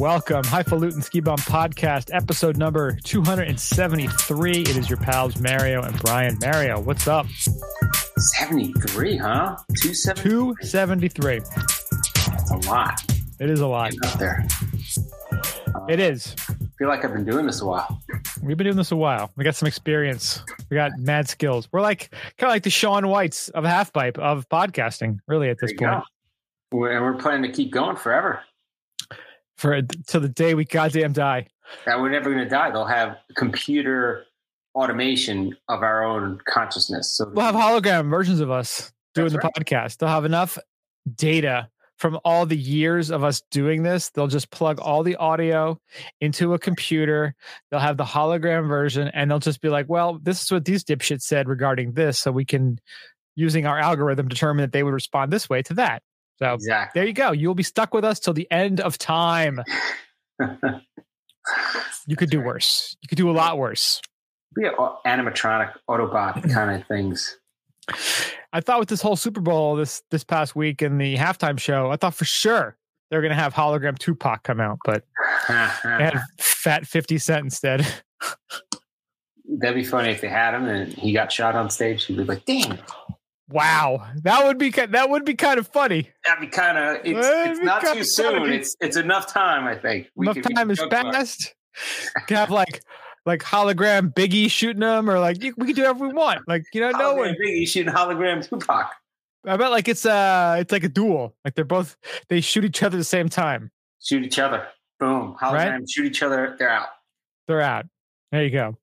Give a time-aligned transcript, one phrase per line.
[0.00, 0.44] Welcome.
[0.44, 4.52] Highfalutin Ski Bum Podcast, episode number 273.
[4.62, 6.38] It is your pals Mario and Brian.
[6.40, 7.26] Mario, what's up?
[8.38, 9.56] 73, huh?
[9.82, 10.30] 273.
[10.30, 11.40] 273.
[11.40, 12.98] That's a lot.
[13.40, 13.90] It is a lot.
[13.90, 14.46] Getting up there.
[15.90, 16.34] It is.
[16.48, 18.00] I feel like I've been doing this a while.
[18.42, 19.30] We've been doing this a while.
[19.36, 20.42] We got some experience.
[20.70, 21.68] We got mad skills.
[21.70, 22.08] We're like
[22.38, 26.04] kind of like the Shaun Whites of half pipe of podcasting, really, at this point.
[26.72, 26.84] go.
[26.86, 28.40] And we're planning to keep going forever.
[29.60, 31.46] For till the day we goddamn die.
[31.84, 32.70] That we're never going to die.
[32.70, 34.24] They'll have computer
[34.74, 37.14] automation of our own consciousness.
[37.14, 39.52] So We'll have hologram versions of us doing the right.
[39.54, 39.98] podcast.
[39.98, 40.58] They'll have enough
[41.14, 44.08] data from all the years of us doing this.
[44.08, 45.78] They'll just plug all the audio
[46.22, 47.34] into a computer.
[47.70, 50.84] They'll have the hologram version and they'll just be like, well, this is what these
[50.84, 52.18] dipshits said regarding this.
[52.18, 52.80] So we can,
[53.36, 56.02] using our algorithm, determine that they would respond this way to that.
[56.42, 56.98] So exactly.
[56.98, 57.32] there you go.
[57.32, 59.60] You'll be stuck with us till the end of time.
[62.06, 62.96] You could do worse.
[63.02, 64.00] You could do a lot worse.
[64.56, 64.72] Be a-
[65.06, 67.38] animatronic Autobot kind of things.
[68.52, 71.90] I thought with this whole Super Bowl this this past week and the halftime show,
[71.90, 72.76] I thought for sure
[73.10, 75.04] they're gonna have hologram Tupac come out, but
[75.48, 77.86] they had fat Fifty Cent instead.
[79.58, 82.04] That'd be funny if they had him and he got shot on stage.
[82.04, 82.78] He'd be like, "Damn,
[83.50, 86.08] Wow, that would be that would be kind of funny.
[86.24, 87.04] that'd be kind of.
[87.04, 88.52] It's, it's not too soon.
[88.52, 89.66] It's it's enough time.
[89.66, 90.08] I think.
[90.16, 91.14] Enough could- we time is joke about it.
[91.14, 91.54] fast.
[92.16, 92.82] You can have like
[93.26, 96.46] like hologram Biggie shooting them, or like we can do whatever we want.
[96.46, 97.34] Like you know, no one.
[97.42, 98.92] Biggie shooting hologram Tupac.
[99.46, 101.34] I bet like it's uh it's like a duel.
[101.44, 101.96] Like they're both
[102.28, 103.70] they shoot each other at the same time.
[104.02, 104.66] Shoot each other.
[104.98, 105.34] Boom.
[105.40, 105.90] Hologram Right?
[105.90, 106.56] shoot each other.
[106.58, 106.88] They're out.
[107.48, 107.86] They're out.
[108.32, 108.76] There you go.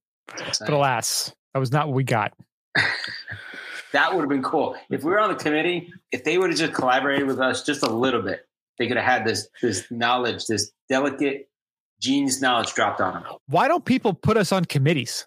[0.60, 2.34] But alas, that was not what we got.
[3.98, 4.76] that would have been cool.
[4.92, 7.82] If we were on the committee, if they would have just collaborated with us just
[7.82, 11.50] a little bit, they could have had this this knowledge, this delicate
[12.00, 13.24] genius knowledge dropped on them.
[13.48, 15.26] why don't people put us on committees?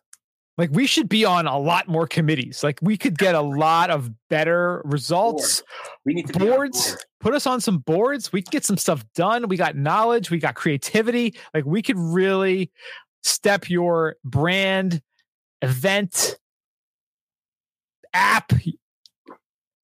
[0.57, 2.63] Like we should be on a lot more committees.
[2.63, 5.65] Like we could get a lot of better results.
[6.05, 7.05] We need to be on Boards, board.
[7.19, 8.33] put us on some boards.
[8.33, 9.49] We get some stuff done.
[9.49, 11.35] We got knowledge, we got creativity.
[11.55, 12.71] Like we could really
[13.25, 15.03] step your brand,
[15.61, 16.37] event,
[18.15, 18.53] app.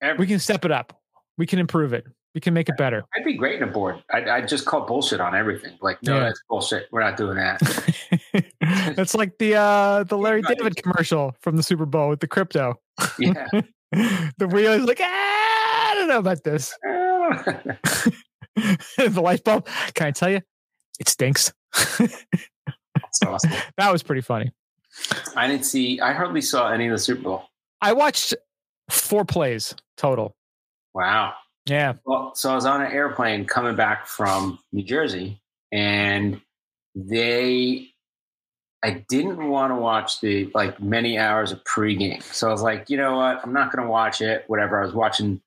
[0.02, 1.00] Every- We can step it up.
[1.38, 2.06] We can improve it.
[2.34, 3.02] We can make it better.
[3.16, 4.02] I'd be great in a board.
[4.12, 5.78] I'd, I'd just call bullshit on everything.
[5.80, 6.24] Like, no, Yeah.
[6.24, 6.86] that's bullshit.
[6.92, 7.60] We're not doing that.
[8.96, 10.42] That's like the uh the Larry.
[10.42, 12.74] David commercial from the Super Bowl with the crypto.
[13.18, 13.46] Yeah.
[13.92, 15.04] the wheel is like, ah,
[15.90, 16.76] I don't know about this.
[18.96, 19.66] the light bulb.
[19.94, 20.40] Can I tell you?
[20.98, 21.52] It stinks.
[21.98, 23.52] That's awesome.
[23.78, 24.50] that was pretty funny.
[25.36, 26.00] I didn't see.
[26.00, 27.44] I hardly saw any of the Super Bowl.
[27.80, 28.34] I watched
[28.90, 30.36] four plays total.
[30.94, 31.34] Wow.
[31.66, 31.94] Yeah.
[32.04, 35.40] Well, so I was on an airplane coming back from New Jersey,
[35.72, 36.40] and
[36.94, 37.88] they,
[38.84, 42.22] I didn't want to watch the like many hours of pregame.
[42.22, 43.40] So I was like, you know what?
[43.42, 44.44] I'm not going to watch it.
[44.46, 44.80] Whatever.
[44.80, 45.40] I was watching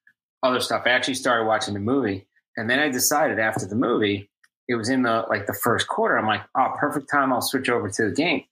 [0.44, 0.84] other stuff.
[0.86, 4.30] I actually started watching the movie, and then I decided after the movie,
[4.68, 6.18] it was in the like the first quarter.
[6.18, 7.32] I'm like, oh, perfect time.
[7.32, 8.44] I'll switch over to the game.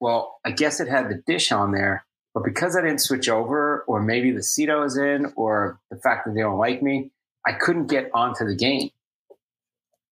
[0.00, 2.04] Well, I guess it had the dish on there,
[2.38, 5.96] but because I didn't switch over, or maybe the seat I was in, or the
[5.96, 7.10] fact that they don't like me,
[7.46, 8.90] I couldn't get onto the game.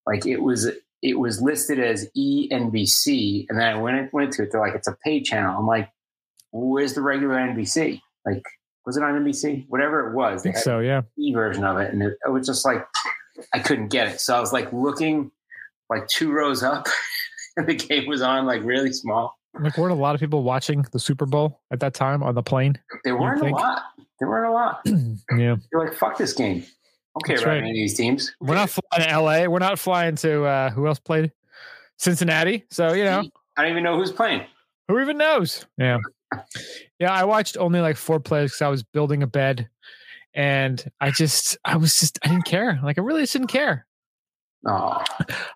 [0.07, 0.71] Like it was,
[1.03, 4.51] it was listed as E ENBC, and then I went went to it.
[4.53, 5.57] They're like, it's a paid channel.
[5.59, 5.91] I'm like,
[6.53, 8.01] where's the regular NBC?
[8.25, 8.43] Like,
[8.85, 9.67] was it on NBC?
[9.69, 10.79] Whatever it was, I they think had so.
[10.81, 11.03] Yeah.
[11.19, 12.87] e version of it, and it, it was just like
[13.53, 14.21] I couldn't get it.
[14.21, 15.31] So I was like looking
[15.91, 16.87] like two rows up,
[17.57, 19.39] and the game was on like really small.
[19.61, 22.43] Like, weren't a lot of people watching the Super Bowl at that time on the
[22.43, 22.79] plane?
[23.05, 23.83] There weren't a lot.
[24.19, 24.81] There weren't a lot.
[25.37, 25.57] yeah.
[25.73, 26.65] You're like, fuck this game.
[27.19, 27.47] Okay, right.
[27.47, 27.59] right.
[27.59, 28.35] Any of these teams.
[28.41, 29.47] We're not flying to LA.
[29.47, 31.33] We're not flying to, uh, who else played?
[31.99, 32.65] Cincinnati.
[32.71, 33.25] So, you know,
[33.57, 34.43] I don't even know who's playing.
[34.89, 35.67] Who even knows?
[35.79, 35.99] Yeah.
[36.99, 39.69] Yeah, I watched only like four plays because I was building a bed
[40.35, 42.79] and I just, I was just, I didn't care.
[42.83, 43.87] Like, I really just didn't care.
[44.67, 45.03] Oh,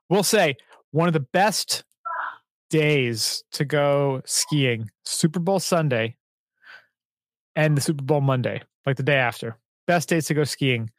[0.08, 0.56] We'll say
[0.92, 1.84] one of the best
[2.70, 6.16] days to go skiing Super Bowl Sunday
[7.56, 9.56] and the Super Bowl Monday, like the day after.
[9.86, 10.90] Best days to go skiing,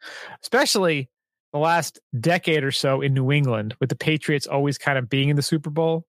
[0.42, 1.08] especially
[1.52, 5.28] the last decade or so in New England with the Patriots always kind of being
[5.28, 6.06] in the Super Bowl.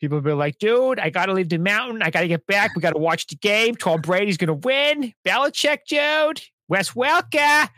[0.00, 2.02] People be like, dude, I got to leave the mountain.
[2.02, 2.74] I got to get back.
[2.74, 3.76] We got to watch the game.
[3.76, 5.12] Tom Brady's going to win.
[5.24, 6.42] Belichick, dude.
[6.72, 7.68] Wes Welker.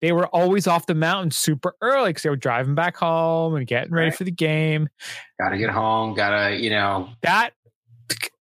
[0.00, 3.64] They were always off the mountain super early because they were driving back home and
[3.64, 4.16] getting ready Right.
[4.18, 4.88] for the game.
[5.40, 6.14] gotta get home.
[6.14, 7.52] Gotta, you know, That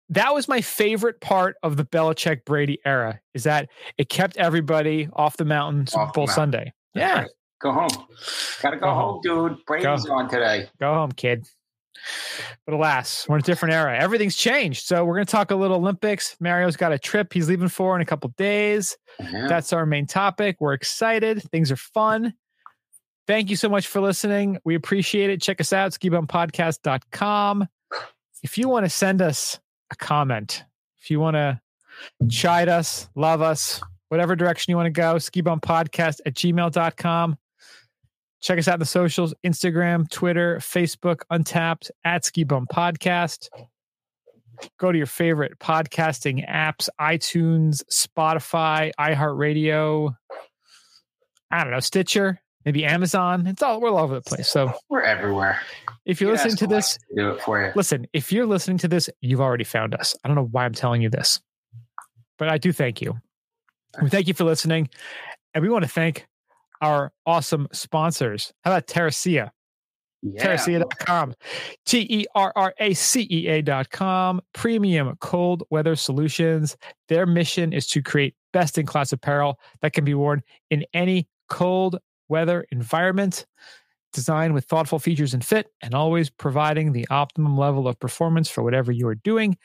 [0.09, 3.19] that was my favorite part of the Belichick Brady era.
[3.35, 3.69] Is that
[3.99, 6.25] it kept everybody off the mountain Off the Bowl.
[6.27, 6.73] Sunday.
[6.95, 7.25] Yeah,
[7.61, 7.89] go home.
[8.63, 9.57] Gotta go, Go home, dude.
[9.67, 10.13] Brady's Go.
[10.15, 10.67] on today.
[10.79, 11.45] go home, kid.
[12.65, 13.97] But alas, we're in a different era.
[13.97, 14.85] Everything's changed.
[14.85, 16.35] So we're going to talk a little Olympics.
[16.39, 18.97] Mario's got a trip he's leaving for in a couple days.
[19.31, 20.57] That's our main topic.
[20.59, 21.41] We're excited.
[21.51, 22.33] Things are fun.
[23.27, 24.57] Thank you so much for listening.
[24.63, 25.41] We appreciate it.
[25.41, 27.67] Check us out, skibumpodcast.com.
[28.41, 29.59] If you want to send us
[29.91, 30.63] a comment,
[30.99, 31.61] if you want to
[32.29, 37.37] chide us, love us, whatever direction you want to go, skibumpodcast at gmail.com.
[38.41, 43.49] Check us out on the socials Instagram, Twitter, Facebook, Untappd, at Ski Bum Podcast.
[44.77, 50.13] Go to your favorite podcasting apps iTunes, Spotify, iHeartRadio,
[51.51, 53.47] I don't know, Stitcher, maybe Amazon.
[53.47, 54.49] It's all, we're all over the place.
[54.49, 55.59] So We're everywhere.
[56.05, 57.71] if you're You listening to this, to do it for you.
[57.75, 60.15] listen, if you're listening to this, you've already found us.
[60.23, 61.41] I don't know why I'm telling you this,
[62.37, 63.17] but I do thank you.
[64.01, 64.89] We thank you for listening.
[65.53, 66.27] And we want to thank
[66.81, 68.53] our awesome sponsors.
[68.63, 69.51] How about Terracea?
[70.21, 70.45] Yeah.
[70.45, 71.33] Terracea.com.
[71.85, 74.41] T E R R A C E A.com.
[74.53, 76.77] Premium cold weather solutions.
[77.07, 81.27] Their mission is to create best in class apparel that can be worn in any
[81.49, 83.45] cold weather environment.
[84.11, 88.63] Designed with thoughtful features and fit, and always providing the optimum level of performance for
[88.63, 89.55] whatever you are doing.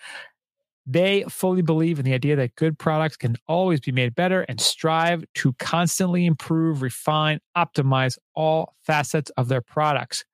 [0.86, 4.60] They fully believe in the idea that good products can always be made better and
[4.60, 10.24] strive to constantly improve, refine, optimize all facets of their products.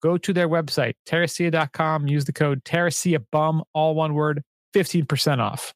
[0.00, 4.42] Go to their website, terracea.com, use the code TerraceaBum, all one word,
[4.74, 5.74] 15% off.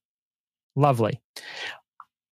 [0.77, 1.21] Lovely.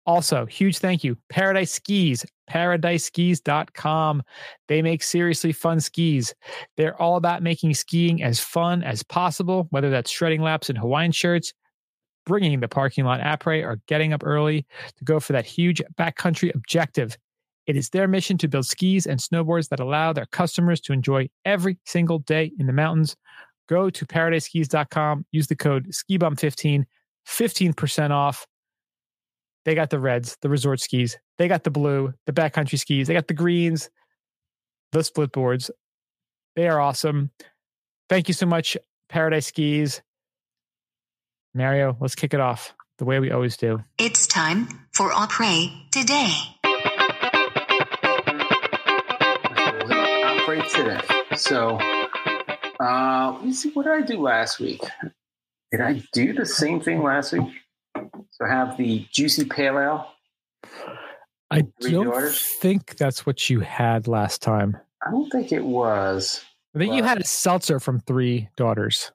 [0.07, 4.23] Also, huge thank you, Paradise Skis, paradiseskis.com.
[4.69, 6.33] They make seriously fun skis.
[6.77, 11.11] They're all about making skiing as fun as possible, whether that's shredding laps in Hawaiian
[11.11, 11.53] shirts,
[12.27, 14.67] bringing the parking lot après, or getting up early
[14.99, 17.17] to go for that huge backcountry objective.
[17.67, 21.29] It is their mission to build skis and snowboards that allow their customers to enjoy
[21.45, 23.17] every single day in the mountains.
[23.69, 26.85] Go to paradiseskis.com, use the code SKIBUM15,
[27.27, 28.47] 15% off.
[29.65, 31.17] They got the reds, the resort skis.
[31.39, 33.09] They got the blue, the backcountry skis.
[33.09, 33.91] They got the greens,
[34.93, 35.71] the split boards.
[36.55, 37.31] They are awesome.
[38.09, 38.77] Thank you so much,
[39.09, 40.01] Paradise Skis.
[41.57, 43.83] Mario, let's kick it off the way we always do.
[43.99, 46.31] It's time for Après today.
[50.43, 51.01] Operate today.
[51.37, 51.79] So,
[52.79, 53.71] uh, let me see.
[53.71, 54.83] What did I do last week?
[55.73, 57.49] Did I do the same thing last week?
[57.95, 60.13] So, I have the juicy pale ale.
[61.51, 62.41] I don't daughters?
[62.61, 64.77] think that's what you had last time.
[65.07, 66.45] I don't think it was.
[66.75, 69.11] I think you had a seltzer from Three Daughters.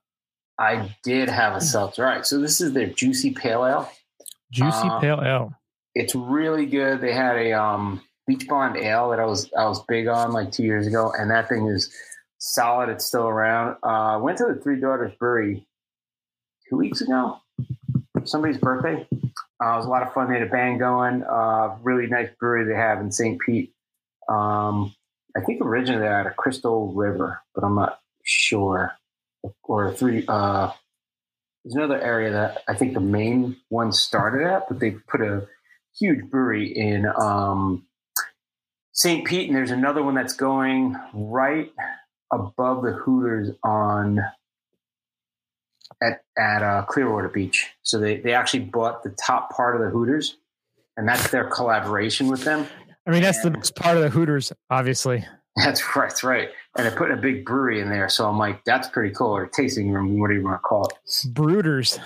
[0.62, 2.06] I did have a seltzer.
[2.06, 2.26] All right.
[2.26, 3.92] So, this is their juicy pale ale.
[4.52, 5.54] Juicy Uh, Pale Ale.
[5.96, 7.02] It's really good.
[7.02, 10.52] They had a um, Beach Blonde ale that I was I was big on like
[10.52, 11.92] two years ago, and that thing is
[12.38, 12.90] solid.
[12.90, 13.78] It's still around.
[13.82, 15.66] Uh, went to the Three Daughters Brewery
[16.70, 17.38] two weeks ago.
[18.26, 19.08] Somebody's birthday.
[19.12, 20.28] Uh, it was a lot of fun.
[20.28, 21.24] They had a band going.
[21.24, 23.40] Uh, really nice brewery they have in St.
[23.40, 23.74] Pete.
[24.30, 24.94] Um,
[25.36, 28.94] I think originally they had a Crystal River, but I'm not sure.
[29.64, 30.26] Or three.
[30.28, 30.72] Uh,
[31.64, 35.48] there's another area that I think the main one started at, but they put a
[35.98, 37.86] huge brewery in um,
[38.94, 39.26] St.
[39.26, 41.72] Pete, and there's another one that's going right
[42.32, 44.20] above the Hooters on
[46.02, 47.70] at at uh, Clearwater Beach.
[47.84, 50.38] So they they actually bought the top part of the Hooters,
[50.98, 52.68] and that's their collaboration with them.
[53.08, 55.26] I mean, that's the best part of the Hooters, obviously.
[55.58, 56.50] That's right, that's right.
[56.78, 59.32] And they're putting a big brewery in there, so I'm like, that's pretty cool.
[59.36, 60.94] Or tasting room, whatever you want to call it.
[61.34, 62.00] Brooders.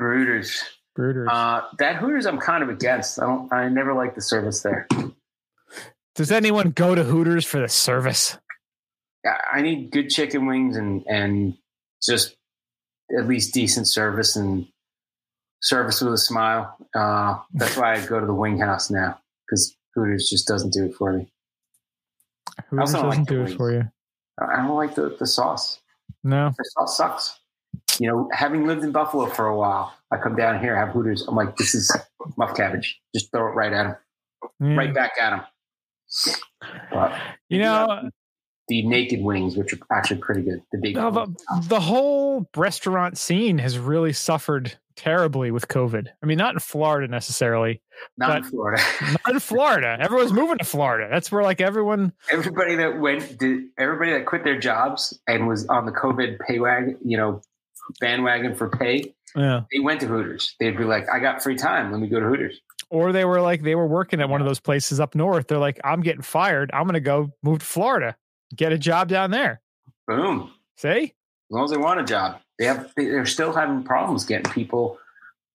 [0.00, 0.60] Brooders.
[0.98, 1.28] Brooders.
[1.30, 3.20] Uh, that Hooters, I'm kind of against.
[3.22, 3.52] I don't.
[3.52, 4.88] I never like the service there.
[6.16, 8.36] Does anyone go to Hooters for the service?
[9.24, 11.54] I- I need good chicken wings and and
[12.02, 12.34] just
[13.16, 14.66] at least decent service and
[15.62, 16.76] service with a smile.
[16.94, 20.86] Uh, that's why I go to the Wing House now because Hooters just doesn't do
[20.86, 21.32] it for me.
[22.78, 23.88] Also doesn't like do it for you.
[24.38, 25.80] I don't like the, the sauce.
[26.24, 26.50] No.
[26.56, 27.38] The sauce sucks.
[27.98, 31.22] You know, having lived in Buffalo for a while, I come down here have Hooters.
[31.28, 31.94] I'm like, this is
[32.36, 33.00] muff cabbage.
[33.14, 34.00] Just throw it right at
[34.60, 34.76] Yeah.
[34.76, 35.42] right back at them.
[36.90, 37.12] But
[37.48, 38.02] You know, uh,
[38.68, 40.62] the naked wings, which are actually pretty good.
[40.72, 41.34] The big no, the,
[41.68, 46.06] the whole restaurant scene has really suffered terribly with COVID.
[46.22, 47.80] I mean, not in Florida necessarily,
[48.16, 48.82] not in Florida.
[49.24, 49.96] not in Florida.
[50.00, 51.08] Everyone's moving to Florida.
[51.10, 52.12] That's where like everyone.
[52.30, 56.58] everybody that went did everybody that quit their jobs and was on the COVID pay
[56.58, 57.40] wagon, you know,
[58.00, 59.62] bandwagon for pay, Yeah.
[59.72, 60.54] they went to Hooters.
[60.60, 61.90] They'd be like, I got free time.
[61.92, 62.60] Let me go to Hooters.
[62.90, 65.48] Or they were like they were working at one of those places up north.
[65.48, 66.70] They're like, I'm getting fired.
[66.74, 68.16] I'm going to go move to Florida,
[68.54, 69.62] get a job down there.
[70.06, 70.52] Boom.
[70.76, 71.10] See, As
[71.50, 72.38] long as they want a job.
[72.62, 74.96] They have they're still having problems getting people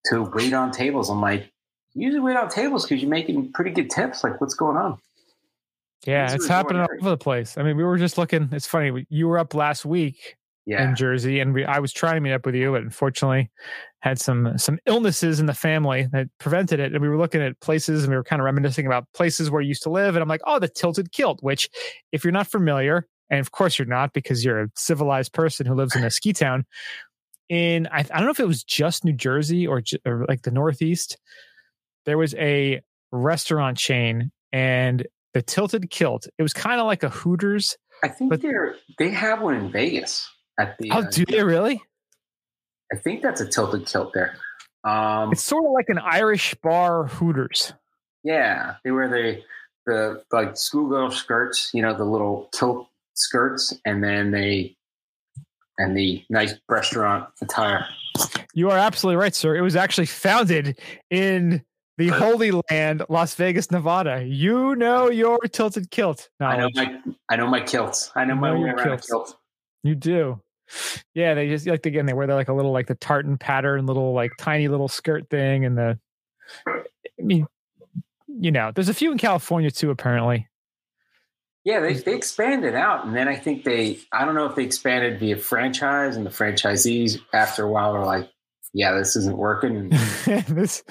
[0.07, 1.09] to wait on tables.
[1.09, 1.49] I'm like,
[1.93, 4.25] usually wait on tables because you're making pretty good tips.
[4.25, 4.97] Like, what's going on?
[6.05, 7.57] Yeah, It's it's happening all over the place.
[7.57, 8.49] I mean, we were just looking.
[8.51, 9.05] It's funny.
[9.09, 10.35] You were up last week
[10.65, 10.83] Yeah.
[10.89, 13.49] in Jersey, and we, I was trying to meet up with you, but unfortunately,
[14.01, 16.91] had some some illnesses in the family that prevented it.
[16.91, 19.61] And we were looking at places, and we were kind of reminiscing about places where
[19.61, 20.17] you used to live.
[20.17, 21.41] And I'm like, oh, the Tilted Kilt.
[21.41, 21.69] Which,
[22.11, 25.73] if you're not familiar, and of course you're not, because you're a civilized person who
[25.73, 26.65] lives in a ski town.
[27.49, 30.51] In I, I don't know if it was just New Jersey or, or like the
[30.51, 31.17] Northeast.
[32.05, 32.81] There was a
[33.11, 36.27] restaurant chain, and the Tilted Kilt.
[36.37, 37.77] It was kind of like a Hooters.
[38.03, 40.29] I think but- they're they have one in Vegas
[40.59, 40.91] at the.
[40.91, 41.81] Oh, uh, do they really?
[42.93, 44.35] I think that's a tilted kilt there.
[44.85, 47.73] Um, It's sort of like an Irish bar Hooters.
[48.23, 49.41] yeah, they wear the
[49.85, 54.75] the like schoolgirl skirts, you know, the little kilt skirts, and then they
[55.79, 57.85] and the nice restaurant attire.
[58.53, 59.55] You are absolutely right, sir.
[59.55, 60.79] It was actually founded
[61.11, 61.63] in
[61.97, 64.23] the Holy Land, Las Vegas, Nevada.
[64.25, 68.11] You know your tilted kilt I know my I know my kilts.
[68.15, 69.07] I know my Know way around kilts.
[69.07, 69.37] kilt.
[69.83, 70.41] You do.
[71.13, 73.85] Yeah, they just like again they wear the, like a little like the tartan pattern,
[73.85, 75.99] little like tiny little skirt thing, and the.
[76.67, 77.47] I mean,
[78.27, 79.89] you know, there's a few in California too.
[79.91, 80.46] Apparently,
[81.67, 84.63] Yeah, they, they expanded out, and then I think they I don't know if they
[84.63, 88.31] expanded via franchise, and the franchisees after a while were like,
[88.73, 89.91] "Yeah, this isn't working."
[90.27, 90.81] And this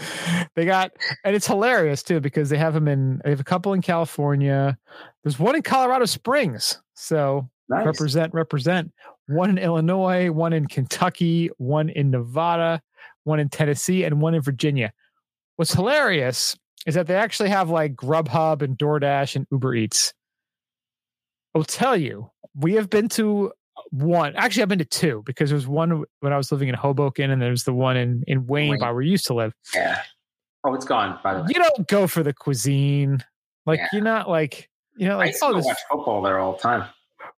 [0.54, 0.92] they got
[1.24, 4.76] and it's hilarious too because they have them in they have a couple in California.
[5.24, 6.78] There's one in Colorado Springs.
[6.92, 7.86] So nice.
[7.86, 8.92] represent represent
[9.28, 12.82] one in Illinois, one in Kentucky, one in Nevada,
[13.24, 14.92] one in Tennessee, and one in Virginia.
[15.56, 16.54] What's hilarious
[16.86, 20.12] is that they actually have like Grubhub and DoorDash and Uber Eats.
[21.56, 23.52] I'll tell you, we have been to
[23.90, 24.34] one.
[24.36, 27.30] Actually, I've been to two because there was one when I was living in Hoboken,
[27.30, 28.78] and there's the one in in Wayne, Wayne.
[28.80, 29.52] by where we used to live.
[29.74, 30.00] Yeah.
[30.64, 31.18] Oh, it's gone.
[31.22, 33.24] By the way, You don't go for the cuisine,
[33.64, 33.88] like Yeah.
[33.92, 36.52] you're not like you know I like used oh go this, watch football there all
[36.54, 36.88] the time.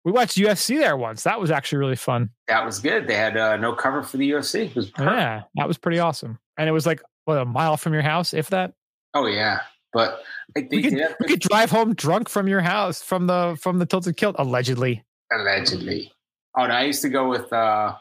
[0.05, 1.23] we watched UFC there once.
[1.25, 2.31] That was actually really fun.
[2.49, 3.07] That was good.
[3.07, 4.67] They had uh, no cover for the UFC.
[4.67, 5.15] It was perfect.
[5.17, 6.39] Yeah, that was pretty awesome.
[6.57, 8.73] And it was like what a mile from your house, if that.
[9.15, 9.61] Oh yeah,
[9.93, 10.21] but
[10.57, 13.87] I We could, we could drive home drunk from your house from the from the
[13.87, 15.05] tilted kilt allegedly.
[15.33, 16.13] allegedly.
[16.57, 17.95] Oh, and I used to go with uh,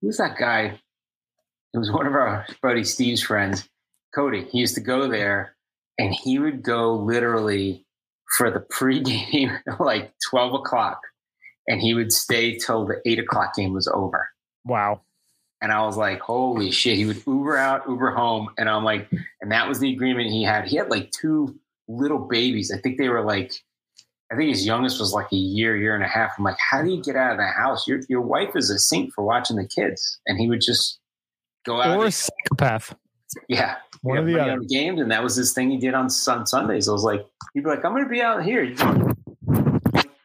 [0.00, 0.78] who's that guy?
[1.74, 3.68] It was one of our buddy Steve's friends,
[4.14, 4.44] Cody.
[4.50, 5.56] He used to go there,
[5.98, 7.84] and he would go literally
[8.36, 11.00] for the pregame like twelve o'clock,
[11.68, 14.28] and he would stay till the eight o'clock game was over.
[14.64, 15.02] Wow.
[15.62, 16.96] And I was like, holy shit.
[16.96, 18.50] He would Uber out, Uber home.
[18.58, 19.10] And I'm like,
[19.40, 20.66] and that was the agreement he had.
[20.66, 21.58] He had like two
[21.88, 22.72] little babies.
[22.72, 23.52] I think they were like,
[24.30, 26.32] I think his youngest was like a year, year and a half.
[26.36, 27.86] I'm like, how do you get out of the house?
[27.86, 30.18] Your your wife is a saint for watching the kids.
[30.26, 30.98] And he would just
[31.64, 31.96] go out.
[31.96, 32.94] Or a psychopath.
[33.48, 33.76] yeah.
[34.02, 34.60] One of the other.
[34.68, 35.00] games.
[35.00, 36.88] And that was his thing he did on, on Sundays.
[36.88, 38.74] I was like, he'd be like, I'm going to be out here.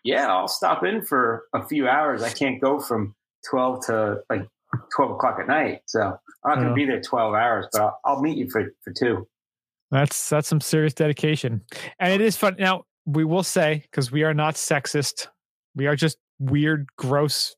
[0.03, 2.23] Yeah, I'll stop in for a few hours.
[2.23, 3.15] I can't go from
[3.49, 4.47] 12 to like
[4.95, 5.81] 12 o'clock at night.
[5.85, 6.75] So I'm not going to Oh.
[6.75, 9.27] be there 12 hours, but I'll, I'll meet you for, for two.
[9.91, 11.61] That's that's some serious dedication.
[11.99, 12.55] And it is fun.
[12.57, 15.27] Now, we will say, because we are not sexist,
[15.75, 17.55] we are just weird, gross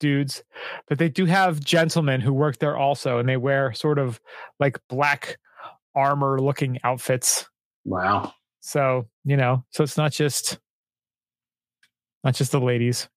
[0.00, 0.42] dudes,
[0.88, 4.20] but they do have gentlemen who work there also, and they wear sort of
[4.58, 5.36] like black
[5.94, 7.48] armor looking outfits.
[7.84, 8.32] Wow.
[8.60, 10.58] So, you know, so it's not just
[12.24, 13.08] not just the ladies.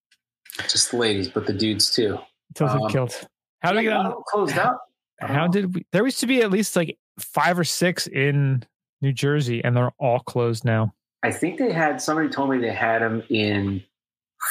[0.69, 2.17] Just the ladies, but the dudes too.
[2.53, 3.27] Tilted Um, killed.
[3.61, 4.23] How did we get Yeah, on?
[4.27, 4.87] closed up?
[5.21, 5.85] How did we?
[5.91, 8.63] There used to be at least like five or six in
[9.01, 10.93] New Jersey, and they're all closed now.
[11.23, 13.81] I think they had somebody told me they had them in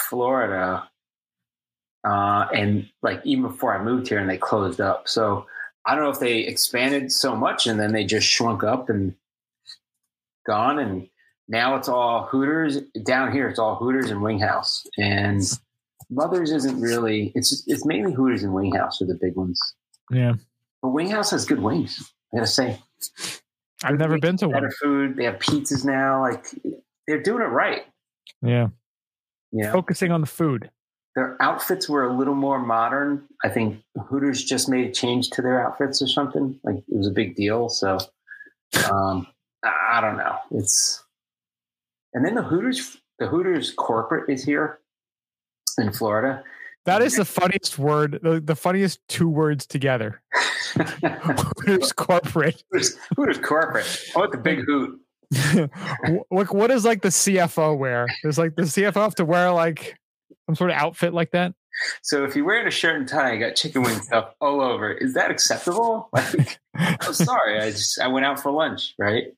[0.09, 0.89] Florida,
[2.05, 5.09] uh, and like even before I moved here, and they closed up.
[5.09, 5.47] So
[5.85, 9.15] I don't know if they expanded so much and then they just shrunk up and
[10.47, 11.09] gone, and
[11.49, 13.49] now it's all Hooters down here.
[13.49, 15.43] It's all Hooters and Wing House, and
[16.11, 17.33] Mothers isn't really.
[17.35, 19.61] It's it's mainly Hooters and Wing House are the big ones.
[20.11, 20.35] Yeah,
[20.83, 22.13] But Wing House has good wings.
[22.33, 22.79] I gotta say,
[23.85, 24.73] I've never been to better one.
[24.83, 25.17] food.
[25.17, 26.21] They have pizzas now.
[26.21, 26.47] Like
[27.07, 27.83] they're doing it right.
[28.43, 28.69] Yeah,
[29.53, 29.73] yeah.
[29.73, 30.71] focusing on the food.
[31.15, 33.27] their outfits were a little more modern.
[33.45, 36.59] I think Hooters just made a change to their outfits or something.
[36.65, 37.69] Like it was a big deal.
[37.69, 37.99] So
[38.91, 39.27] um,
[39.65, 40.37] I I don't know.
[40.53, 41.03] It's
[42.15, 44.81] and then the Hooters, the Hooters corporate is here
[45.79, 46.43] in Florida.
[46.85, 48.19] That is the funniest word.
[48.23, 50.21] The, the funniest two words together.
[50.75, 52.63] Hooters corporate.
[52.73, 54.05] Hooters, Hooters corporate.
[54.15, 55.01] I want the big hoot.
[56.29, 58.07] what what is like the CFO wear?
[58.23, 59.99] There's like the CFO have to wear like
[60.47, 61.55] some sort of outfit like that.
[62.03, 64.93] So if you're wearing a shirt and tie, you got chicken wing stuff all over.
[64.93, 66.11] Is that acceptable?
[66.13, 66.59] Like,
[67.07, 69.29] oh, sorry, I just I went out for lunch, right?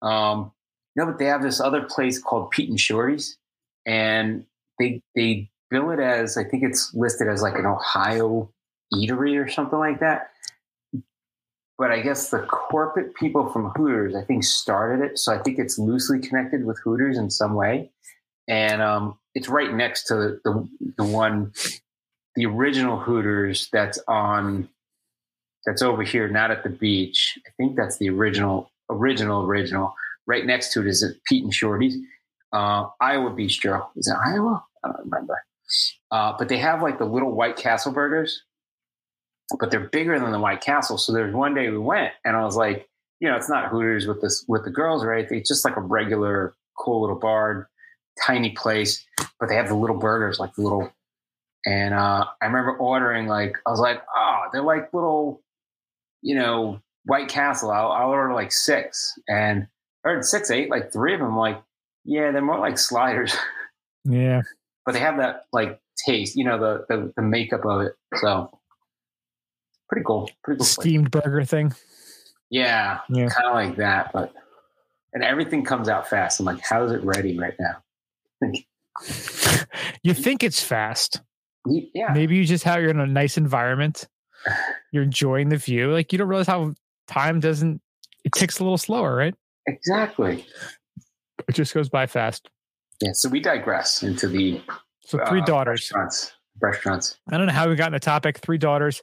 [0.00, 0.52] Um,
[0.96, 3.38] no, but they have this other place called Pete and Shorty's,
[3.86, 4.44] and
[4.78, 8.52] they they bill it as I think it's listed as like an Ohio
[8.92, 10.28] eatery or something like that.
[11.78, 15.58] But I guess the corporate people from Hooters, I think, started it, so I think
[15.58, 17.90] it's loosely connected with Hooters in some way,
[18.46, 21.52] and um, it's right next to the the one,
[22.36, 24.68] the original Hooters that's on,
[25.64, 27.38] that's over here, not at the beach.
[27.46, 29.94] I think that's the original, original, original.
[30.26, 31.96] Right next to it is Pete and Shorty's,
[32.52, 33.88] uh, Iowa Bistro.
[33.96, 34.62] Is it Iowa?
[34.84, 35.42] I don't remember.
[36.10, 38.42] Uh, but they have like the little White Castle burgers,
[39.58, 40.98] but they're bigger than the White Castle.
[40.98, 42.88] So there's one day we went, and I was like,
[43.20, 45.26] you know, it's not Hooters with this with the girls, right?
[45.30, 47.68] It's just like a regular cool little bar,
[48.24, 49.04] tiny place,
[49.38, 50.92] but they have the little burgers, like the little.
[51.64, 55.40] And uh, I remember ordering like I was like, oh, they're like little,
[56.20, 57.70] you know, White Castle.
[57.70, 59.66] I'll, I'll order like six, and
[60.04, 61.36] I ordered six, eight, like three of them.
[61.36, 61.62] Like,
[62.04, 63.34] yeah, they're more like sliders.
[64.04, 64.42] Yeah.
[64.86, 67.92] But they have that like taste, you know, the the, the makeup of it.
[68.16, 68.50] So
[69.88, 70.30] pretty cool.
[70.44, 70.64] Pretty cool.
[70.66, 70.70] place.
[70.72, 71.72] Steamed burger thing.
[72.50, 73.28] Yeah, Yeah.
[73.28, 74.10] kind of like that.
[74.12, 74.32] But
[75.14, 76.40] and everything comes out fast.
[76.40, 77.82] I'm like, how is it ready right now?
[80.02, 81.20] You think it's fast.
[81.66, 84.06] Yeah, Maybe you just have you're in a nice environment.
[84.92, 85.92] You're enjoying the view.
[85.92, 86.74] Like you don't realize how
[87.08, 87.80] time doesn't
[88.24, 89.34] it ticks a little slower, right?
[89.66, 90.44] exactly.
[91.48, 92.48] It just goes by fast.
[93.02, 93.10] Yeah.
[93.12, 94.60] So we digress into the
[95.00, 95.80] So three uh, daughters.
[95.94, 96.32] restaurants.
[96.60, 97.18] Restaurants.
[97.30, 98.38] I don't know how we got in the topic.
[98.38, 99.02] Three daughters.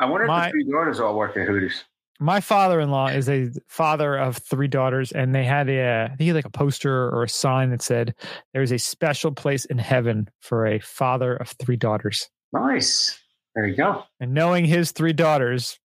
[0.00, 1.84] I wonder if My- the three daughters all work at Hooters.
[2.22, 6.26] My father-in-law is a father of three daughters, and they had a I think he
[6.28, 8.14] had like a poster or a sign that said
[8.52, 12.28] there's a special place in heaven for a father of three daughters.
[12.52, 13.18] Nice.
[13.54, 14.04] There you go.
[14.20, 15.78] And knowing his three daughters,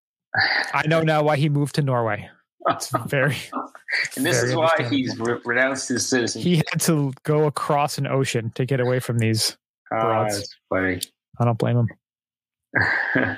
[0.74, 2.30] I know now why he moved to Norway.
[2.68, 3.38] It's very
[4.18, 6.48] and this very is why he's re- renounced his citizenship.
[6.48, 9.56] he had to go across an ocean to get away from these.
[9.94, 10.38] Ah, broads.
[10.38, 11.00] that's funny.
[11.40, 13.38] I don't blame him.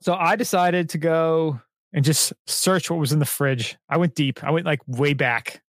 [0.00, 1.60] So I decided to go
[1.92, 3.76] and just search what was in the fridge.
[3.88, 4.44] I went deep.
[4.44, 5.62] I went like way back,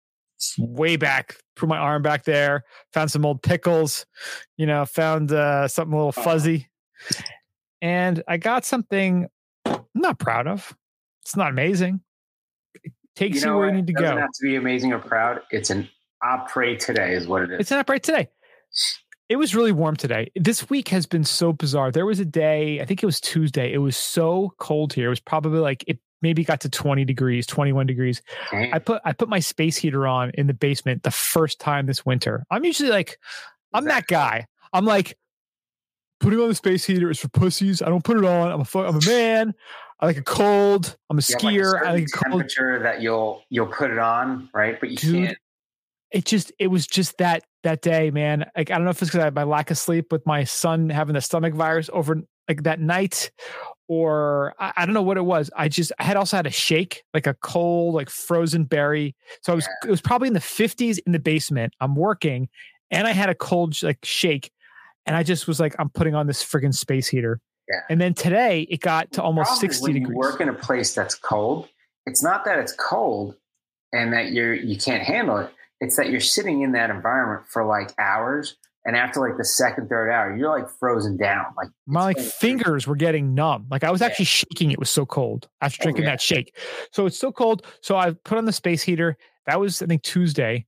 [0.60, 1.38] way back.
[1.56, 2.64] Put my arm back there.
[2.94, 4.06] Found some old pickles.
[4.58, 6.22] You know, found uh, something a little Oh.
[6.22, 6.70] fuzzy,
[7.82, 9.28] and I got something
[9.66, 10.77] I'm not proud of.
[11.28, 12.00] It's not amazing.
[12.86, 13.66] It takes you, where what?
[13.66, 14.22] you need to It doesn't go.
[14.22, 15.42] have to be amazing or proud.
[15.52, 15.90] It's an
[16.24, 17.60] après today, is what it is.
[17.60, 18.30] It's an right today.
[19.28, 20.32] It was really warm today.
[20.38, 21.92] This week has been so bizarre.
[21.92, 23.74] There was a day, I think it was Tuesday.
[23.74, 25.08] It was so cold here.
[25.08, 28.22] It was probably like it maybe got to 20 degrees, 21 degrees.
[28.50, 28.74] Damn.
[28.74, 32.06] I put I put my space heater on in the basement the first time this
[32.06, 32.46] winter.
[32.50, 33.20] I'm usually like
[33.74, 34.48] I'm that guy.
[34.72, 35.18] I'm like
[36.20, 37.82] putting on the space heater is for pussies.
[37.82, 38.52] I don't put it on.
[38.52, 39.54] I'm a fu- I'm a man.
[40.00, 40.96] I like a cold.
[41.10, 41.82] I'm a You have, like, a skier.
[41.86, 42.32] I like it cold.
[42.42, 44.80] temperature that you'll you'll put it on, right?
[44.80, 45.38] But you Dude, can't.
[46.12, 49.10] it just it was just that that day man like i don't know if it's
[49.12, 52.22] because i had my lack of sleep with my son having the stomach virus over
[52.48, 53.30] like that night
[53.90, 56.52] or I, I don't know what it was i just i had also had a
[56.52, 60.40] shake like a cold like frozen berry so i was it was probably in the
[60.40, 62.48] 50s in the basement i'm working
[62.90, 64.52] and i had a cold like shake
[65.08, 67.40] and i just was like i'm putting on this friggin' space heater
[67.70, 67.82] Yeah.
[67.90, 70.54] and then today it got to almost problem 60 when degrees You work in a
[70.54, 71.68] place that's cold.
[72.06, 73.36] It's not that it's cold
[73.92, 75.50] and that you're you can't handle it.
[75.82, 79.90] It's that you're sitting in that environment for like hours, and after like the second,
[79.90, 81.46] third hour, you're like frozen down.
[81.58, 83.68] Like my like fingers were getting numb.
[83.70, 84.08] Like I was Yeah.
[84.08, 84.72] actually shaking.
[84.72, 86.12] It was so cold after Oh, drinking yeah.
[86.12, 86.56] that shake.
[86.94, 87.66] So it's so cold.
[87.82, 89.18] So I put on the space heater.
[89.46, 90.66] That was I think Tuesday.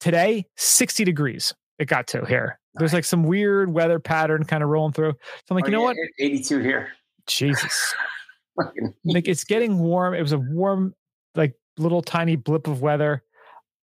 [0.00, 1.54] Today, 60 degrees.
[1.78, 2.58] It got to here.
[2.78, 5.12] There's like some weird weather pattern kind of rolling through.
[5.12, 5.96] So I'm like, Oh, you know yeah, what?
[6.18, 6.88] 82 here.
[7.26, 7.94] Jesus.
[9.04, 10.14] Like it's getting warm.
[10.14, 10.94] It was a warm,
[11.34, 13.22] like little tiny blip of weather.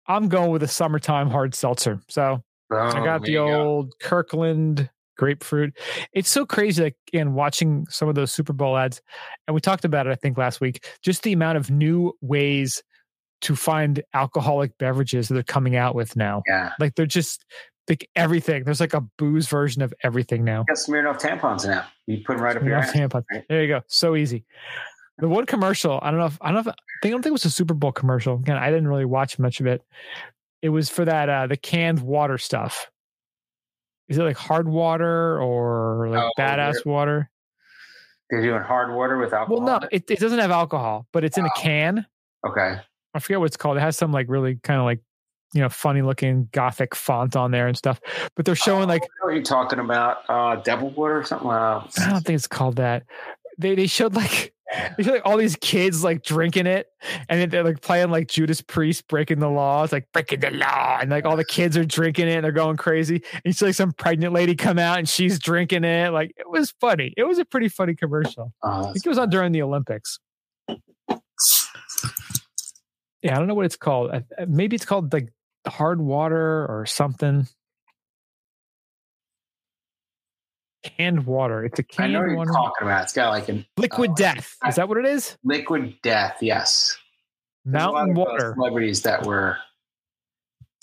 [0.07, 1.99] I'm going with a summertime hard seltzer.
[2.07, 3.61] So I oh, got the you go.
[3.61, 5.77] old Kirkland grapefruit.
[6.13, 9.01] It's so crazy, like in watching some of those Super Bowl ads,
[9.47, 10.85] and we talked about it, I think, last week.
[11.01, 12.81] Just the amount of new ways
[13.41, 16.43] to find alcoholic beverages that they're coming out with now.
[16.47, 16.71] Yeah.
[16.79, 17.45] Like they're just
[17.89, 18.63] like everything.
[18.63, 20.63] There's like a booze version of everything now.
[20.67, 21.85] Got Smirnoff tampons now.
[22.07, 22.91] You put them right up You your ass.
[22.91, 23.23] tampons.
[23.31, 23.43] right?
[23.49, 23.81] There you go.
[23.87, 24.45] So easy.
[25.17, 27.21] The one commercial, I don't know if I don't know if I think I don't
[27.23, 28.35] think it was a Super Bowl commercial.
[28.35, 29.83] Again, I didn't really watch much of it.
[30.61, 32.89] It was for that uh the canned water stuff.
[34.07, 37.29] Is it like hard water or like Oh, badass water?
[38.29, 39.61] They're doing hard water with alcohol.
[39.61, 40.09] Well, no, it?
[40.09, 41.59] it, doesn't have alcohol, but it's in a Oh.
[41.61, 42.05] can.
[42.47, 42.77] Okay.
[43.13, 43.77] I forget what it's called.
[43.77, 44.99] It has some like really kind of like
[45.53, 47.99] you know, funny looking gothic font on there and stuff.
[48.35, 50.19] But they're showing like Oh, what are you talking about?
[50.29, 51.49] Uh, Devil Wood or something?
[51.49, 53.03] Uh, I don't think it's called that.
[53.57, 54.53] They they showed like
[54.97, 56.87] they showed like all these kids like drinking it,
[57.27, 59.83] and then they're like playing like Judas Priest breaking the law.
[59.83, 62.51] It's like breaking the law, and like all the kids are drinking it and they're
[62.51, 63.23] going crazy.
[63.33, 66.13] And you see like some pregnant lady come out and she's drinking it.
[66.13, 67.13] Like it was funny.
[67.17, 68.53] It was a pretty funny commercial.
[68.63, 70.19] oh, I think it was on during the Olympics.
[73.21, 74.11] Yeah, I don't know what it's called.
[74.47, 75.29] Maybe it's called like
[75.69, 77.47] hard water or something.
[80.83, 81.65] Canned water.
[81.65, 83.03] It's a I know canned what you're talking about.
[83.03, 84.55] It's got like a Liquid Oh, death.
[84.67, 85.37] Is that what it is?
[85.43, 86.37] liquid death.
[86.41, 86.97] Yes.
[87.65, 88.53] There's Mountain uh, water.
[88.57, 89.57] celebrities that were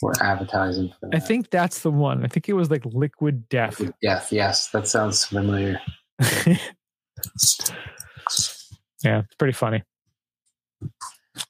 [0.03, 2.23] were advertising for I think that's the one.
[2.23, 3.81] I think it was like liquid death.
[3.81, 4.31] Liquid death.
[4.31, 5.81] Yes, that sounds familiar.
[6.21, 6.59] yeah,
[9.21, 9.83] it's pretty funny.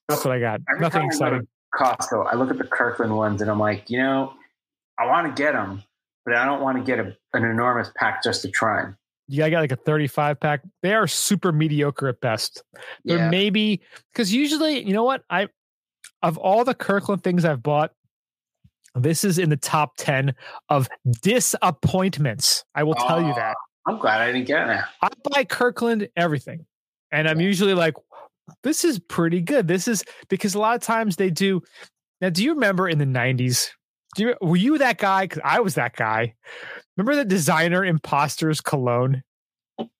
[0.08, 0.60] That's what I got.
[0.70, 1.48] Every Nothing time I go to exciting.
[1.76, 2.26] Costco.
[2.32, 4.32] I look at the Kirkland ones and I'm like, you know,
[4.98, 5.82] I want to get them,
[6.24, 8.96] but I don't want to get a, an enormous pack just to try them.
[9.28, 10.62] Yeah, I got like a 35 pack.
[10.82, 12.62] They are super mediocre at best.
[13.04, 13.30] They're Yeah.
[13.30, 15.22] maybe because usually, you know what?
[15.28, 15.48] I
[16.22, 17.92] of all the Kirkland things I've bought,
[18.94, 20.34] this is in the top 10
[20.70, 20.88] of
[21.22, 22.64] disappointments.
[22.74, 23.56] I will tell you that.
[23.86, 24.80] I'm glad I didn't get it.
[25.02, 26.66] I buy Kirkland everything.
[27.12, 27.94] And I'm usually like,
[28.62, 29.68] this is pretty good.
[29.68, 31.62] This is because a lot of times they do.
[32.20, 33.70] Now, do you remember in the 90s?
[34.16, 35.24] Do you, were you that guy?
[35.24, 36.34] Because I was that guy.
[36.96, 39.22] Remember the designer imposters cologne?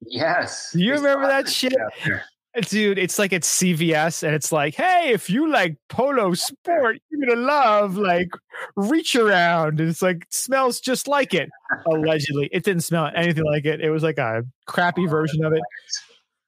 [0.00, 0.70] Yes.
[0.72, 1.74] Do you remember that shit?
[1.78, 2.20] out.
[2.56, 6.96] Eh, dude, it's like it's CVS and it's like, hey, if you like polo sport,
[7.10, 8.30] you're gonna love like
[8.76, 9.78] reach around.
[9.80, 11.50] And it's like smells just like it.
[11.86, 12.48] Allegedly.
[12.52, 13.80] It didn't smell anything like it.
[13.80, 15.60] It was like a crappy version of it.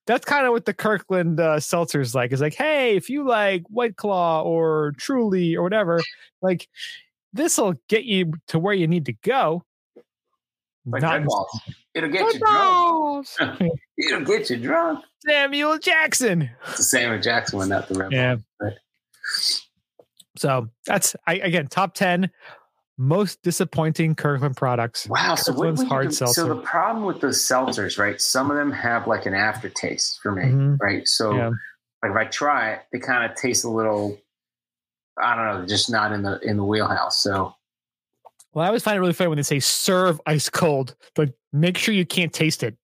[0.09, 2.33] That's kind of what the Kirkland uh, seltzer's like.
[2.33, 6.01] It's like, hey, if you like White Claw or Truly or whatever,
[6.41, 6.67] like
[7.35, 9.63] this'll get you to where you need to go.
[10.87, 11.61] Like Not Red Balls.
[11.95, 13.27] It'll get Red you drunk.
[13.99, 15.05] It'll get you drunk.
[15.27, 16.49] Samuel Jackson.
[16.69, 18.35] It's the Samuel Jackson one, not the Red Yeah.
[18.37, 18.45] Balls.
[18.61, 18.73] Right.
[20.39, 22.31] So that's I again top ten
[22.99, 25.07] most disappointing Kirkland products.
[25.09, 25.37] Wow.
[25.37, 26.41] So Kirkland's hard do- seltzer.
[26.43, 28.21] So the problem with those seltzers, right?
[28.21, 30.81] Some of them have like an aftertaste for me, Mhm.
[30.81, 31.07] right?
[31.07, 31.49] So Yeah.
[32.03, 34.19] like if I try it, they kind of taste a little.
[35.21, 37.23] I don't know, just not in the in the wheelhouse.
[37.23, 37.55] So
[38.53, 40.95] Well, I always find it really funny when they say serve ice cold.
[41.15, 42.77] but make sure you can't taste it.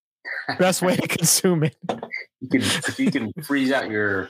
[0.59, 1.75] Best way to consume it.
[2.39, 4.29] you can if you can freeze out your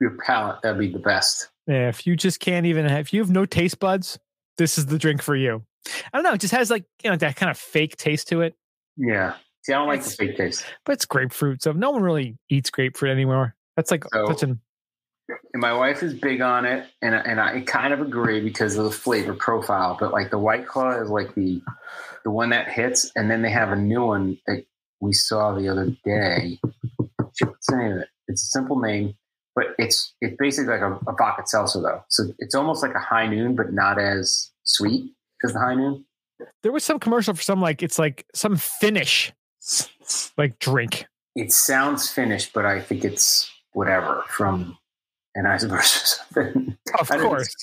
[0.00, 1.48] your palate, that'd be the best.
[1.66, 4.18] Yeah, if you just can't even have, if you have no taste buds,
[4.58, 5.62] this is the drink for you.
[5.86, 6.32] I don't know.
[6.32, 8.54] It just has like you know that kind of fake taste to it,
[8.96, 9.34] Yeah.
[9.64, 10.64] See, I don't like the fake taste.
[10.84, 13.54] but it's grapefruit, so no one really eats grapefruit anymore.
[13.76, 14.60] That's like So- such an
[15.54, 18.84] And my wife is big on it, and and I kind of agree because of
[18.84, 19.96] the flavor profile.
[19.98, 21.62] But like the White Claw is like the
[22.24, 24.64] the one that hits, and then they have a new one that
[25.00, 26.58] we saw the other day.
[27.16, 28.08] What's the name of it?
[28.28, 29.14] It's a simple name,
[29.54, 32.02] but it's it's basically like a, a vodka seltzer though.
[32.08, 35.12] So it's almost like a high noon, but not as sweet
[35.44, 36.04] as the high noon.
[36.62, 39.32] there was some commercial for some like it's like some Finnish
[40.36, 41.06] like drink.
[41.36, 44.76] It sounds finished, but I think it's whatever from
[45.34, 46.76] an iceberg or something.
[46.98, 47.54] Of course,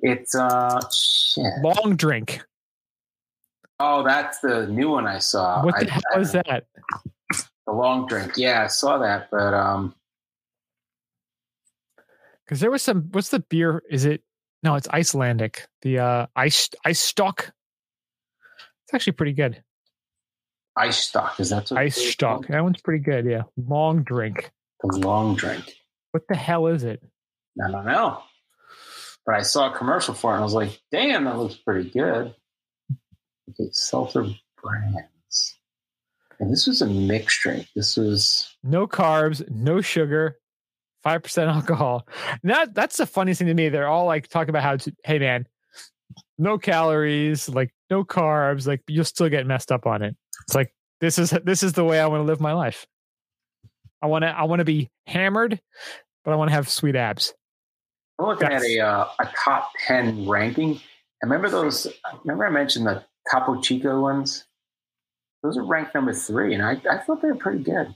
[0.00, 1.52] It's uh shit.
[1.62, 2.42] long drink.
[3.78, 5.62] Oh, that's the new one I saw.
[5.64, 6.64] What I- hell I- is that?
[7.66, 8.34] The long drink.
[8.36, 9.94] Yeah, I saw that, but um,
[12.46, 13.08] Because there was some.
[13.12, 13.82] What's the beer?
[13.90, 14.22] Is it?
[14.62, 15.66] No, it's Icelandic.
[15.82, 17.38] The uh, ice Einstök.
[17.40, 19.62] It's actually pretty good.
[20.78, 21.40] Einstök.
[21.40, 22.46] Is that Einstök.
[22.48, 23.26] That one's pretty good.
[23.26, 24.50] Yeah, long drink.
[24.82, 25.64] The long drink.
[26.12, 27.02] What the hell is it?
[27.64, 28.22] I don't know,
[29.24, 31.90] but I saw a commercial for it, and I was like, "Damn, that looks pretty
[31.90, 32.34] good."
[33.50, 34.26] Okay, seltzer
[34.62, 35.58] brands,
[36.38, 37.68] and this was a mixed drink.
[37.74, 40.38] This was No carbs, no sugar,
[41.06, 42.06] five percent alcohol.
[42.42, 43.68] And that that's the funniest thing to me.
[43.68, 44.92] They're all like talking about how to.
[45.04, 45.46] Hey man,
[46.36, 50.16] no calories, like no carbs, like you'll still get messed up on it.
[50.42, 52.86] It's like this is this is the way I want to live my life.
[54.02, 55.60] I want to I want to be hammered,
[56.24, 57.32] but I want to have sweet abs.
[58.18, 60.80] I'm looking That's- at a uh, a top ten ranking.
[61.22, 61.86] Remember those?
[62.24, 64.44] Remember I mentioned the Topo Chico ones.
[65.42, 67.94] Those are ranked number three, and I, I thought they were pretty good.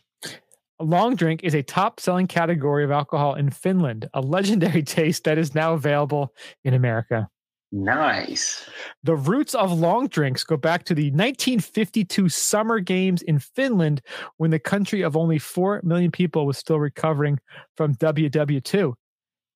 [0.80, 5.24] A long drink is a top selling category of alcohol in Finland, a legendary taste
[5.24, 6.32] that is now available
[6.64, 7.28] in America.
[7.70, 8.66] Nice.
[9.04, 14.00] The roots of long drinks go back to the 1952 Summer Games in Finland
[14.38, 17.38] when the country of only 4 million people was still recovering
[17.76, 18.94] from WW2.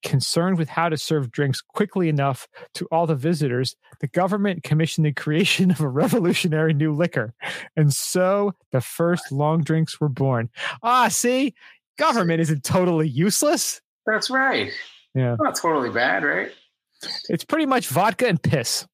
[0.04, 5.06] Concerned with how to serve drinks quickly enough to all the visitors, the government commissioned
[5.06, 7.34] the creation of a revolutionary new liquor.
[7.76, 10.50] And so the first long drinks were born.
[10.82, 11.54] Ah, see,
[11.98, 13.80] government isn't totally useless.
[14.06, 14.70] That's right.
[15.14, 15.36] Yeah.
[15.40, 16.52] Not totally bad, right?
[17.28, 18.86] It's pretty much vodka and piss.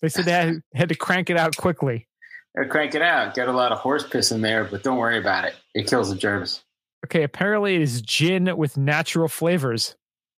[0.00, 2.08] They said they had, had to crank it out quickly.
[2.54, 3.34] Or crank it out.
[3.34, 5.54] Get a lot of horse piss in there, but don't worry about it.
[5.74, 6.62] It kills the germs.
[7.06, 9.96] Okay, apparently it is gin with natural flavors.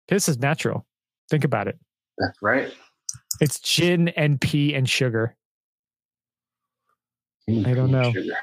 [0.09, 0.87] Piss is natural.
[1.31, 1.79] Think about it.
[2.19, 2.73] That's right.
[3.41, 5.37] It's gin and pea and sugar.
[7.49, 8.13] I don't know.
[8.13, 8.37] Sugar.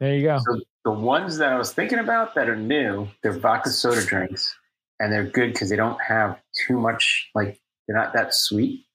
[0.00, 0.38] There you go.
[0.38, 4.54] So the ones that I was thinking about that are new, they're vodka soda drinks,
[5.00, 7.30] and they're good because they don't have too much.
[7.34, 8.86] Like they're not that sweet.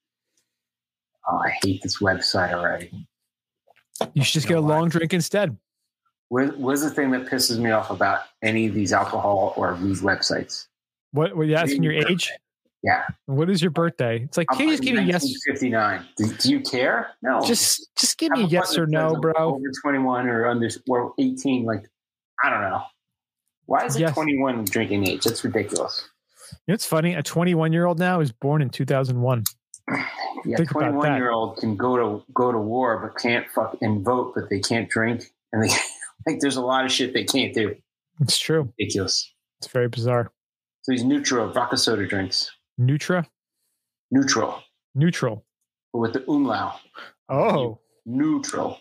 [1.28, 3.08] Oh, I hate this website already.
[4.14, 5.58] You should just get a long drink instead.
[6.30, 10.02] What, what's the thing that pisses me off about any of these alcohol or these
[10.02, 10.68] websites?
[11.12, 12.32] What were you asking your age?
[12.82, 13.04] Yeah.
[13.26, 14.22] What is your birthday?
[14.24, 15.24] It's like, I'm can you just give me yes?
[15.24, 16.06] 1959.
[16.16, 17.10] Do, do you care?
[17.22, 17.42] No.
[17.46, 19.34] Just just give me yes or no, bro.
[19.38, 21.66] Over 21 or under or 18.
[21.66, 21.86] Like,
[22.44, 22.82] I don't know.
[23.66, 24.14] Why is it Yes.
[24.14, 25.26] 21 drinking age?
[25.26, 26.08] That's ridiculous.
[26.52, 27.16] You know, It's funny.
[27.16, 29.44] A 21 year old now is born in 2001.
[30.46, 31.18] Yeah, Think about 21 that.
[31.18, 34.62] year old can go to go to war but can't fuck and vote, but they
[34.62, 35.24] can't drink.
[35.52, 35.68] And they
[36.26, 37.76] like there's a lot of shit they can't do.
[38.22, 38.72] It's true.
[38.80, 39.34] Ridiculous.
[39.58, 40.32] It's very bizarre.
[40.90, 42.50] These Nütrl vodka soda drinks.
[42.82, 43.24] Nutra,
[44.12, 44.60] Nütrl.
[44.98, 45.44] Nütrl.
[45.94, 46.80] But with the umlaut.
[47.30, 48.76] Oh, Nütrl.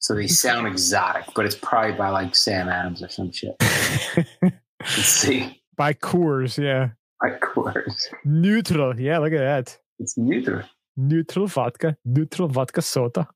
[0.00, 3.54] So they sound exotic, but it's probably by like Sam Adams or some shit.
[4.42, 5.62] Let's see.
[5.76, 6.58] by Coors.
[6.60, 6.90] Yeah,
[7.22, 7.94] By Coors.
[8.26, 8.98] Nütrl.
[8.98, 9.78] Yeah, look at that.
[10.00, 10.68] It's Nütrl.
[10.98, 13.28] Nütrl vodka, Nütrl vodka soda.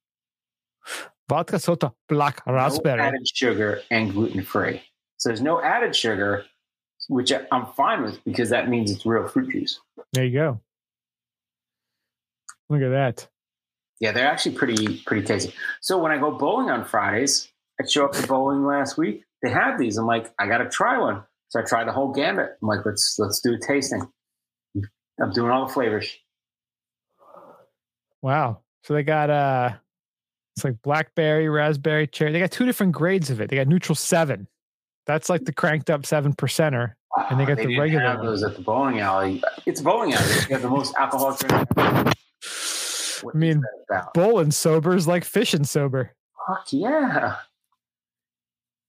[1.28, 3.00] Vodka soda, black No raspberry.
[3.00, 4.82] added sugar and gluten free.
[5.18, 6.44] So there's no added sugar,
[7.08, 9.80] which I'm fine with because that means it's real fruit juice.
[10.12, 10.60] There you go.
[12.70, 13.28] Look at that.
[14.00, 15.52] Yeah, they're actually pretty pretty tasty.
[15.80, 17.48] So when I go bowling on Fridays,
[17.80, 19.24] I show up to bowling last week.
[19.42, 19.98] They have these.
[19.98, 21.24] I'm like, I got to try one.
[21.48, 22.50] So I try the whole gamut.
[22.62, 24.06] I'm like, let's let's do a tasting.
[25.20, 26.16] I'm doing all the flavors.
[28.22, 28.60] Wow.
[28.84, 29.72] So they got uh
[30.56, 32.32] it's like blackberry, raspberry, cherry.
[32.32, 33.48] They got two different grades of it.
[33.48, 34.48] They got Nütrl seven.
[35.08, 36.92] That's like the cranked up seven percenter.
[37.30, 39.42] And they ah, got the regular have those at the bowling alley.
[39.64, 40.34] It's bowling alley.
[40.46, 41.66] They have the most alcohol drink.
[43.22, 44.14] What I mean, is that about?
[44.14, 46.12] Bowling sober is like fishing sober.
[46.46, 47.36] Fuck yeah.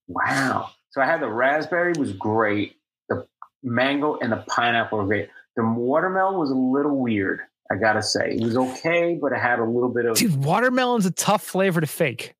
[0.10, 0.72] Wow.
[0.92, 2.76] So I had the raspberry was great.
[3.08, 3.26] The
[3.64, 5.30] mango and the pineapple were great.
[5.56, 7.40] The watermelon was a little weird,
[7.72, 8.34] I gotta say.
[8.34, 11.80] It was okay, but it had a little bit of Dude, watermelon's a tough flavor
[11.80, 12.36] to fake.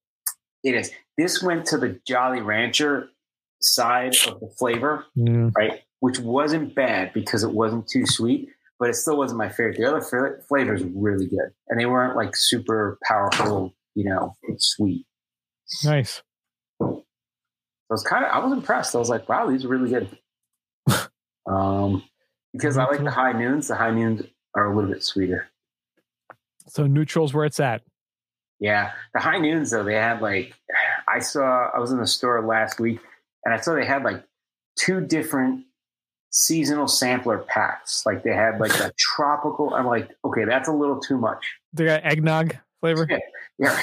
[0.66, 0.92] it is.
[1.18, 3.10] This went to the Jolly Rancher
[3.62, 5.50] side of the flavor, Yeah.
[5.56, 5.82] right?
[6.00, 9.78] Which wasn't bad because it wasn't too sweet, but it still wasn't my favorite.
[9.78, 11.52] The other fla- flavors were really good.
[11.68, 15.06] And they weren't like super powerful, you know, sweet.
[15.84, 16.22] Nice.
[16.82, 18.96] I was kind of I was impressed.
[18.96, 20.18] I was like, wow, these are really good.
[21.48, 22.04] um,
[22.54, 23.68] because I like the high noons.
[23.68, 24.24] The high noons
[24.56, 25.48] are a little bit sweeter.
[26.68, 27.82] So Nütrl's where it's at.
[28.60, 30.54] Yeah, the high noons though they had like
[31.08, 33.00] I saw I was in the store last week
[33.46, 34.24] and I saw they had like
[34.76, 35.66] two different
[36.32, 38.06] seasonal sampler packs.
[38.06, 39.74] Like they had like a tropical.
[39.74, 41.46] I'm like, okay, that's a little too much.
[41.74, 43.08] They got eggnog flavor.
[43.58, 43.76] Yeah,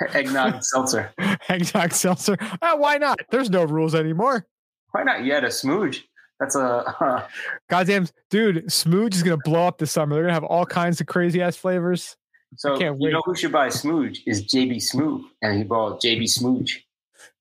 [0.00, 0.14] right.
[0.14, 1.12] eggnog seltzer.
[1.48, 2.36] eggnog seltzer.
[2.62, 3.18] Ah, why not?
[3.30, 4.46] There's no rules anymore.
[4.92, 5.24] Why not?
[5.24, 6.02] You had a Smooj.
[6.38, 7.26] That's a
[7.70, 10.14] Goddamn, dude, Smooj is gonna blow up this summer.
[10.14, 12.16] They're gonna have all kinds of crazy ass flavors.
[12.56, 16.70] So you know who should buy Smooj is JB Smoove, and he bought JB Smoove.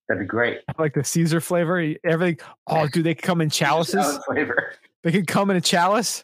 [0.07, 0.59] That'd be great.
[0.77, 2.37] Like the Caesar flavor, everything.
[2.67, 4.19] Oh, do they come in chalices.
[4.27, 4.73] Flavor.
[5.03, 6.23] They can come in a chalice,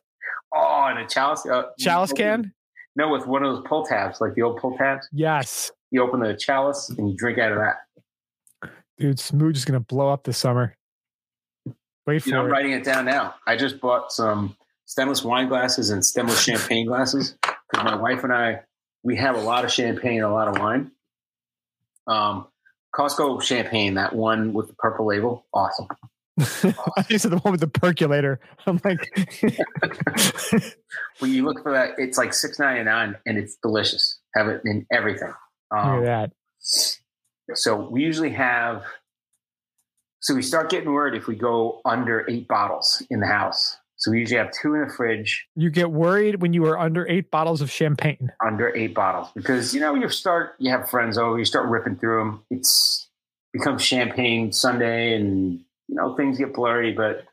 [0.53, 1.45] Oh, in a chalice.
[1.45, 2.53] Uh, chalice can.
[2.95, 5.07] No, with one of those pull tabs, like the old pull tabs.
[5.11, 8.69] Yes, You open the chalice and you drink out of that.
[8.99, 10.75] dude, Smooj is gonna blow up this summer.
[12.05, 13.35] Wait You know, I'm writing it down now.
[13.47, 18.33] I just bought some stemless wine glasses and stemless champagne glasses because my wife and
[18.33, 18.61] I
[19.03, 20.91] we have a lot of champagne and a lot of wine.
[22.07, 22.47] Um,
[22.95, 25.87] Costco champagne, that one with the purple label, awesome.
[26.97, 28.39] I just said the one with the percolator.
[28.65, 29.11] I'm like,
[31.19, 34.19] When you look for that, it's like six ninety nine and it's delicious.
[34.35, 35.33] Have it in everything.
[35.75, 36.31] Um, at that.
[37.53, 38.83] So we usually have.
[40.19, 43.77] So we start getting worried if we go under eight bottles in the house.
[44.01, 47.07] So we usually have two in the fridge, You get worried when you are under
[47.07, 48.31] eight bottles of champagne.
[48.43, 51.97] under eight bottles, because you know you start, you have friends over, you start ripping
[51.97, 52.43] through them.
[52.49, 53.07] It's
[53.53, 57.25] becomes champagne Sunday, and you know things get blurry, but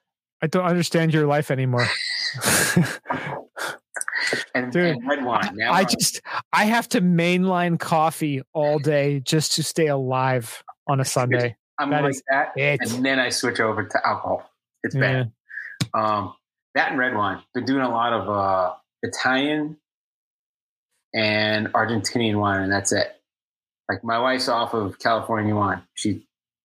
[0.43, 1.87] I don't understand your life anymore.
[4.55, 5.51] and, Dude, and red wine.
[5.55, 6.21] Now I I'm- just
[6.53, 11.57] I have to mainline coffee all day just to stay alive on a Sunday.
[11.79, 12.81] I'm that like that, it.
[12.83, 14.51] and then I switch over to alcohol.
[14.83, 15.01] It's Yeah.
[15.01, 15.33] bad.
[15.95, 16.35] Um,
[16.79, 17.43] that and red wine.
[17.55, 19.77] Been doing a lot of uh, Italian
[21.13, 23.21] and Argentinian wine, and that's it.
[23.89, 25.83] Like my wife's off of California wine.
[25.95, 26.27] She,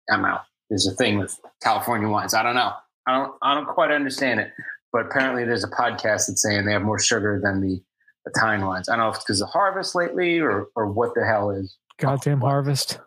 [0.09, 0.41] I'm out.
[0.69, 2.33] There's a thing with California wines.
[2.33, 2.73] I don't know.
[3.07, 3.33] I don't.
[3.41, 4.51] I don't quite understand it.
[4.91, 7.81] But apparently, there's a podcast that's saying they have more sugar than the
[8.25, 8.89] Italian wines.
[8.89, 11.77] I don't know if it's because of harvest lately or or what the hell is.
[11.97, 12.99] Goddamn harvest.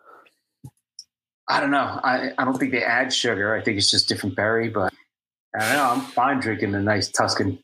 [1.47, 1.99] I don't know.
[2.03, 3.53] I, I don't think they add sugar.
[3.53, 4.91] I think it's just different berry, but
[5.59, 5.83] I know.
[5.91, 7.59] I'm fine drinking a nice Tuscan,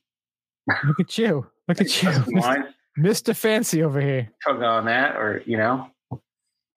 [0.86, 1.48] Look at you.
[1.68, 2.12] Look at you.
[2.28, 2.66] Wine.
[3.00, 3.36] Mr.
[3.36, 4.30] Fancy over here.
[4.44, 5.88] Chug on that, or you know,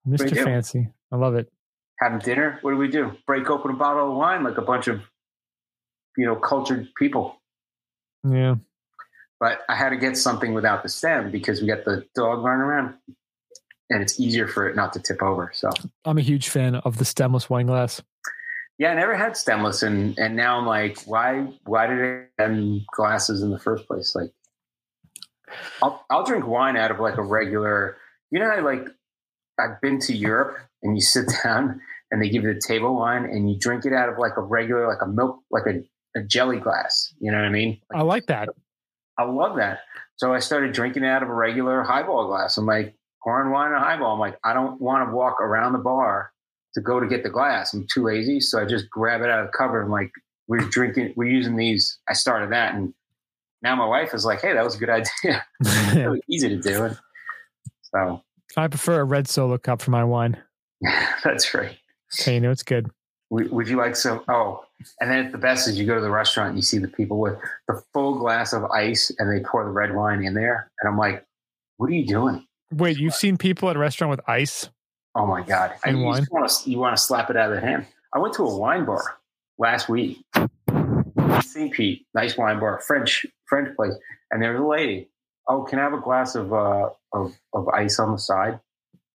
[0.07, 0.43] Mr.
[0.43, 0.89] Fancy.
[1.13, 1.51] I love it.
[1.99, 2.59] having dinner.
[2.63, 3.13] What do we do?
[3.27, 5.03] Break open a bottle of wine like a bunch of
[6.17, 7.37] you know cultured people.
[8.29, 8.57] Yeah.
[9.41, 12.63] But I had to get something without the stem because we got the dog running
[12.63, 12.95] around,
[13.91, 15.51] and it's easier for it not to tip over.
[15.53, 15.71] So
[16.05, 18.01] I'm a huge fan of the stemless wine glass.
[18.79, 22.01] Yeah, I never had stemless, and and now I'm like, why why did
[22.39, 22.59] I have
[22.95, 24.15] glasses in the first place?
[24.15, 24.31] Like,
[25.83, 27.97] I'll I'll drink wine out of like a regular.
[28.31, 28.87] You know, I like
[29.59, 33.25] I've been to Europe, and you sit down and they give you the table wine,
[33.25, 36.23] and you drink it out of like a regular, like a milk, like a, a
[36.25, 37.15] jelly glass.
[37.21, 37.81] You know what I mean?
[37.95, 38.49] I like that.
[39.17, 39.81] I love that.
[40.17, 42.57] So I started drinking out of a regular highball glass.
[42.57, 44.13] I'm like, pouring wine in a highball.
[44.13, 46.33] I'm like, I don't want to walk around the bar
[46.75, 47.73] to go to get the glass.
[47.73, 48.41] I'm too lazy.
[48.41, 49.83] So I just grab it out of the cupboard.
[49.83, 50.11] I'm like,
[50.47, 51.99] we're drinking, we're using these.
[52.09, 52.75] I started that.
[52.75, 52.93] And
[53.63, 55.45] now my wife is like, hey, that was a good idea.
[55.95, 56.85] really easy to do.
[56.85, 56.99] And
[57.83, 58.23] so
[58.57, 60.37] I prefer a red solo cup for my wine.
[61.25, 61.77] that's right.
[62.11, 62.91] So you know it's good.
[63.31, 64.23] Would would you like some?
[64.29, 64.65] Oh,
[65.01, 67.19] and then the best is you go to the restaurant and you see the people
[67.19, 70.71] with the full glass of ice and they pour the red wine in there.
[70.81, 71.27] And I'm like,
[71.79, 72.47] what are you doing?
[72.71, 74.69] Wait, you've seen people at a restaurant with ice?
[75.15, 75.75] Oh my god!
[75.85, 76.27] And you wine?
[76.31, 77.87] want to you want to slap it out of the hand.
[78.13, 79.19] I went to a wine bar
[79.59, 80.25] last week,
[81.43, 81.73] St.
[81.73, 83.95] Pete, nice wine bar, French French place,
[84.31, 85.09] and there was a lady.
[85.49, 88.59] Oh, can I have a glass of uh, of of ice on the side?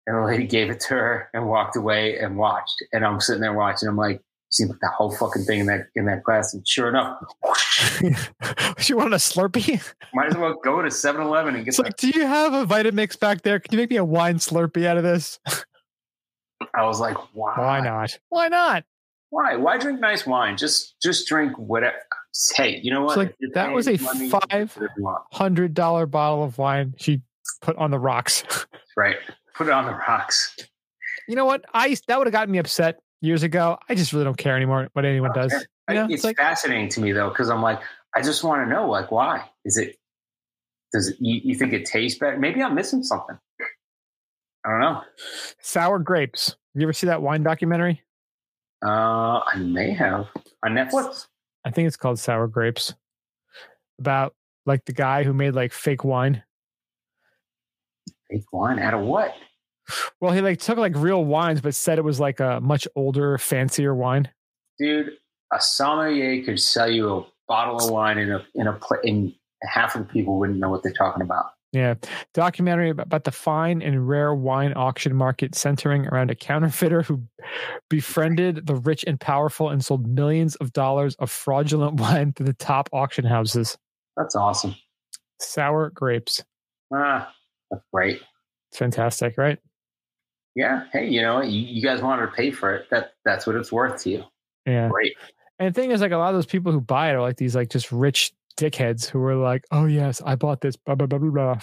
[0.07, 2.83] And the lady gave it to her and walked away and watched.
[2.93, 3.87] And I'm sitting there watching.
[3.87, 4.21] I'm like,
[4.55, 6.53] see the whole fucking thing in that in that glass.
[6.53, 7.19] And sure enough,
[8.79, 9.81] she wanted a Slurpee?
[10.13, 11.69] might as well go to 7-Eleven and get.
[11.69, 13.59] It's like, do you have a Vitamix back there?
[13.59, 15.39] Can you make me a wine Slurpee out of this?
[16.59, 17.53] The, I was like, why?
[17.57, 18.17] Why not?
[18.29, 18.83] Why not?
[19.29, 19.55] Why?
[19.55, 20.57] Why drink nice wine?
[20.57, 21.95] Just just drink whatever.
[22.55, 23.17] Hey, you know what?
[23.17, 25.23] It's like, that was a paying money, five- whatever you want.
[25.31, 27.21] Hundred dollar bottle of wine she
[27.61, 28.43] put on the rocks.
[28.97, 29.17] Right.
[29.55, 30.55] Put it on the rocks.
[31.27, 31.65] you know what?
[31.73, 33.77] I that would have gotten me upset years ago.
[33.89, 35.65] I just really don't care anymore what anyone I don't does.
[35.89, 37.81] You know, it's it's like- fascinating to me though, because I'm like,
[38.15, 39.97] I just want to know, like, why is it?
[40.93, 42.37] Does it, you, you think it tastes better?
[42.37, 43.37] Maybe I'm missing something.
[44.65, 45.01] I don't know.
[45.61, 46.55] Sour grapes.
[46.73, 48.01] You ever see that wine documentary?
[48.85, 50.27] Uh, I may have
[50.63, 51.27] on Netflix.
[51.63, 52.93] I think it's called Sour Grapes.
[53.99, 56.43] About like the guy who made like fake wine.
[58.29, 59.33] Fake wine out of what?
[60.19, 63.37] Well, he like took like real wines, but said it was like a much older,
[63.37, 64.29] fancier wine.
[64.79, 65.11] Dude,
[65.53, 69.95] a sommelier could sell you a bottle of wine in a in a and half
[69.95, 71.51] of the people wouldn't know what they're talking about.
[71.75, 71.95] Yeah,
[72.33, 77.21] documentary about the fine and rare wine auction market centering around a counterfeiter who
[77.89, 82.53] befriended the rich and powerful and sold millions of dollars of fraudulent wine to the
[82.53, 83.77] top auction houses.
[84.15, 84.75] That's awesome.
[85.41, 86.41] Sour grapes.
[86.93, 87.33] Ah,
[87.69, 88.21] that's great.
[88.71, 89.59] It's fantastic, right?
[90.55, 90.85] Yeah.
[90.93, 92.89] Hey, you know, you, you guys wanted to pay for it.
[92.89, 94.23] That that's what it's worth to you.
[94.65, 94.87] Yeah.
[94.87, 95.17] Great.
[95.59, 97.35] And the thing is, like a lot of those people who buy it are like
[97.35, 101.07] these like just rich dickheads who were like, "Oh yes, I bought this blah blah
[101.07, 101.59] blah blah blah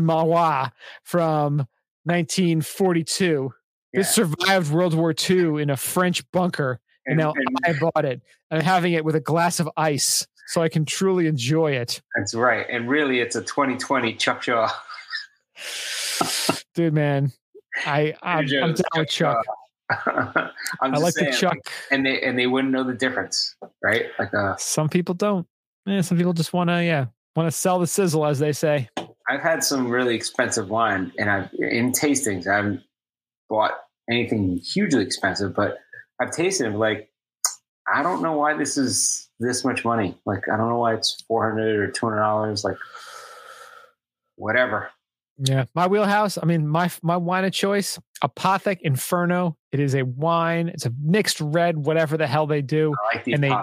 [0.00, 0.70] Marois
[1.02, 1.66] from
[2.04, 3.52] 1942.
[3.92, 7.32] This survived World War II in a French bunker, and, now
[7.64, 8.22] I bought it.
[8.50, 12.34] I'm having it with a glass of ice, so I can truly enjoy it, That's
[12.34, 12.66] right.
[12.68, 14.68] And really, it's a 2020 Chuck Shaw.
[16.74, 16.92] dude.
[16.92, 17.32] Man,
[17.86, 19.44] I I'm, I'm down with Chuck.
[19.90, 21.58] I'm I like saying, the Chuck.
[21.90, 24.06] and they and they wouldn't know the difference, right?
[24.18, 25.46] Like, uh, Some people don't.
[25.86, 27.06] Yeah, some people just want to, yeah,
[27.36, 28.88] want to sell the sizzle, as they say.
[29.28, 32.46] I've had some really expensive wine, and I've in tastings.
[32.46, 32.82] I haven't
[33.48, 33.72] bought
[34.10, 35.78] anything hugely expensive, but
[36.20, 36.76] I've tasted it.
[36.76, 37.10] Like,
[37.92, 40.18] I don't know why this is this much money.
[40.24, 42.64] Like, I don't know why it's four hundred or two hundred dollars.
[42.64, 42.76] Like,
[44.36, 44.90] whatever.
[45.38, 46.38] Yeah, my wheelhouse.
[46.40, 49.56] I mean, my my wine of choice, Apothic Inferno.
[49.72, 50.68] It is a wine.
[50.68, 52.94] It's a mixed red, whatever the hell they do.
[53.10, 53.56] I like the And they-.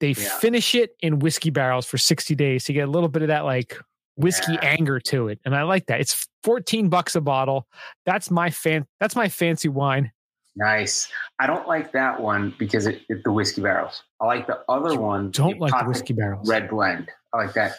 [0.00, 0.38] They Yeah.
[0.38, 3.44] finish it in whiskey barrels for sixty days to get a little bit of that
[3.44, 3.76] like
[4.16, 4.60] whiskey Yeah.
[4.62, 6.00] anger to it, and I like that.
[6.00, 7.66] It's fourteen bucks a bottle.
[8.06, 8.86] That's my fan.
[8.98, 10.10] That's my fancy wine.
[10.56, 11.12] Nice.
[11.38, 14.02] I don't like that one because it, it the whiskey barrels.
[14.20, 15.30] I like the other one.
[15.32, 16.48] Don't like the whiskey barrels.
[16.48, 17.10] red blend.
[17.34, 17.74] I like that.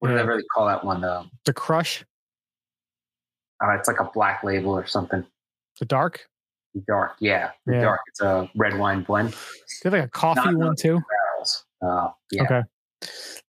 [0.00, 0.22] What do Yeah.
[0.22, 1.26] they really call that one though?
[1.44, 2.04] The crush,
[3.64, 5.24] Uh, it's like a black label or something.
[5.80, 6.26] the dark.
[6.88, 7.80] Dark, yeah, the Yeah.
[7.82, 8.00] dark.
[8.08, 9.30] It's a red wine blend.
[9.82, 11.00] They have like a coffee Not- one too.
[11.08, 11.64] Barrels.
[11.80, 12.42] Uh, yeah.
[12.42, 12.62] Okay.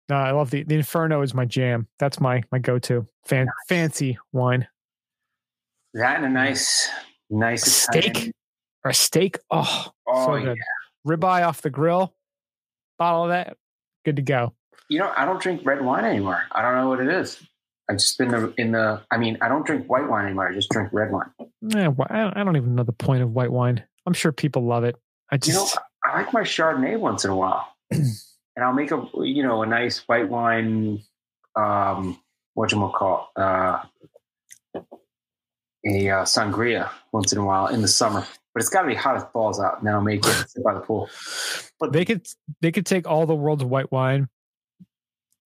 [0.08, 1.88] No, I love the the Inferno is my jam.
[1.98, 4.68] That's my my go to fan fancy wine.
[5.94, 6.88] That and a nice,
[7.30, 8.32] nice A steak
[8.84, 9.38] or a steak.
[9.50, 10.54] Oh, Oh so yeah.
[11.06, 12.14] Ribeye off the grill,
[12.98, 13.56] bottle of that,
[14.04, 14.52] good to go.
[14.88, 16.42] You know, I don't drink red wine anymore.
[16.52, 17.40] I don't know what it is.
[17.88, 19.00] I just been the, in the.
[19.10, 20.48] I mean, I don't drink white wine anymore.
[20.48, 21.30] I just drink red wine.
[21.72, 23.84] Wh- I don't- even know the point of white wine.
[24.06, 24.96] I'm sure people love it.
[25.30, 28.04] I You know, just I like my Chardonnay once in a while, and
[28.60, 31.02] I'll make a you know a nice white wine.
[31.54, 32.20] Um,
[32.54, 33.82] what you call uh,
[35.86, 38.94] a uh, sangria once in a while in the summer, but it's got to be
[38.94, 39.78] hot as balls out.
[39.78, 41.08] And then I'll make it sit by the pool.
[41.78, 42.26] But they could
[42.62, 44.28] they could take all the world's white wine,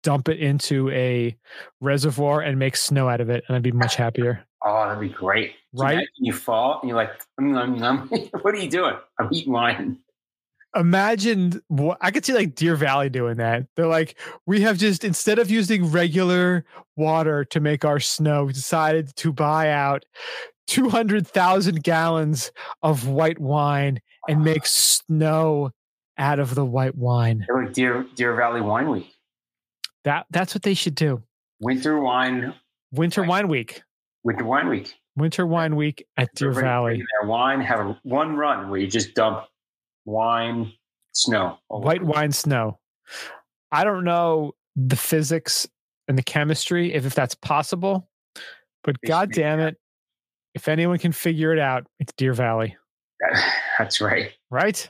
[0.03, 1.35] dump it into a
[1.81, 4.45] reservoir, and make snow out of it, and I'd be much happier.
[4.65, 5.97] oh, that'd be great, Right?
[5.97, 8.95] And you fall and you're like, "Mm, mm, mm." what are you doing?
[9.19, 9.97] I'm eating wine.
[10.75, 13.65] imagine what I could see like Deer Valley doing that.
[13.75, 18.53] They're like, we have just instead of using regular water to make our snow, we
[18.53, 20.05] decided to buy out
[20.67, 22.51] 200,000 gallons
[22.83, 25.71] of white wine and make snow
[26.17, 27.45] out of the white wine.
[27.47, 29.11] They're like Deer Deer Valley Wine Week,
[30.05, 31.23] That that's what they should do.
[31.59, 32.53] Winter Wine
[32.91, 33.81] Winter Wine Week.
[34.23, 34.93] Winter Wine Week.
[35.15, 37.03] Winter Wine Week at Deer Everybody Valley.
[37.19, 39.45] Their wine have a, one run where you just dump
[40.05, 40.71] wine,
[41.11, 42.79] snow, White wine snow.
[43.71, 45.67] I don't know the physics
[46.07, 48.09] and the chemistry if, if that's possible,
[48.83, 49.77] but should god damn it.
[50.55, 52.75] If anyone can figure it out, it's Deer Valley,
[53.77, 54.31] That's right.
[54.49, 54.89] right?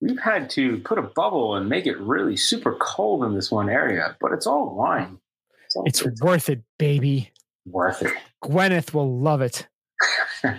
[0.00, 3.68] We've had to put a bubble and make it really super cold in this one
[3.70, 5.18] area, but it's all wine.
[5.68, 7.32] So It's worth it, baby.
[7.64, 8.12] worth it.
[8.44, 9.66] Gwyneth will love it.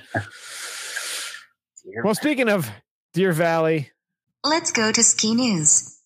[2.04, 2.70] Well, speaking of
[3.14, 3.92] Deer Valley,
[4.44, 5.98] Let's go to ski news.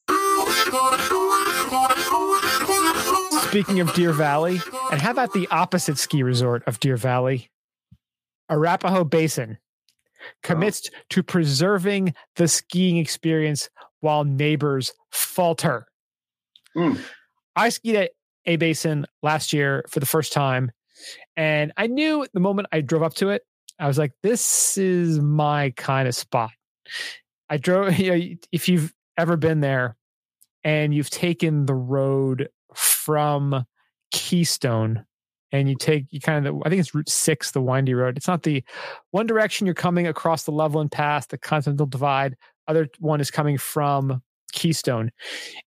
[3.47, 4.59] speaking of Deer Valley,
[4.91, 7.49] and how about the opposite ski resort of Deer Valley?
[8.49, 9.57] Arapahoe Basin
[10.43, 13.69] commits to preserving the skiing experience
[13.99, 15.85] while neighbors falter.
[16.75, 16.99] Mm.
[17.55, 18.11] I skied at
[18.45, 20.71] A Basin last year for the first time,
[21.35, 23.43] and I knew the moment I drove up to it,
[23.79, 26.51] I was like, "This is my kind of spot."
[27.49, 27.93] I drove.
[27.99, 29.97] You know, if you've ever been there,
[30.63, 33.65] and you've taken the road from
[34.11, 35.05] Keystone,
[35.51, 38.17] and you take you kind of, I think it's Route Six, the windy road.
[38.17, 38.63] It's not the
[39.11, 42.35] one direction you're coming across the Loveland Pass, the Continental Divide.
[42.67, 44.21] Other one is coming from
[44.53, 45.11] Keystone,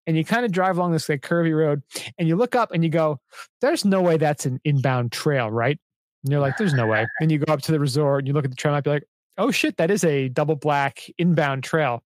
[0.07, 1.83] and you kind of drive along this like curvy road,
[2.19, 3.21] and you look up and you go,
[3.61, 5.79] "There's no way that's an inbound trail, right?"
[6.23, 8.35] And you're like, "There's no way." And you go up to the resort, and you
[8.35, 9.09] look at the trail map, you're like,
[9.39, 12.03] "Oh shit, that is a double black inbound trail."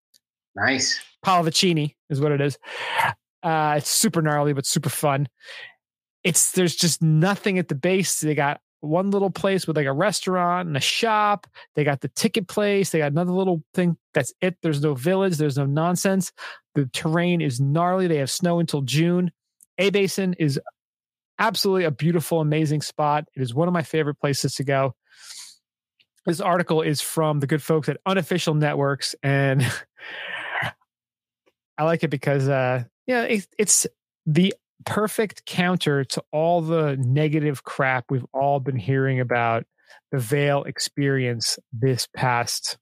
[0.54, 1.00] Nice.
[1.24, 2.58] Pallavicini is what it is.
[3.42, 5.28] Uh, it's super gnarly, but super fun.
[6.24, 8.20] It's there's just nothing at the base.
[8.20, 11.46] They got one little place with like a restaurant and a shop.
[11.74, 12.90] They got the ticket place.
[12.90, 13.96] They got another little thing.
[14.12, 14.56] That's it.
[14.62, 15.36] There's no village.
[15.36, 16.32] There's no nonsense.
[16.74, 18.06] The terrain is gnarly.
[18.06, 19.30] They have snow until June.
[19.78, 20.60] A Basin is
[21.38, 23.28] absolutely a beautiful, amazing spot.
[23.34, 24.94] It is one of my favorite places to go.
[26.26, 29.62] This article is from the good folks at Unofficial Networks, and
[31.78, 33.88] I like it because, uh, yeah, it, it's
[34.24, 34.54] the
[34.84, 39.64] perfect counter to all the negative crap we've all been hearing about
[40.10, 42.78] the Vail experience this past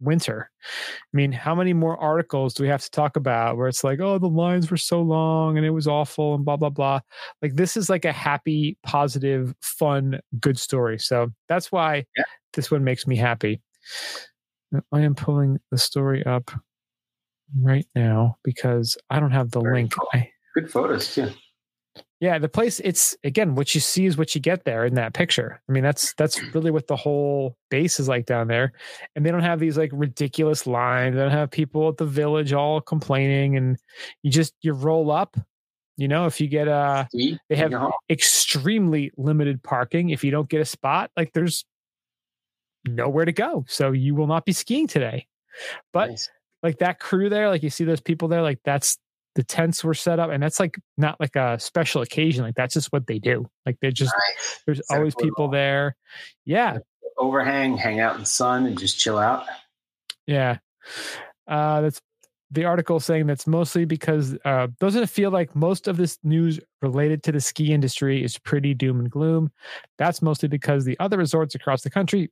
[0.00, 0.50] winter.
[0.64, 4.00] I mean, how many more articles do we have to talk about where it's like,
[4.00, 7.00] oh, the lines were so long and it was awful and blah, blah, blah.
[7.40, 10.98] Like, this is like a happy, positive, fun, good story.
[10.98, 12.24] So that's why Yeah.
[12.52, 13.60] this one makes me happy.
[14.92, 16.50] I am pulling the story up
[17.60, 19.92] right now because I don't have the Very link.
[19.92, 20.08] cool.
[20.14, 21.30] I, Good photos too.
[22.20, 25.12] yeah, the place it's again what you see is what you get there in that
[25.14, 25.60] picture.
[25.68, 28.72] I mean, that's that's really what the whole base is like down there.
[29.16, 31.14] And they don't have these like ridiculous lines.
[31.16, 33.76] They don't have people at the village all complaining and
[34.22, 35.36] you just you roll up
[35.98, 37.38] You know, if you get a, See?
[37.48, 37.92] they have know?
[38.08, 40.10] extremely limited parking.
[40.10, 41.64] If you don't get a spot, like there's
[42.86, 43.64] nowhere to go.
[43.68, 45.26] So you will not be skiing today.
[45.92, 46.30] But Nice.
[46.62, 48.96] like that crew there, like you see those people there, like that's
[49.34, 52.44] the tents were set up and that's like not like a special occasion.
[52.44, 53.46] Like that's just what they do.
[53.64, 54.60] Like they're just, Nice.
[54.66, 55.96] there's always people there.
[56.44, 56.78] Yeah.
[57.18, 59.44] overhang, hang out in the sun, and just chill out.
[60.26, 60.58] Yeah.
[61.46, 62.00] Uh, that's
[62.50, 66.60] the article saying that's mostly because uh, doesn't it feel like most of this news
[66.82, 69.50] related to the ski industry is pretty doom and gloom?
[69.98, 72.30] That's mostly because the other resorts across the country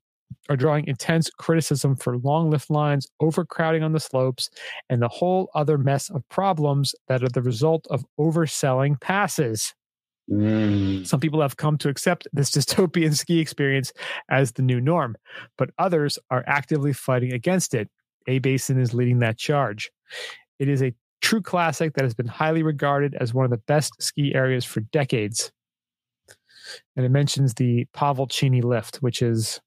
[0.48, 4.50] are drawing intense criticism for long lift lines, overcrowding on the slopes,
[4.88, 9.74] and the whole other mess of problems that are the result of overselling passes.
[10.30, 11.06] Mm.
[11.06, 13.92] Some people have come to accept this dystopian ski experience
[14.28, 15.16] as the new norm,
[15.58, 17.88] but others are actively fighting against it.
[18.26, 19.90] A Basin is leading that charge.
[20.58, 24.00] It is a true classic that has been highly regarded as one of the best
[24.00, 25.52] ski areas for decades.
[26.96, 29.60] And it mentions the Pallavicini lift, which is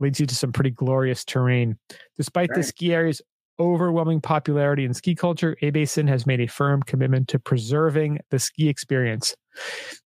[0.00, 1.78] leads you to some pretty glorious terrain.
[2.16, 3.22] Despite the ski area's
[3.60, 8.38] overwhelming popularity in ski culture, A Basin has made a firm commitment to preserving the
[8.38, 9.34] ski experience.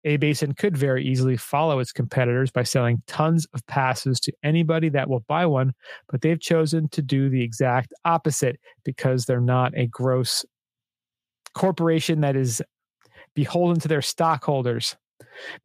[0.03, 4.89] A Basin could very easily follow its competitors by selling tons of passes to anybody
[4.89, 5.73] that will buy one,
[6.09, 10.45] but they've chosen to do the exact opposite because they're not a gross
[11.53, 12.61] corporation that is
[13.33, 14.95] beholden to their stockholders.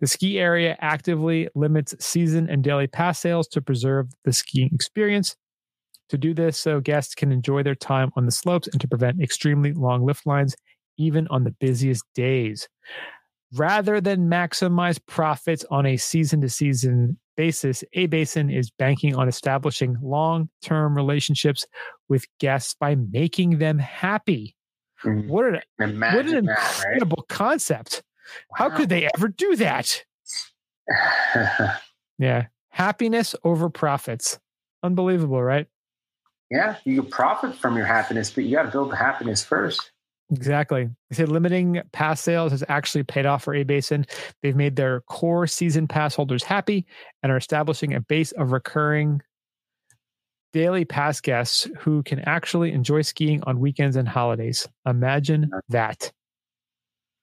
[0.01, 5.37] The ski area actively limits season and daily pass sales to preserve the skiing experience.
[6.09, 9.23] To do this, so guests can enjoy their time on the slopes and to prevent
[9.23, 10.55] extremely long lift lines,
[10.99, 12.69] even on the busiest days.
[13.55, 19.29] Rather than maximize profits on a season to season basis, A Basin is banking on
[19.29, 21.67] establishing long term relationships
[22.09, 24.55] with guests by making them happy.
[25.05, 25.29] Mm.
[25.29, 26.93] What an, what an that, right?
[26.93, 28.03] incredible concept.
[28.55, 30.05] How could they ever do that?
[32.19, 32.47] Yeah.
[32.69, 34.39] Happiness over profits.
[34.85, 35.67] Unbelievable, right?
[36.53, 39.91] yeah, you can profit from your happiness, but you got to build the happiness first.
[40.31, 40.89] Exactly.
[41.11, 44.07] They said limiting pass sales has actually paid off for A Basin.
[44.43, 46.87] They've made their core season pass holders happy
[47.23, 49.23] and are establishing a base of recurring
[50.53, 54.69] daily pass guests who can actually enjoy skiing on weekends and holidays.
[54.87, 56.13] Imagine that.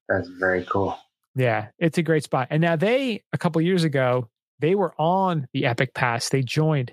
[0.09, 0.97] That's very cool.
[1.35, 2.47] Yeah, it's a great spot.
[2.49, 4.27] And now they, a couple years ago,
[4.59, 6.29] they were on the Epic Pass.
[6.29, 6.91] They joined,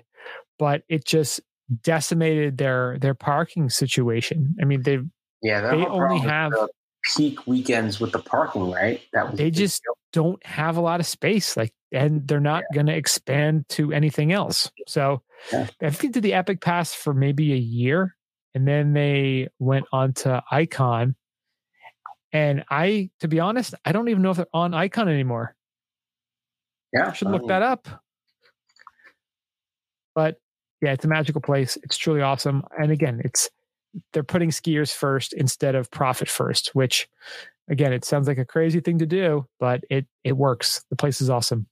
[0.59, 1.41] but it just
[1.83, 4.55] decimated their their parking situation.
[4.61, 4.99] I mean, they
[5.41, 6.69] Yeah, They only have- the
[7.15, 9.01] peak weekends with the parking, right?
[9.13, 9.97] That was they just deal.
[10.13, 14.33] don't have a lot of space like and they're not going to expand to anything
[14.33, 15.21] else so
[15.53, 15.67] Yeah.
[15.81, 18.13] i think they did the epic pass for maybe a year
[18.55, 21.15] and then they went on to icon
[22.31, 25.55] and i to be honest i don't even know if they're on icon anymore
[26.93, 27.09] yeah.
[27.09, 27.87] i should look mean, that up
[30.15, 30.39] but
[30.81, 33.49] yeah it's a magical place it's truly awesome and again it's
[34.13, 37.07] they're putting skiers first instead of profit first which
[37.69, 41.21] again it sounds like a crazy thing to do but it it works the place
[41.21, 41.67] is awesome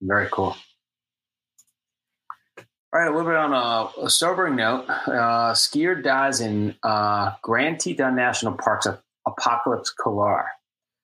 [0.00, 0.56] Very cool.
[2.92, 4.84] All right, a little bit on a, a sobering note.
[4.88, 8.86] Uh, skier dies in uh, Grand Teton National Park's
[9.26, 10.46] Apocalypse Couloir.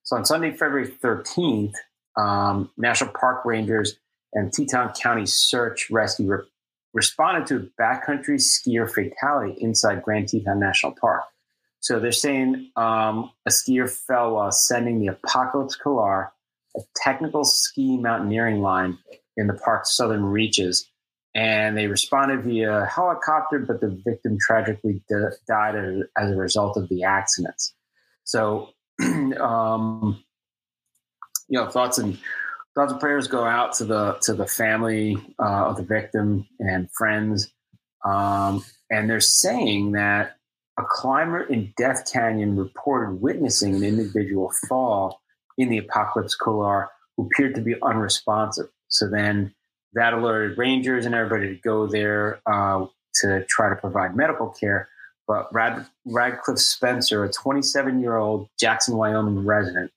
[0.03, 1.75] So on Sunday, February 13th,
[2.17, 3.97] um, National Park Rangers
[4.33, 6.45] and Teton County Search Rescue re-
[6.93, 11.23] responded to a backcountry skier fatality inside Grand Teton National Park.
[11.81, 16.33] So they're saying um, a skier fell while ascending the Apocalypse Couloir,
[16.77, 18.99] a technical ski mountaineering line
[19.37, 20.89] in the park's southern reaches.
[21.35, 25.77] And they responded via helicopter, but the victim tragically di- died
[26.19, 27.75] as a result of the accidents.
[28.31, 28.69] So,
[29.03, 30.23] um,
[31.49, 32.17] you know, thoughts and
[32.77, 36.89] thoughts and prayers go out to the to the family uh, of the victim and
[36.93, 37.53] friends.
[38.05, 40.37] Um, and they're saying that
[40.79, 45.21] a climber in Death Canyon reported witnessing an individual fall
[45.59, 48.69] in the Apocalypse Couloir who appeared to be unresponsive.
[48.87, 49.55] So then
[49.95, 52.87] that alerted rangers and everybody to go there uh,
[53.23, 54.89] to try to provide medical care.
[55.31, 59.93] But Rad- Radcliffe Spencer, a 27 year old Jackson, Wyoming resident,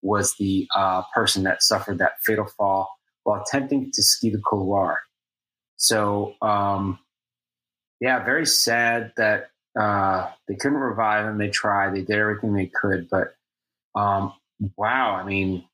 [0.00, 2.88] was the uh, person that suffered that fatal fall
[3.22, 4.96] while attempting to ski the Couloir.
[5.76, 6.98] So, um,
[8.00, 11.36] yeah, very sad that uh, they couldn't revive him.
[11.36, 13.34] They tried, they did everything they could, but
[13.94, 14.32] um,
[14.78, 15.64] wow, I mean,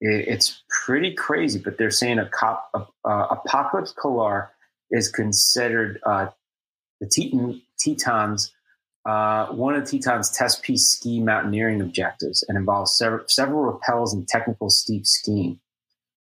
[0.00, 1.58] it, it's pretty crazy.
[1.58, 4.52] But they're saying a cop, uh, Apocalypse Couloir
[4.92, 6.28] is considered uh,
[7.00, 8.52] the Teton, Tetons
[9.06, 14.28] uh, one of Teton's test piece ski mountaineering objectives and involves several, several rappels and
[14.28, 15.58] technical steep skiing.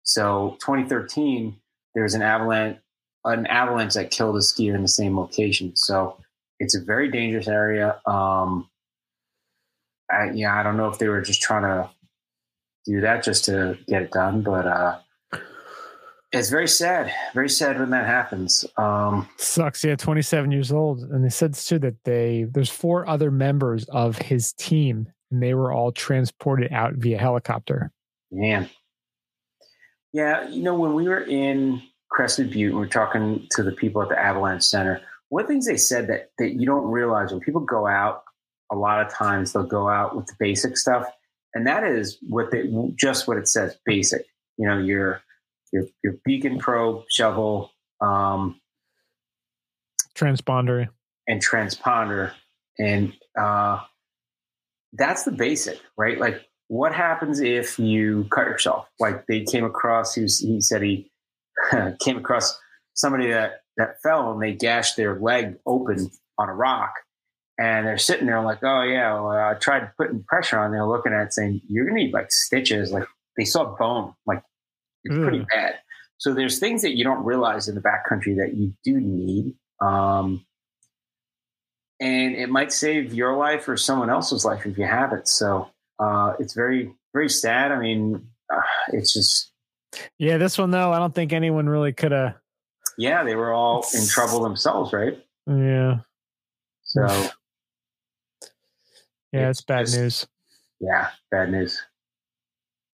[0.03, 1.57] So 2013,
[1.93, 2.79] there was an avalanche,
[3.25, 5.75] an avalanche that killed a skier in the same location.
[5.75, 6.17] So
[6.59, 7.99] it's a very dangerous area.
[8.05, 8.69] Um,
[10.09, 11.89] I, yeah, I don't know if they were just trying to
[12.85, 14.99] do that just to get it done, but uh,
[16.31, 17.11] it's very sad.
[17.33, 18.65] Very sad when that happens.
[18.77, 19.83] Um, Sucks.
[19.83, 24.17] Yeah, 27 years old, and they said too that they there's four other members of
[24.17, 27.91] his team, and they were all transported out via helicopter.
[28.31, 28.69] Man,
[30.13, 33.71] yeah, you know when we were in Crested Butte, and we are talking to the
[33.71, 35.01] people at the Avalanche Center.
[35.29, 38.23] One of the things they said that that you don't realize when people go out,
[38.71, 41.07] a lot of times they'll go out with the basic stuff,
[41.55, 44.27] and that is what they just what it says, basic.
[44.57, 45.23] You know, your
[45.71, 48.59] your your beacon probe, shovel, um,
[50.15, 50.89] Transponder.
[51.27, 52.31] and transponder,
[52.77, 53.79] and uh,
[54.93, 56.19] that's the basic, right?
[56.19, 58.87] Like, what happens if you cut yourself?
[58.99, 61.11] Like they came across, he, was, he said he
[61.99, 62.57] came across
[62.93, 66.93] somebody that that fell and they gashed their leg open on a rock,
[67.57, 70.71] and they're sitting there like, oh yeah, well, I tried putting pressure on.
[70.71, 72.91] They're looking at it saying you're gonna need like stitches.
[72.91, 73.07] Like
[73.37, 74.43] they saw bone, like
[75.03, 75.75] it's pretty bad.
[76.17, 79.55] So there's things that you don't realize in the backcountry that you do need.
[79.81, 80.45] Um,
[82.01, 85.27] and it might save your life or someone else's life if you have it.
[85.27, 85.69] So
[85.99, 87.71] uh, it's very, very sad.
[87.71, 88.61] I mean, uh,
[88.93, 89.51] it's just,
[90.17, 92.35] Yeah, this one though, I don't think anyone really could have.
[92.97, 95.17] yeah, they were all in trouble themselves, right?
[95.47, 95.99] Yeah,
[96.83, 97.01] So
[99.31, 100.27] yeah, It's it's bad just- news.
[100.79, 101.81] yeah, bad news.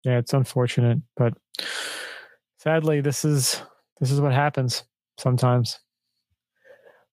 [0.03, 1.33] Yeah, it's unfortunate, but
[2.59, 3.61] sadly, this is
[3.99, 4.83] this is what happens
[5.17, 5.79] sometimes.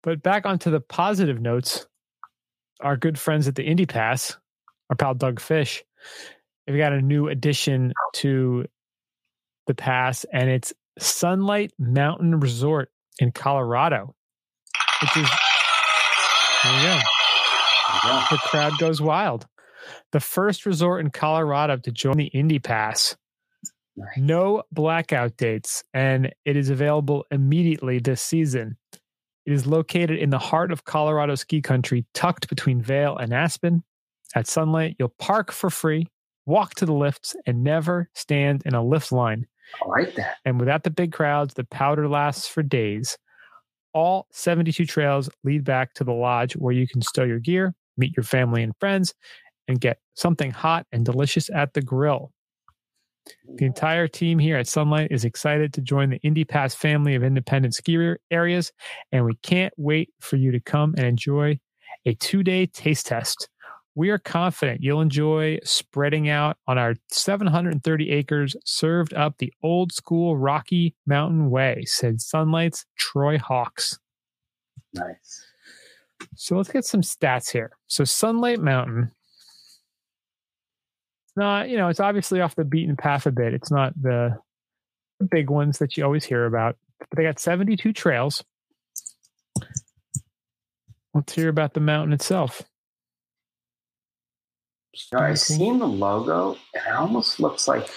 [0.01, 1.87] But back onto the positive notes,
[2.81, 4.37] our good friends at the Indy Pass,
[4.89, 5.81] our pal Doug Fish,
[6.67, 8.65] they've got a new addition to
[9.67, 14.13] the pass, and it's Sunlight Mountain Resort in Colorado,
[15.01, 15.29] which is
[16.63, 16.99] there you go
[18.03, 18.27] Yeah.
[18.29, 19.47] the crowd goes wild.
[20.11, 23.15] The first resort in Colorado to join the Indy Pass.
[24.17, 28.77] No blackout dates, and it is available immediately this season.
[29.45, 33.83] It is located in the heart of Colorado ski country, tucked between Vail and Aspen.
[34.35, 36.07] At Sunlight, you'll park for free,
[36.45, 39.45] walk to the lifts, and never stand in a lift line.
[39.83, 40.37] I like that.
[40.45, 43.17] And without the big crowds, the powder lasts for days.
[43.93, 48.15] All 72 trails lead back to the lodge where you can stow your gear, meet
[48.17, 49.13] your family and friends,
[49.67, 52.31] and get something hot and delicious at the grill.
[53.55, 57.23] The entire team here at Sunlight is excited to join the Indy Pass family of
[57.23, 58.71] independent ski areas,
[59.11, 61.59] and we can't wait for you to come and enjoy
[62.05, 63.49] a two day taste test.
[63.95, 69.91] We are confident you'll enjoy spreading out on our 730 acres served up the old
[69.91, 73.99] school Rocky Mountain way, said Sunlight's Troy Hawks.
[74.93, 75.45] Nice.
[76.35, 77.77] So let's get some stats here.
[77.87, 79.11] So Sunlight Mountain.
[81.33, 83.55] It's not, you know, it's obviously off the beaten path a bit.
[83.55, 84.37] It's not the
[85.31, 86.77] big ones that you always hear about.
[86.99, 88.43] But they got 72 trails.
[91.15, 92.61] Let's hear about the mountain itself.
[94.93, 97.89] You know, I seen the logo, and it almost looks like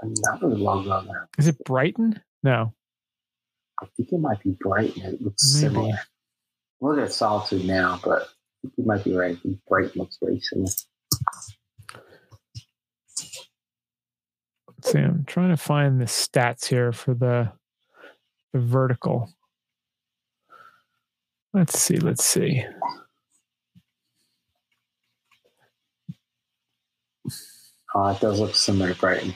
[0.00, 1.26] another logo now.
[1.36, 2.22] Is it Brighton?
[2.42, 2.72] No.
[3.82, 5.02] I think it might be Brighton.
[5.02, 5.74] It looks Maybe.
[5.74, 5.98] similar.
[6.80, 8.26] Look at Solitude now, but I
[8.62, 9.36] think you might be right.
[9.68, 10.70] Brighton looks very similar.
[14.90, 14.98] See.
[14.98, 17.52] I'm trying to find the stats here for the
[18.52, 19.32] the vertical.
[21.54, 21.96] Let's see.
[21.96, 22.64] Let's see.
[27.94, 29.34] Oh, it does look similar to Brighton.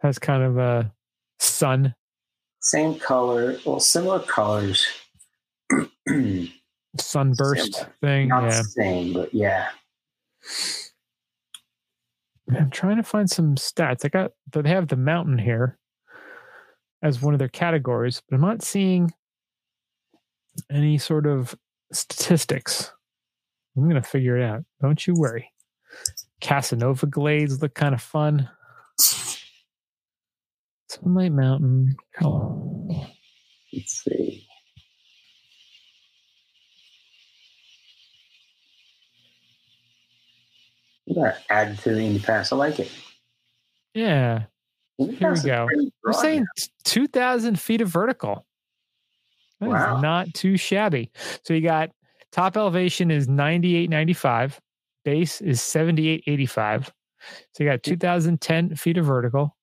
[0.00, 0.92] Has kind of a
[1.38, 1.94] sun
[2.60, 4.86] Same color, well, similar colors.
[6.98, 7.86] Sunburst Same.
[8.00, 8.28] thing.
[8.28, 8.40] Yeah.
[8.48, 9.68] the same, but yeah.
[12.56, 14.04] I'm trying to find some stats.
[14.04, 15.78] I got they have the mountain here
[17.02, 19.12] as one of their categories, but I'm not seeing
[20.70, 21.54] any sort of
[21.92, 22.92] statistics.
[23.76, 24.64] I'm gonna figure it out.
[24.80, 25.50] Don't you worry.
[26.40, 28.48] Casanova Glades look kind of fun.
[30.88, 31.96] Sunlight Mountain.
[32.18, 33.06] Colorado.
[33.72, 34.46] Let's see.
[41.06, 42.52] You got add to the Indy Pass.
[42.52, 42.90] I like it.
[43.94, 44.44] Yeah,
[44.98, 45.68] Indy Here we go.
[46.02, 46.46] we're saying now.
[46.56, 48.46] t- 2,000 feet of vertical.
[49.60, 50.00] That is Wow.
[50.00, 51.10] not too shabby.
[51.44, 51.90] So you got
[52.30, 54.58] top elevation is 98.95,
[55.04, 56.86] base is 78.85.
[57.52, 59.56] So you got 2,010 feet of vertical,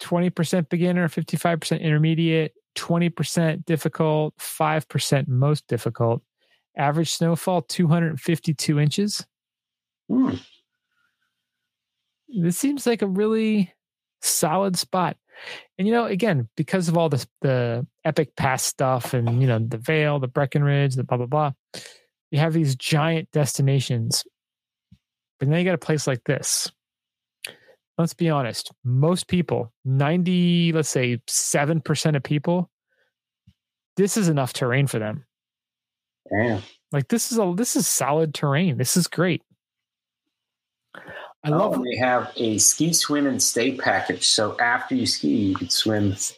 [0.00, 6.22] 20% beginner, 55% intermediate, 20% difficult, 5% most difficult.
[6.76, 9.24] Average snowfall 252 inches.
[10.08, 10.34] Hmm.
[12.28, 13.72] This seems like a really
[14.22, 15.16] solid spot.
[15.78, 19.58] And you know, again, because of all this the epic past stuff and you know,
[19.58, 21.52] the Vail, the Breckenridge, the blah blah blah,
[22.30, 24.24] you have these giant destinations.
[25.38, 26.70] But now you got a place like this.
[27.98, 32.70] Let's be honest, most people, 90, let's say 7% of people,
[33.96, 35.26] this is enough terrain for them.
[36.30, 36.62] Damn.
[36.90, 38.78] Like this is a this is solid terrain.
[38.78, 39.42] This is great.
[40.94, 44.28] I oh, love they have a ski, swim, and stay package.
[44.28, 46.36] So after you ski, you can swim as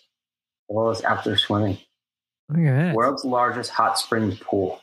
[0.69, 1.79] well as outdoor swimming.
[2.49, 2.95] look at that.
[2.95, 4.81] World's largest hot springs pool.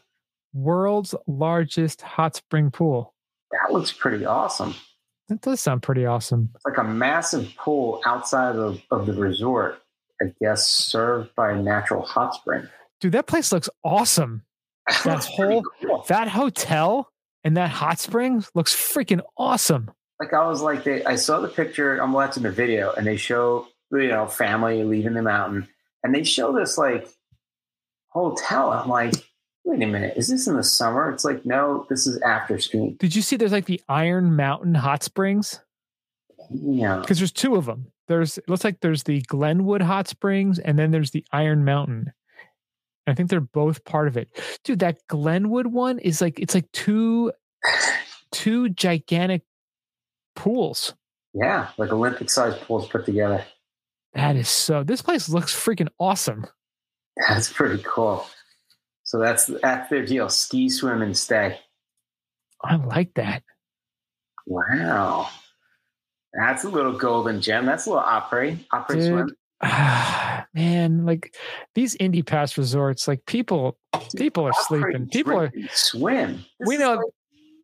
[0.54, 3.14] World's largest hot spring pool.
[3.52, 4.76] That looks pretty awesome.
[5.30, 6.50] That does sound pretty awesome.
[6.56, 9.82] It's like a massive pool outside of, of the resort,
[10.22, 12.68] I guess, served by a natural hot spring.
[13.00, 14.44] Dude, that place looks awesome.
[14.88, 16.06] That That's whole- cool.
[16.10, 17.11] That hotel
[17.44, 19.92] and that hot spring looks freaking awesome.
[20.20, 21.98] like I was like, they, I saw the picture.
[21.98, 25.68] I'm watching the video, and they show you know family leaving the mountain,
[26.04, 27.08] and they show this like
[28.10, 28.72] hotel.
[28.72, 29.14] I'm like,
[29.64, 31.12] wait a minute, is this in the summer?
[31.12, 32.96] It's like, no, this is after skiing.
[33.00, 35.60] Did you see there's like the Iron Mountain hot springs?
[36.50, 37.92] Yeah, Because there's two of them.
[38.08, 42.12] There's it looks like there's the Glenwood hot springs and then there's the Iron Mountain.
[43.08, 44.30] I think they're both part of it.
[44.64, 47.32] Dude, that Glenwood one is like it's like two
[48.32, 49.44] two gigantic
[50.36, 50.94] pools.
[51.34, 53.44] yeah, like Olympic sized pools put together.
[54.14, 56.46] That is so this place looks freaking awesome.
[57.28, 58.26] That's pretty cool.
[59.04, 61.60] So that's that's their deal: ski, swim, and stay.
[62.64, 63.44] I like that.
[64.46, 65.28] Wow,
[66.34, 67.66] that's a little golden gem.
[67.66, 69.08] That's a little opry, opry Dude.
[69.08, 69.36] swim.
[69.64, 71.36] Ah, man, like
[71.76, 73.78] these Indy pass resorts, like people
[74.16, 75.08] people are sleeping.
[75.10, 76.46] People are swim.
[76.60, 77.06] This we know like-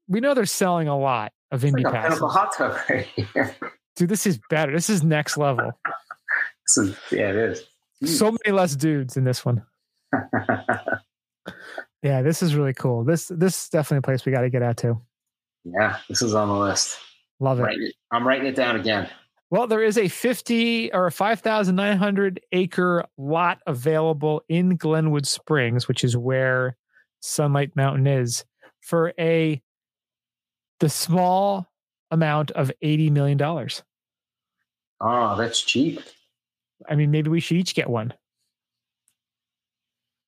[0.08, 2.10] we know they're selling a lot of Indy like a passes.
[2.10, 3.56] pinnacle hot tub right here.
[3.96, 4.72] Dude, this is better.
[4.72, 5.72] This is next level.
[6.68, 7.64] This is, yeah, it is.
[8.06, 9.64] So many less dudes in this one.
[12.04, 13.04] Yeah, this is really cool.
[13.04, 15.02] This this is definitely a place we got to get out to.
[15.66, 16.98] yeah, this is on the list.
[17.40, 17.64] Love it.
[17.64, 19.10] Writing it- I'm writing it down again.
[19.50, 26.04] Well, there is a 50 or a 5,900 acre lot available in Glenwood Springs, which
[26.04, 26.76] is where
[27.22, 28.44] Sunlight Mountain is,
[28.82, 29.62] for a
[30.80, 31.66] the small
[32.12, 33.84] amount of 80 million dollars.
[35.00, 36.02] Oh, that's cheap.
[36.90, 38.14] I mean, maybe we should each get one,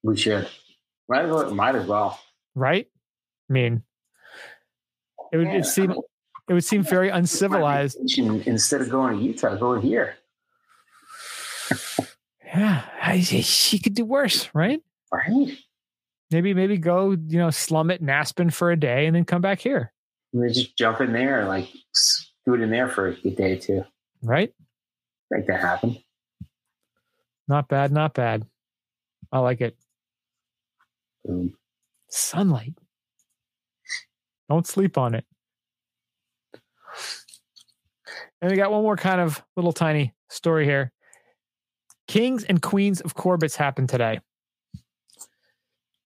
[0.03, 0.47] We should.
[1.07, 1.53] Might as well.
[1.53, 2.19] Might as well.
[2.55, 2.87] right?
[3.49, 3.83] I mean,
[5.31, 5.93] it would Yeah, it seem
[6.49, 7.97] it would seem very uncivilized.
[8.17, 10.15] Instead of going to Utah, go here.
[12.51, 14.81] Yeah, I, she could do worse, right?
[15.13, 15.55] Right?
[16.31, 19.39] Maybe maybe go you know slum it in Aspen for a day and then come
[19.39, 19.93] back here,
[20.33, 23.83] And just jump in there, like scoot in there for a day or two.
[24.23, 24.51] right?
[25.29, 25.97] Make that happen.
[27.47, 28.47] Not bad, not bad.
[29.31, 29.77] I like it.
[31.23, 31.53] Boom.
[32.09, 32.73] Sunlight.
[34.49, 35.25] Don't sleep on it.
[38.41, 40.91] And we got one more kind of little tiny story here.
[42.07, 44.19] Kings and Queens of Corbett's happened today.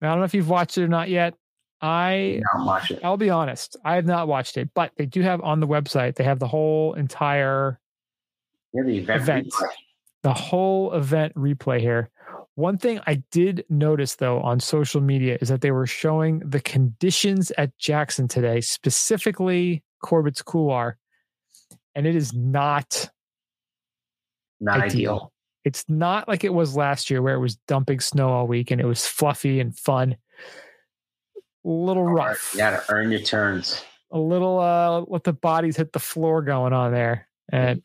[0.02, 1.34] Now, I don't know if you've watched it or not yet.
[1.82, 2.92] I much.
[2.92, 3.02] It.
[3.04, 6.16] I'll be honest, I have not watched it, but they do have on the website,
[6.16, 7.78] they have the whole entire
[8.74, 9.22] Yeah, the event.
[9.22, 9.54] Event.
[10.24, 12.10] the whole event replay here.
[12.56, 16.62] One thing I did notice though on social media is that they were showing the
[16.62, 20.98] conditions at Jackson today, specifically Corbett's Couloir,
[21.96, 23.10] and it is not
[24.60, 24.88] Not ideal.
[24.90, 25.34] ideal.
[25.66, 28.82] It's not like it was last year where it was dumping snow all week and
[28.82, 30.18] it was fluffy and fun.
[31.66, 32.52] A little rough.
[32.54, 33.82] You got to earn your turns.
[34.12, 37.80] a little uh let the bodies hit the floor going on there at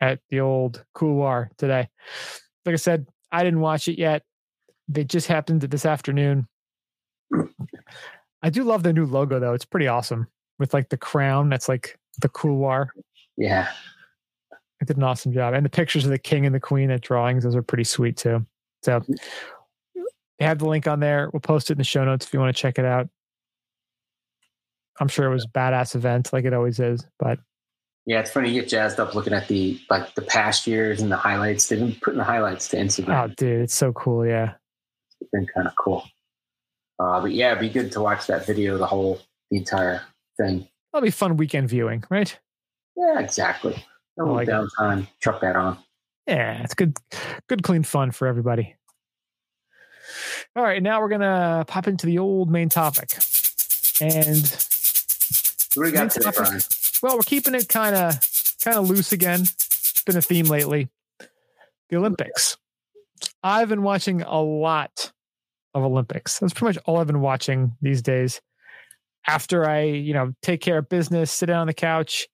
[0.00, 1.88] at the old couloir today.
[2.66, 4.22] Like I said, I didn't watch it yet.
[4.88, 6.46] They just happened this afternoon.
[8.42, 9.54] I do love the new logo though.
[9.54, 10.28] It's pretty awesome
[10.58, 12.92] with like the crown that's like the couloir.
[13.36, 13.68] Yeah.
[14.80, 15.54] It did an awesome job.
[15.54, 18.16] And the pictures of the king and the queen at drawings, those are pretty sweet
[18.16, 18.46] too.
[18.82, 19.02] So
[20.38, 21.30] they have the link on there.
[21.32, 23.08] We'll post it in the show notes if you want to check it out.
[25.00, 27.38] I'm sure it was a badass event like it always is, but
[28.06, 28.50] Yeah, it's funny.
[28.50, 31.68] You get jazzed up looking at the like the past years and the highlights.
[31.68, 33.30] They've been putting the highlights to Instagram.
[33.30, 34.26] Oh, dude, it's so cool.
[34.26, 34.54] Yeah.
[35.20, 36.04] It's been kind of cool.
[36.98, 40.02] Uh, but yeah, it'd be good to watch that video, the whole, the entire
[40.36, 40.66] thing.
[40.92, 42.38] That'll be fun weekend viewing, right?
[42.96, 43.84] Yeah, exactly.
[44.16, 45.06] No like downtime.
[45.20, 45.78] Chuck that on.
[46.26, 46.96] Yeah, it's good,
[47.48, 48.74] good, clean fun for everybody.
[50.56, 53.12] All right, now we're gonna pop into the old main topic,
[54.00, 54.42] and
[55.74, 56.30] What we got today.
[56.34, 56.60] Brian?
[57.02, 58.14] well, we're keeping it kind of,
[58.64, 59.40] kind of loose again.
[59.42, 60.88] It's been a theme lately.
[61.90, 62.56] The Olympics.
[63.42, 65.12] I've been watching a lot
[65.74, 66.38] of Olympics.
[66.38, 68.40] That's pretty much all I've been watching these days.
[69.26, 72.26] After I, you know, take care of business, sit down on the couch.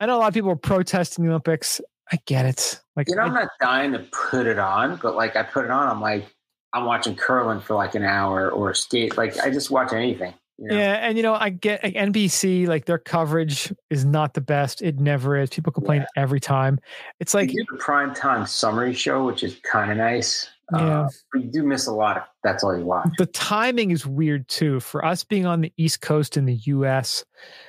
[0.00, 1.80] I know a lot of people are protesting the Olympics.
[2.12, 2.80] I get it.
[2.96, 5.64] Like, You know, I- I'm not dying to put it on, but like I put
[5.64, 6.26] it on, I'm like,
[6.72, 9.16] I'm watching curling for like an hour or skate.
[9.16, 10.34] Like I just watch anything.
[10.58, 10.76] You know?
[10.76, 14.82] Yeah, and you know, I get like, NBC, like their coverage is not the best.
[14.82, 15.50] It never is.
[15.50, 16.78] People complain every time.
[17.20, 20.48] It's like, the prime time summary show, which is kind of nice.
[20.72, 21.00] Yeah.
[21.02, 23.08] Uh, but you do miss a lot if that's all you watch.
[23.18, 24.80] the timing is weird too.
[24.80, 27.24] For us being on the East Coast in the US,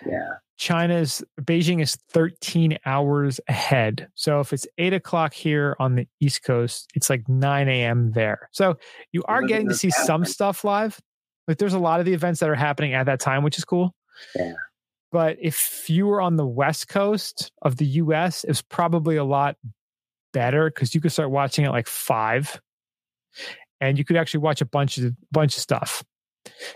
[0.06, 0.28] Yeah.
[0.58, 4.08] China's Beijing is 13 hours ahead.
[4.16, 8.12] So if it's eight o'clock here on the East Coast, it's like 9 a.m.
[8.14, 8.50] there.
[8.52, 8.76] So
[9.12, 11.00] you are getting to see some stuff live.
[11.48, 13.66] Like there's a lot of the events that are happening at that time, which is
[13.66, 13.94] cool.
[14.36, 14.54] Yeah.
[15.12, 19.58] But if you were on the West Coast of the US, it's probably a lot
[20.34, 22.60] better because you could start watching at like five
[23.82, 26.04] and you could actually watch a bunch of bunch of stuff.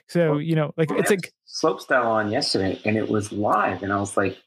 [0.10, 3.92] So, Well, you know, like it's like Slopestyle on yesterday, and it was live, and
[3.94, 4.38] I was like,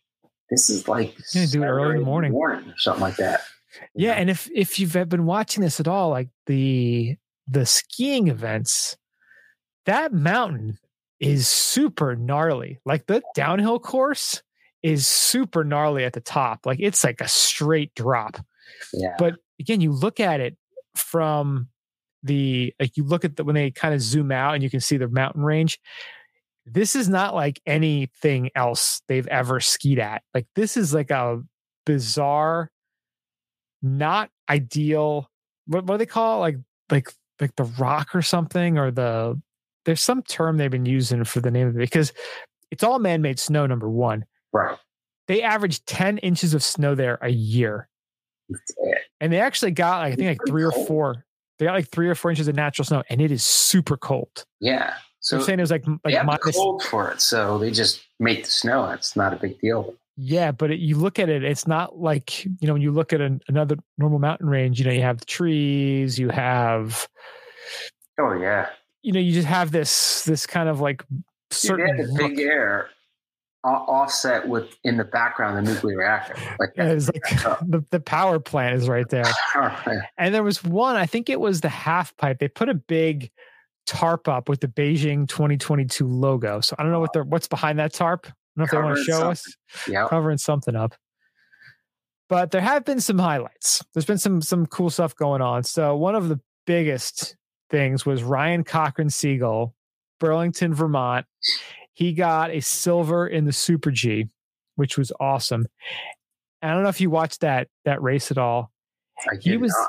[0.51, 2.33] "This is like Yeah, do it early in the morning.
[2.33, 3.41] morning or something like that."
[3.95, 4.21] Yeah, know?
[4.21, 7.17] and if if you've been watching this at all, like the
[7.49, 8.97] the skiing events,
[9.87, 10.79] that mountain
[11.21, 12.81] is super gnarly.
[12.85, 14.43] Like the downhill course
[14.83, 16.67] is super gnarly at the top.
[16.67, 18.37] Like it's like a straight drop.
[18.93, 20.57] yeah, But again, you look at it
[20.95, 21.69] from
[22.25, 24.81] the like you look at the when they kind of zoom out and you can
[24.81, 25.79] see the mountain range.
[26.66, 30.22] This is not like anything else they've ever skied at.
[30.33, 31.43] Like this is like a
[31.85, 32.70] bizarre,
[33.83, 35.31] not ideal.
[35.66, 36.41] What, what do they call it?
[36.41, 36.57] like
[36.91, 39.41] like like the rock or something or the
[39.85, 42.12] there's some term they've been using for the name of it because
[42.70, 43.66] it's all man-made snow.
[43.66, 44.79] Number one, right.
[45.29, 47.89] they average ten inches of snow there a year
[49.20, 51.24] and they actually got like, I think like three or four.
[51.59, 54.45] They got like three or four inches of natural snow, and it is super cold.
[54.61, 54.95] Yeah.
[55.21, 56.55] So they're saying it was like like minus.
[56.55, 58.91] cold for it, so they just make the snow.
[58.91, 59.95] It's not a big deal.
[60.17, 63.13] Yeah, but it, you look at it, it's not like you know when you look
[63.13, 64.79] at an, another normal mountain range.
[64.79, 67.09] You know, you have the trees, you have
[68.21, 68.69] Oh yeah,
[69.03, 71.05] you know, you just have this this kind of like
[71.51, 71.97] certain.
[72.17, 72.39] big look.
[72.39, 72.91] air
[73.65, 76.35] offset with in the background the nuclear reactor.
[76.59, 79.25] Like Yeah, it's like uh, the, the power plant is right there.
[80.19, 82.39] And there was one, I think it was the half pipe.
[82.39, 83.31] They put a big
[83.87, 86.61] tarp up with the Beijing 2022 logo.
[86.61, 88.27] So I don't know what they're what's behind that tarp.
[88.27, 89.57] I don't know if they want to Covering show us
[89.89, 90.07] yeah.
[90.09, 90.95] covering something up.
[92.29, 93.83] But there have been some highlights.
[93.93, 95.65] There's been some some cool stuff going on.
[95.65, 97.37] So one of the biggest
[97.71, 99.73] things was Ryan Cochran-Siegle,
[100.21, 101.27] Burlington, Vermont.
[101.95, 104.29] He got a silver in the Super G,
[104.77, 105.67] which was awesome.
[106.61, 108.73] I don't know if you watched that that race at all
[109.31, 109.89] I he was not.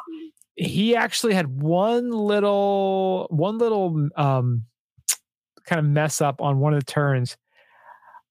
[0.55, 4.63] he actually had one little one little um
[5.65, 7.37] kind of mess up on one of the turns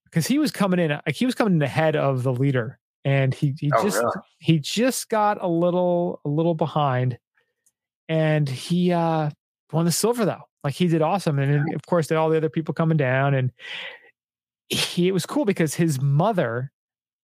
[0.05, 3.33] because he was coming in like he was coming in ahead of the leader and
[3.33, 4.11] he he Oh, just really?
[4.39, 7.17] he just got a little a little behind
[8.07, 9.31] and he uh
[9.71, 10.43] won the silver though.
[10.63, 11.39] Like he did awesome.
[11.39, 13.33] And then, of course did all the other people coming down.
[13.33, 13.51] And
[14.69, 16.71] he it was cool because his mother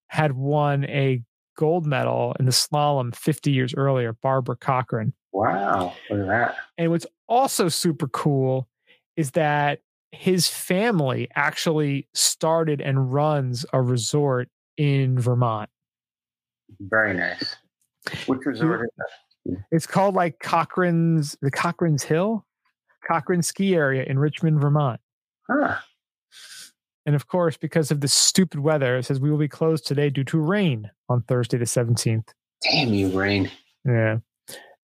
[0.07, 1.21] had won a
[1.57, 5.13] gold medal in the slalom 50 years earlier barbara cochran.
[5.31, 6.55] Wow, look at that.
[6.77, 8.67] and what's also super cool
[9.15, 9.79] is that
[10.11, 15.69] his family actually started and runs a resort in vermont.
[16.79, 17.55] Very nice.
[18.25, 19.07] Which resort is that?
[19.71, 22.45] It's called like Cochran's the Cochran's Hill,
[23.07, 24.99] Cochran Ski Area in Richmond, Vermont.
[25.49, 25.77] Huh.
[27.05, 30.09] And of course, because of the stupid weather, it says we will be closed today
[30.09, 32.29] due to rain on Thursday the 17th.
[32.61, 33.49] Damn you, rain.
[33.85, 34.17] Yeah.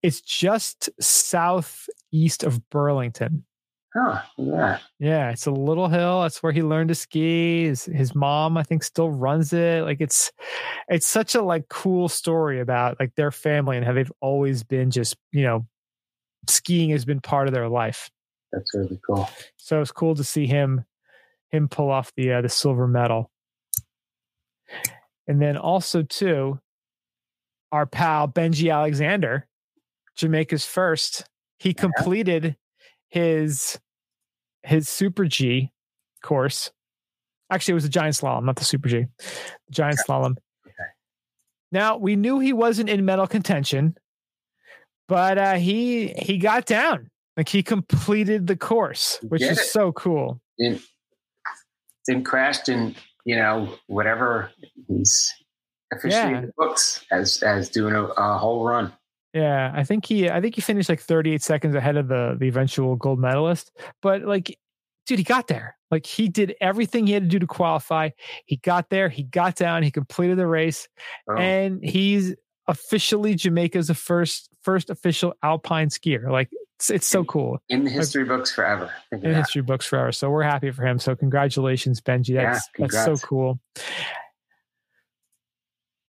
[0.02, 3.46] It's just southeast of Burlington.
[3.98, 4.22] Huh.
[4.38, 4.82] That.
[5.00, 6.22] Yeah, it's a little hill.
[6.22, 7.66] That's where he learned to ski.
[7.66, 9.84] His, his mom, I think, still runs it.
[9.84, 10.32] Like it's
[10.88, 14.92] it's such a like cool story about like their family and how they've always been
[14.92, 15.66] just, you know,
[16.48, 18.12] skiing has been part of their life.
[18.52, 19.30] That's really cool.
[19.56, 20.86] So it's cool to see him
[21.50, 23.32] him pull off the uh, the silver medal.
[25.28, 26.60] And then also too,
[27.72, 29.48] our pal Benji Alexander,
[30.16, 31.26] Jamaica's first,
[31.58, 32.58] he completed
[33.10, 33.80] his
[34.64, 35.72] his Super G
[36.24, 36.72] course.
[37.52, 39.06] Actually, it was a giant slalom, not the Super G.
[39.18, 40.36] The giant slalom.
[41.72, 43.98] Now we knew he wasn't in medal contention,
[45.08, 47.10] but uh, he he got down.
[47.36, 49.66] Like he completed the course, which is it.
[49.66, 50.42] so cool.
[50.58, 50.82] Didn't,
[52.08, 52.96] didn't crash in,
[53.26, 54.50] you know, whatever
[54.88, 55.32] he's
[55.94, 56.38] officially Yeah.
[56.40, 58.92] in the books as as doing a, a whole run.
[59.38, 62.48] Yeah, I think he I think he finished like 38 seconds ahead of the the
[62.48, 63.72] eventual gold medalist.
[64.02, 64.58] But like,
[65.06, 65.78] dude, he got there.
[65.92, 68.10] Like he did everything he had to do to qualify.
[68.46, 70.88] He got there, he got down, he completed the race,
[71.30, 72.36] Oh, and he's
[72.68, 76.32] officially Jamaica's first first official alpine skier.
[76.32, 78.92] Like it's, it's so cool in the history books forever.
[79.12, 80.12] In history books forever.
[80.12, 80.98] So we're happy for him.
[80.98, 82.30] So congratulations, Benji.
[82.30, 83.60] Yeah, That's that's so cool.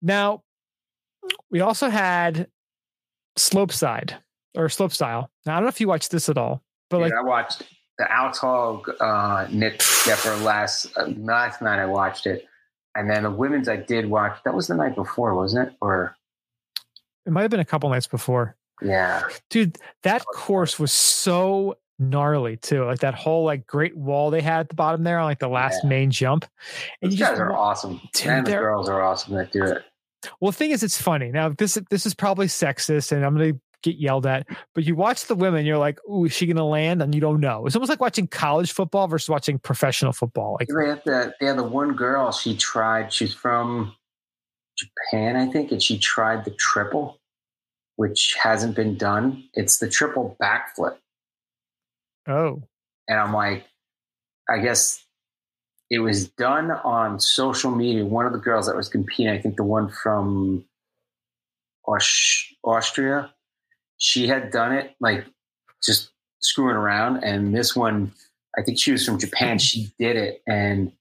[0.02, 0.42] Now,
[1.50, 2.48] we also had
[3.40, 4.16] slope side
[4.56, 5.30] or slope style.
[5.46, 7.62] Now I don't know if you watched this at all, but Dude, like I watched
[7.98, 11.78] the Alex Hall, uh, Nick Goepper last uh, last night.
[11.78, 12.46] I watched it,
[12.94, 14.38] and then the women's I did watch.
[14.44, 15.74] That was the night before, wasn't it?
[15.80, 16.16] Or
[17.26, 18.56] it might have been a couple nights before.
[18.82, 22.84] yeah, Dude, that course was so gnarly too.
[22.86, 25.48] Like that whole like great wall they had at the bottom there on like the
[25.48, 25.90] last Yeah.
[25.90, 26.46] main jump.
[27.02, 28.00] And those you guys just are awesome.
[28.14, 29.82] Dude, and the girls are awesome that do it.
[30.40, 31.30] Well, the thing is, it's funny.
[31.30, 34.46] Now, this this is probably sexist, and I'm going to get yelled at.
[34.74, 37.20] But you watch the women, you're like, "Ooh, is she going to land?" And you
[37.20, 37.66] don't know.
[37.66, 40.56] It's almost like watching college football versus watching professional football.
[40.60, 42.32] Like, They have the they had the one girl.
[42.32, 43.12] She tried.
[43.12, 43.94] She's from
[44.76, 47.18] Japan, I think, and she tried the triple,
[47.96, 49.44] which hasn't been done.
[49.54, 50.96] It's the triple backflip.
[52.28, 52.62] oh,
[53.08, 53.64] and I'm like,
[54.48, 55.04] I guess
[55.90, 58.04] it was done on social media.
[58.04, 60.64] One of the girls that was competing, I think the one from
[61.86, 63.34] Aus- Austria,
[63.98, 65.26] she had done it like
[65.84, 66.10] just
[66.40, 68.12] screwing around, and this one,
[68.56, 69.58] I think she was from Japan.
[69.58, 70.92] She did it and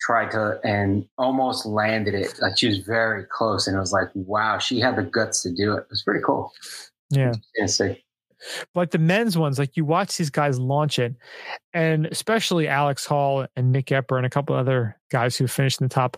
[0.00, 2.34] tried to and almost landed it.
[2.40, 5.52] Like she was very close, and it was like, wow, she had the guts to
[5.52, 5.80] do it.
[5.80, 6.50] It was pretty cool.
[7.10, 7.32] yeah.
[7.56, 7.98] Interesting.
[8.74, 11.14] Like the men's ones, like you watch these guys launch it,
[11.72, 15.86] and especially Alex Hall and Nick Goepper and a couple other guys who finished in
[15.86, 16.16] the top,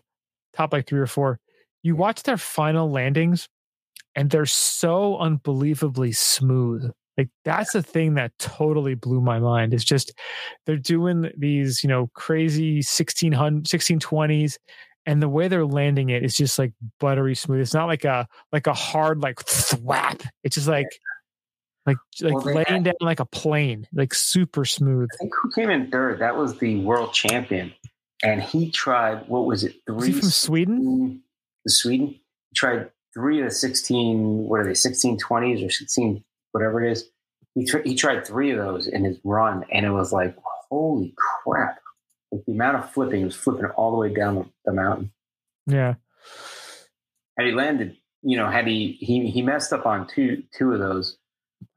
[0.55, 1.39] top like three or four.
[1.83, 3.49] You watch their final landings,
[4.15, 6.91] and they're so unbelievably smooth.
[7.19, 9.75] Like that's the thing that totally blew my mind.
[9.75, 10.13] It's just
[10.65, 14.57] they're doing these, you know, crazy 1600, 1620s,
[15.05, 17.61] and the way they're landing it is just like buttery smooth.
[17.61, 20.27] It's not like a like a hard like thwap.
[20.45, 20.89] It's just like
[21.87, 25.09] like like Well, laying had- down like a plane, like super smooth.
[25.13, 26.21] I think who came in third?
[26.21, 27.73] That was the world champion,
[28.23, 29.75] and he tried what was it?
[29.87, 31.23] Three Was he from Sweden?
[31.65, 32.07] The Sweden.
[32.09, 34.45] He tried three of the sixteen.
[34.49, 34.75] What are they?
[34.75, 37.09] Sixteen twenties or sixteen whatever it is.
[37.55, 40.37] He tr- he tried three of those in his run, and it was like
[40.71, 41.15] holy
[41.45, 41.79] crap!
[42.31, 45.13] Like the amount of flipping, he was flipping all the way down the, the mountain.
[45.67, 45.95] Yeah.
[47.37, 50.79] Had he landed, you know, had he he he messed up on two two of
[50.79, 51.19] those.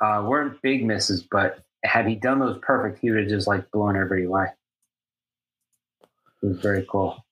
[0.03, 3.69] Uh, weren't big misses, but had he done those perfect, he would have just like
[3.71, 4.47] blown everybody away.
[6.41, 7.25] It was very cool.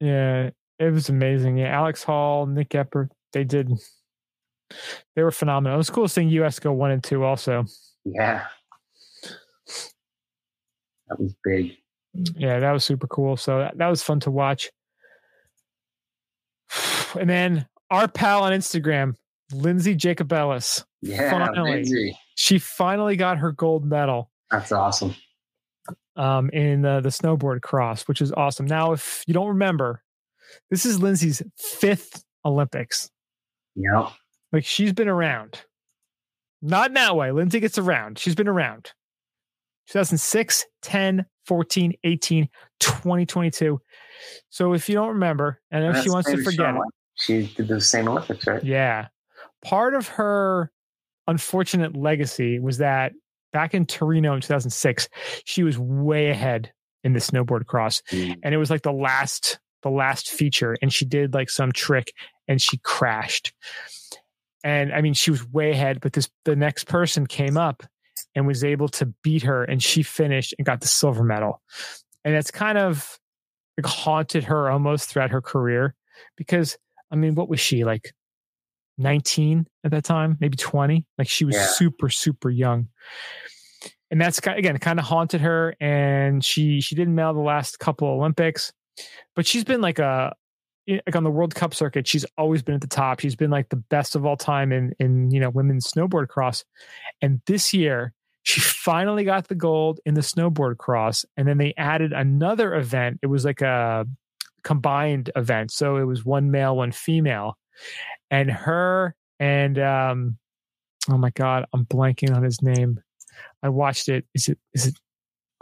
[0.00, 0.50] Yeah.
[0.78, 1.58] It was amazing.
[1.58, 1.68] Yeah.
[1.68, 3.70] Alex Hall, Nick Goepper, they did
[5.14, 5.76] they were phenomenal.
[5.76, 7.64] It was cool seeing US go one and two also.
[8.04, 8.44] Yeah,
[11.08, 11.76] that was big.
[12.36, 13.36] Yeah, that was super cool.
[13.36, 14.70] So that, that was fun to watch.
[17.16, 19.14] And then our pal on Instagram,
[19.52, 21.70] Lindsey Jacobellis, Yeah, Finally.
[21.72, 22.18] Lindsey.
[22.34, 25.14] she finally got her gold medal That's awesome.
[26.16, 28.66] um, in the, the snowboard cross, which is awesome.
[28.66, 30.02] Now, if you don't remember,
[30.70, 33.10] this is Lindsey's fifth Olympics.
[33.74, 34.10] Yeah,
[34.52, 35.60] Like she's been around.
[36.62, 37.30] Not in that way.
[37.32, 38.18] Lindsey gets around.
[38.18, 38.92] She's been around.
[39.88, 42.48] 2006, 10, 14, 18,
[42.80, 43.80] 2022.
[44.48, 46.80] So if you don't remember, and if That's she wants to forget it,
[47.16, 48.64] She did the same Olympics, right?
[48.64, 49.08] yeah.
[49.64, 50.70] Part of her
[51.26, 53.12] unfortunate legacy was that
[53.52, 55.08] back in Torino in 2006,
[55.44, 58.02] she was way ahead in the snowboard cross.
[58.10, 58.38] Mm.
[58.42, 62.12] And it was like the last the last feature and she did like some trick
[62.48, 63.52] and she crashed.
[64.64, 67.82] And I mean she was way ahead, but this the next person came up
[68.34, 71.60] and was able to beat her and she finished and got the silver medal.
[72.24, 73.18] And that's kind of
[73.76, 75.94] like haunted her almost throughout her career
[76.36, 76.78] because
[77.10, 78.14] I mean what was she like
[78.98, 81.06] 19 at that time, maybe 20.
[81.18, 81.66] Like she was Yeah.
[81.66, 82.88] super, super young.
[84.10, 85.74] And that's again kind of haunted her.
[85.80, 88.72] And she she didn't medal the last couple Olympics,
[89.34, 90.32] but she's been like a
[90.88, 93.20] eh, like on the World Cup circuit, she's always been at the top.
[93.20, 96.64] She's been like the best of all time in in you know women's snowboard cross.
[97.22, 98.12] And this year,
[98.44, 101.24] she finally got the gold in the snowboard cross.
[101.36, 103.18] And then they added another event.
[103.22, 104.06] It was like a
[104.62, 105.72] combined event.
[105.72, 107.56] So it was one male, one female.
[108.30, 110.38] And her and um
[111.10, 113.00] oh my god, I'm blanking on his name.
[113.62, 114.24] I watched it.
[114.34, 114.94] Is it is it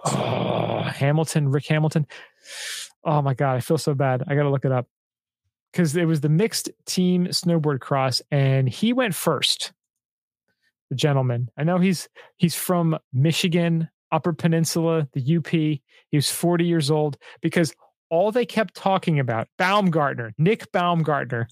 [0.05, 2.07] oh Hamilton, Rick Hamilton?
[3.05, 4.23] Oh my god, I feel so bad.
[4.27, 4.87] I gotta look it up.
[5.73, 9.73] Because it was the mixed team snowboard cross, and he went first.
[10.91, 11.51] The gentleman.
[11.57, 15.49] I know he's he's from Michigan, Upper Peninsula, the UP.
[15.49, 15.81] He
[16.13, 17.75] was 40 years old because
[18.13, 21.49] all they kept talking about, Baumgartner, Nick Baumgartner,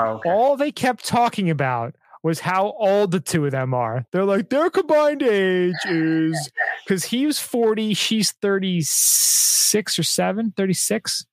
[0.00, 0.28] oh, Okay.
[0.28, 4.04] all they kept talking about was how old the two of them are.
[4.10, 6.50] They're like, their combined age is
[6.84, 11.24] because he was 40, she's 36 or 7, 36.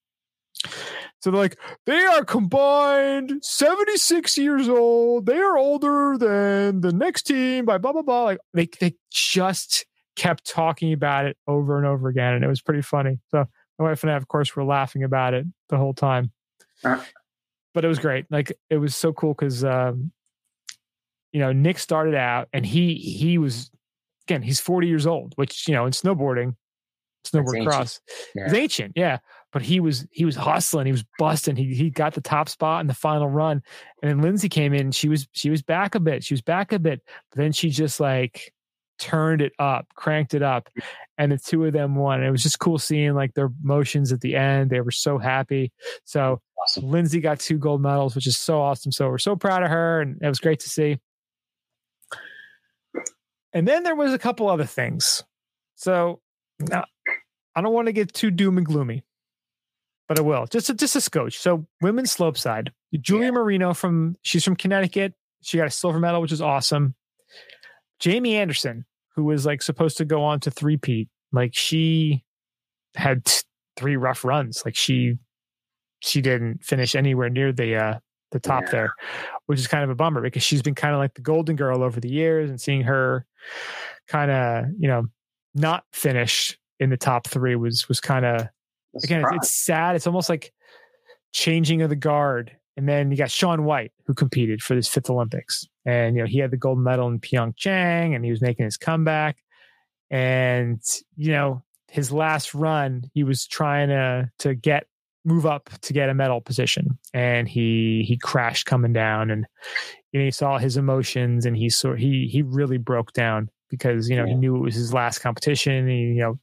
[1.20, 5.26] So they're like, they are combined 76 years old.
[5.26, 8.24] They are older than the next team by blah, blah, blah.
[8.26, 9.86] Like they, they just
[10.16, 12.36] kept talking about it over and over again.
[12.36, 13.20] And it was pretty funny.
[13.32, 13.46] So
[13.84, 16.32] my wife and I, of course, were laughing about it the whole time.
[16.84, 17.02] Uh.
[17.74, 18.26] But it was great.
[18.30, 20.12] Like it was so cool because um,
[21.32, 23.72] you know, Nick started out and he he was
[24.28, 26.56] again, he's 40 years old, which, you know, in snowboarding,
[27.26, 28.00] snowboard cross,
[28.36, 28.46] Yeah.
[28.46, 29.18] it's ancient, yeah.
[29.52, 31.56] But he was he was hustling, he was busting.
[31.56, 33.62] He he got the top spot in the final run.
[34.02, 36.24] And then Lindsey came in, she was she was back a bit.
[36.24, 38.54] She was back a bit, but then she just like
[39.00, 40.70] turned it up, cranked it up.
[40.78, 40.84] Mm.
[41.18, 42.20] And the two of them won.
[42.20, 44.70] And it was just cool seeing like their motions at the end.
[44.72, 45.72] They were so happy.
[46.06, 46.90] So Awesome.
[46.90, 48.92] Lindsey got two gold medals, which is so awesome.
[48.92, 50.98] So we're so proud of her, and it was great to see.
[53.52, 55.24] And then there was a couple other things.
[55.76, 56.22] So
[56.60, 56.86] now
[57.56, 59.04] I don't want to get too doom and gloomy,
[60.08, 61.38] but I will just a, just a scotch.
[61.38, 63.32] So women's slope side, Julia Yeah.
[63.32, 65.14] Marino from she's from Connecticut.
[65.42, 66.96] She got a silver medal, which is awesome.
[68.04, 68.84] Jamie Anderson,
[69.16, 72.22] who was like supposed to go on to three peat, like she
[72.96, 73.44] had t-
[73.78, 74.62] three rough runs.
[74.66, 75.18] Like she
[76.02, 78.00] she didn't finish anywhere near the uh
[78.32, 78.72] the top Yeah.
[78.72, 78.94] there,
[79.46, 81.82] which is kind of a bummer because she's been kind of like the golden girl
[81.82, 83.26] over the years and seeing her
[84.10, 85.06] kind of, you know,
[85.56, 88.50] not finish in the top three was was kind of
[89.02, 89.96] again, it's, it's sad.
[89.96, 90.52] It's almost like
[91.32, 92.52] changing of the guard.
[92.76, 95.68] And then you got Shaun White, who competed for this fifth Olympics.
[95.86, 98.78] And, you know, he had the gold medal in Pyeongchang and he was making his
[98.78, 99.38] comeback.
[100.10, 100.82] And,
[101.16, 104.88] you know, his last run, he was trying to to get
[105.26, 106.98] move up to get a medal position.
[107.14, 109.46] And he he crashed coming down and
[110.12, 114.10] you know, he saw his emotions and he saw he he really broke down because,
[114.10, 115.88] you know, he knew it was his last competition.
[115.88, 116.40] He, you know,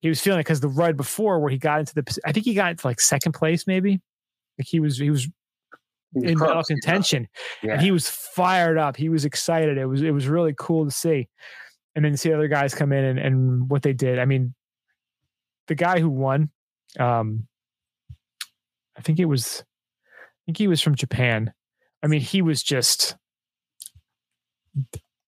[0.00, 2.46] he was feeling it because the ride before where he got into the I think
[2.46, 4.00] he got into like second place maybe.
[4.60, 5.26] Like he was he was
[6.14, 7.28] in close, contention
[7.62, 7.72] Yeah.
[7.74, 8.96] and he was fired up.
[8.96, 9.78] He was excited.
[9.78, 11.28] It was it was really cool to see.
[11.96, 14.18] And then see other guys come in and, and what they did.
[14.20, 14.54] I mean,
[15.66, 16.50] the guy who won,
[17.00, 17.48] um,
[18.96, 21.52] I think it was I think he was from Japan.
[22.02, 23.16] I mean, he was just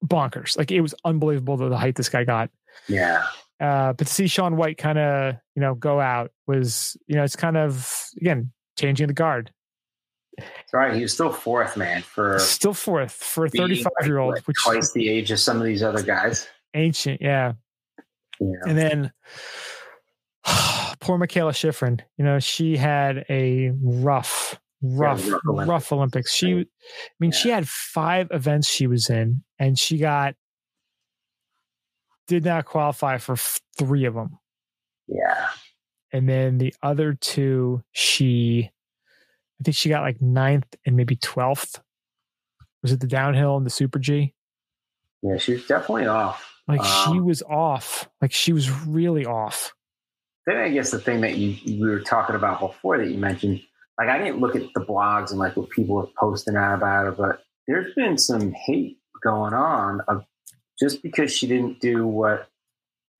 [0.04, 0.56] bonkers.
[0.56, 2.50] Like it was unbelievable the, the height this guy got.
[2.88, 3.24] yeah.
[3.60, 7.22] Uh, but to see Shaun White kind of, you know, go out was, you know,
[7.22, 7.88] it's kind of
[8.20, 9.52] again changing the guard.
[10.38, 10.94] That's right.
[10.94, 14.44] He was still fourth, man, for Still fourth for a being, 35 year old, like,
[14.44, 16.48] which twice the age of some of these other guys.
[16.74, 17.52] ancient, yeah.
[18.40, 18.54] Know?
[18.66, 19.12] And then
[21.00, 25.68] poor Mikaela Shiffrin, you know, she had a rough, rough, rough Olympics.
[25.68, 26.34] rough Olympics.
[26.34, 26.66] She, I
[27.20, 30.34] mean, she had five events she was in, and she got
[32.26, 33.36] did not qualify for
[33.76, 34.38] three of them.
[35.08, 35.48] Yeah.
[36.12, 38.70] And then the other two, she,
[39.60, 41.80] I think she got like ninth and maybe 12th.
[42.82, 44.34] Was it the downhill and the super G?
[45.22, 45.38] Yeah.
[45.38, 46.48] She was definitely off.
[46.68, 48.08] Like she Um, was off.
[48.20, 49.74] Like she was really off.
[50.46, 53.62] Then I guess the thing that you we were talking about before that you mentioned,
[53.98, 57.06] like I didn't look at the blogs and like what people were posting out about
[57.06, 60.24] it, but there's been some hate going on of
[60.80, 62.48] just because she didn't do what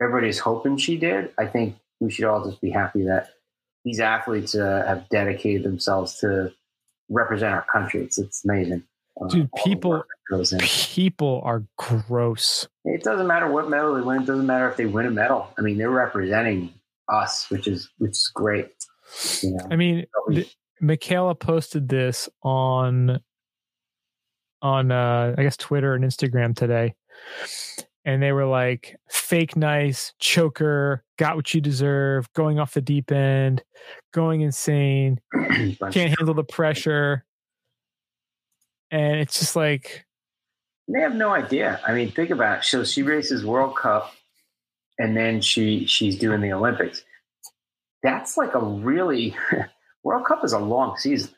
[0.01, 1.31] everybody's hoping she did.
[1.39, 3.29] I think we should all just be happy that
[3.85, 6.53] these athletes uh, have dedicated themselves to
[7.09, 8.03] represent our country.
[8.03, 8.83] It's, it's amazing.
[9.20, 10.61] uh, Dude, people- work that goes in.
[10.61, 12.66] People are gross.
[12.85, 14.23] It doesn't matter what medal they win.
[14.23, 15.49] It doesn't matter if they win a medal.
[15.59, 16.73] I mean, they're representing
[17.09, 18.70] us, which is which is great.
[19.43, 20.49] You know, I mean, the,
[20.83, 23.20] Mikaela posted this on
[24.62, 26.95] on uh I guess Twitter and Instagram today.
[28.05, 33.12] And they were like fake nice, choker, got what you deserve, going off the deep
[33.12, 33.62] end,
[34.12, 35.20] going insane,
[35.91, 37.24] can't handle the pressure.
[38.91, 40.05] And it's just like,
[40.89, 41.81] They have no idea.
[41.87, 42.65] I mean, think about it.
[42.65, 44.12] So she races World Cup,
[44.99, 47.03] and then she she's doing the Olympics.
[48.03, 49.35] That's like a really
[50.03, 51.31] World Cup is a long season,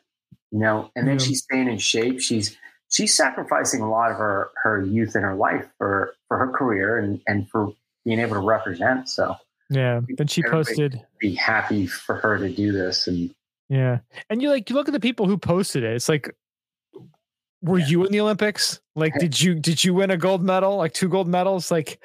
[0.51, 0.91] you know.
[0.95, 1.25] And then Yeah.
[1.25, 2.19] she's staying in shape.
[2.19, 2.57] She's
[2.95, 6.97] she's sacrificing a lot of her her youth and her life for for her career
[6.97, 7.73] and and for
[8.05, 9.09] being able to represent.
[9.09, 9.35] So
[9.69, 10.01] yeah.
[10.17, 13.07] Then she posted, be happy for her to do this.
[13.07, 13.33] And
[13.67, 13.99] yeah.
[14.29, 15.95] And you like, you look at the people who posted it.
[15.95, 16.29] It's like,
[17.63, 17.87] were Yeah.
[17.87, 18.79] you in the Olympics?
[18.95, 20.77] Like, did you, did you win a gold medal?
[20.77, 21.71] Like two gold medals?
[21.71, 21.99] Like,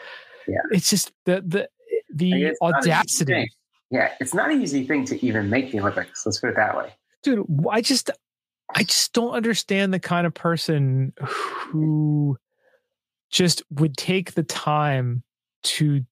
[0.48, 0.56] Yeah.
[0.72, 1.68] it's just the, the,
[2.14, 3.48] the Like, it's not an easy audacity.
[3.90, 6.24] yeah, it's not an easy thing to even make the Olympics.
[6.24, 6.94] Let's put it that way.
[7.22, 8.10] dude i just
[8.74, 12.36] i just don't understand the kind of person who
[13.30, 15.22] just would take the time
[15.62, 16.04] to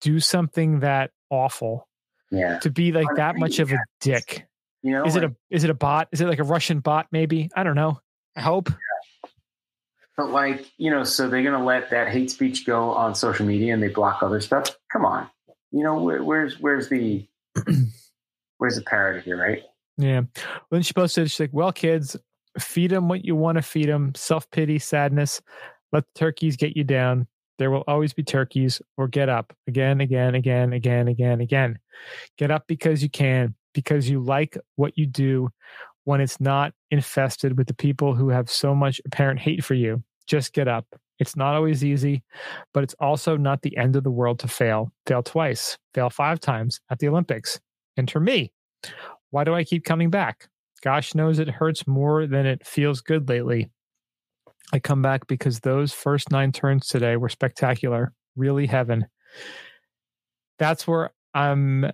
[0.00, 1.88] do something that awful
[2.30, 4.46] Yeah, to be like that much of a dick.
[4.82, 6.08] You know, is it a is it a bot?
[6.12, 7.50] Is it like a russian bot maybe?
[7.54, 8.00] I don't know.
[8.36, 8.70] I hope.
[10.16, 13.74] But like, you know, so they're gonna let that hate speech go on social media
[13.74, 14.76] and they block other stuff.
[14.92, 15.28] Come on,
[15.70, 17.26] you know, where, where's where's the
[18.58, 19.62] where's the parody here, right?
[20.00, 20.22] Yeah.
[20.70, 22.16] Then she posted she's like well kids
[22.58, 25.40] feed them what you want to feed them self-pity sadness.
[25.92, 27.26] Let the turkeys get you down.
[27.58, 31.78] There will always be turkeys or get up again again again again again again.
[32.38, 35.50] Get up because you can because you like what you do
[36.04, 40.02] when it's not infested with the people who have so much apparent hate for you.
[40.26, 40.86] Just get up.
[41.18, 42.22] It's not always easy
[42.72, 44.90] but it's also not the end of the world to fail.
[45.06, 45.76] Fail twice.
[45.92, 47.60] Fail five times at the olympics.
[47.98, 48.52] Enter me
[49.30, 50.48] why do I keep coming back?
[50.82, 53.70] Gosh knows it hurts more than it feels good lately.
[54.72, 59.06] I come back because those first nine turns today were spectacular, really heaven.
[60.58, 61.90] That's where I'm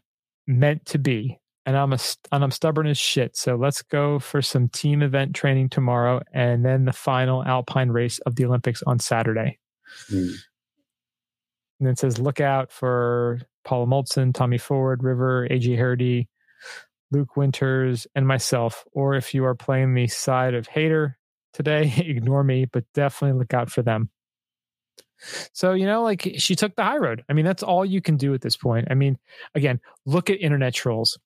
[0.46, 1.98] meant to be, and I'm a
[2.32, 3.36] and I'm stubborn as shit.
[3.36, 8.18] So let's go for some team event training tomorrow, and then the final Alpine race
[8.20, 9.58] of the Olympics on Saturday.
[10.08, 10.30] Hmm.
[11.80, 16.28] And it says, look out for Paula Moltzen, Tommy Ford, River, AJ Hardy,
[17.10, 18.84] Luke Winters, and myself.
[18.92, 21.18] Or if you are playing the side of hater
[21.52, 24.10] today, ignore me, but definitely look out for them.
[25.52, 27.24] So, you know, like she took the high road.
[27.28, 28.88] I mean, that's all you can do at this point.
[28.90, 29.16] I mean,
[29.54, 31.18] again, look at internet trolls.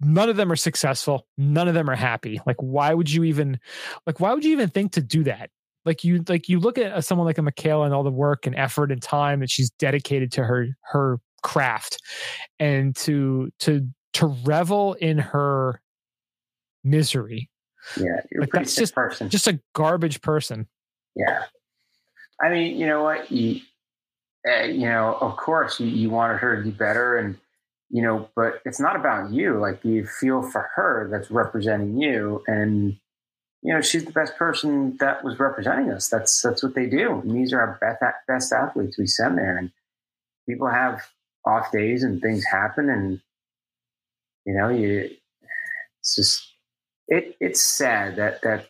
[0.00, 1.26] None of them are successful.
[1.38, 2.40] None of them are happy.
[2.44, 3.60] Like, why would you even,
[4.06, 5.50] like, why would you even think to do that?
[5.84, 8.46] Like you, like you look at uh, someone like a Mikaela and all the work
[8.46, 12.00] and effort and time that she's dedicated to her her craft,
[12.60, 15.80] and to to to revel in her
[16.84, 17.50] misery.
[17.96, 19.28] Yeah, you're Like, that's just- person.
[19.28, 20.68] Just a garbage person.
[21.16, 21.44] yeah,
[22.40, 23.30] I mean, you know what?
[23.30, 23.60] You,
[24.48, 27.38] uh, you know, of course, you, you wanted her to be better, and
[27.90, 29.58] you know, but it's not about you.
[29.58, 32.96] Like you feel for her that's representing you, and
[33.62, 36.08] you know, she's the best person that was representing us.
[36.08, 37.20] That's that's what they do.
[37.20, 39.70] And these are our best best athletes we send there, and
[40.48, 41.00] people have
[41.44, 43.20] off days and things happen, and
[44.46, 45.10] you know, you
[46.00, 46.52] it's just
[47.08, 48.68] it it's sad that that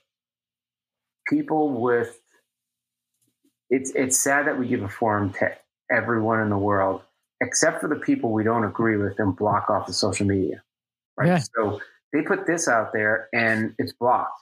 [1.29, 2.19] people with
[3.71, 5.51] it's it's sad that we give a forum to
[5.91, 7.03] everyone in the world
[7.41, 10.63] except for the people we don't agree with and block off the social media
[11.17, 11.39] right Yeah.
[11.57, 11.81] so
[12.13, 14.33] they put this out there and it's blocked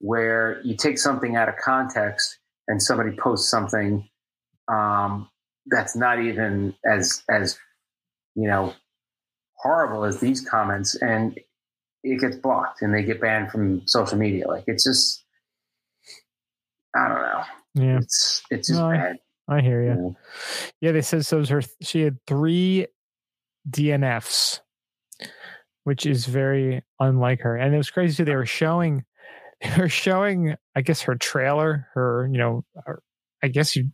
[0.00, 2.38] where you take something out of context
[2.68, 4.08] and somebody posts something
[4.68, 5.28] um,
[5.66, 7.58] that's not even as as
[8.34, 8.74] you know
[9.62, 11.38] horrible as these comments and
[12.02, 15.24] it gets blocked and they get banned from social media like it's just
[16.96, 17.42] i don't know
[17.74, 19.16] Yeah, it's it's just No, I- bad
[19.48, 19.88] I hear you.
[19.90, 20.16] you know?
[20.80, 21.38] Yeah, they said so.
[21.38, 21.62] Was her.
[21.82, 22.86] She had three
[23.68, 24.60] DNFs,
[25.82, 27.56] which is very unlike her.
[27.56, 28.24] And it was crazy too.
[28.24, 29.04] They were showing,
[29.60, 30.54] they were showing.
[30.76, 33.02] I guess her trailer, her you know, her,
[33.42, 33.90] I guess you,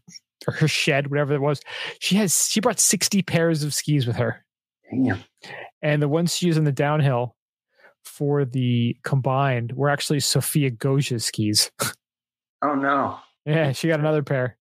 [0.46, 1.62] her shed, whatever it was.
[1.98, 2.48] She has.
[2.50, 4.44] She brought sixty pairs of skis with her,
[4.92, 5.18] Damn.
[5.82, 7.36] And the ones she used in the downhill
[8.04, 11.70] for the combined were actually Sofia Goggia's skis.
[12.62, 14.56] oh no yeah, she got another pair.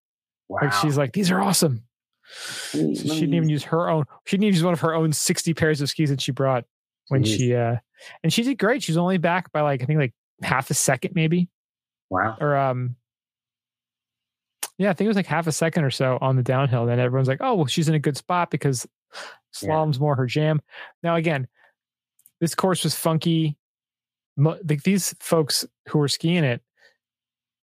[0.48, 1.84] wow Like she's like, these are awesome.
[2.30, 4.06] So she didn't even use her own.
[4.26, 6.66] She didn't even use one of her own sixty pairs of skis that she brought
[7.10, 7.38] when Jeez.
[7.38, 7.76] she uh
[8.24, 8.84] and she did great.
[8.84, 11.50] She's only back by like I think like half a second maybe
[12.10, 12.96] wow or um
[14.78, 16.86] yeah I think it was like half a second or so on the downhill.
[16.86, 19.20] Then everyone's like, oh well, she's in a good spot because Yeah.
[19.70, 20.62] slalom's more her jam.
[21.04, 21.48] Now again,
[22.42, 23.58] this course was funky.
[24.38, 26.62] Like these folks who were skiing it,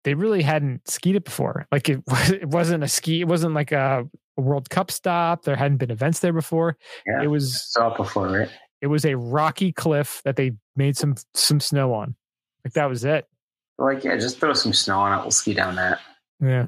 [0.03, 1.67] they really hadn't skied it before.
[1.71, 2.01] Like it,
[2.31, 3.21] it wasn't a ski.
[3.21, 4.07] It wasn't like a,
[4.37, 5.43] a World Cup stop.
[5.43, 6.77] There hadn't been events there before.
[7.07, 8.49] Yeah, It was saw before, right?
[8.81, 12.15] it was a rocky cliff that they made some some snow on.
[12.63, 13.25] Like that was it.
[13.79, 15.21] Like, yeah, just throw some snow on it.
[15.21, 15.99] We'll ski down that.
[16.41, 16.67] Yeah.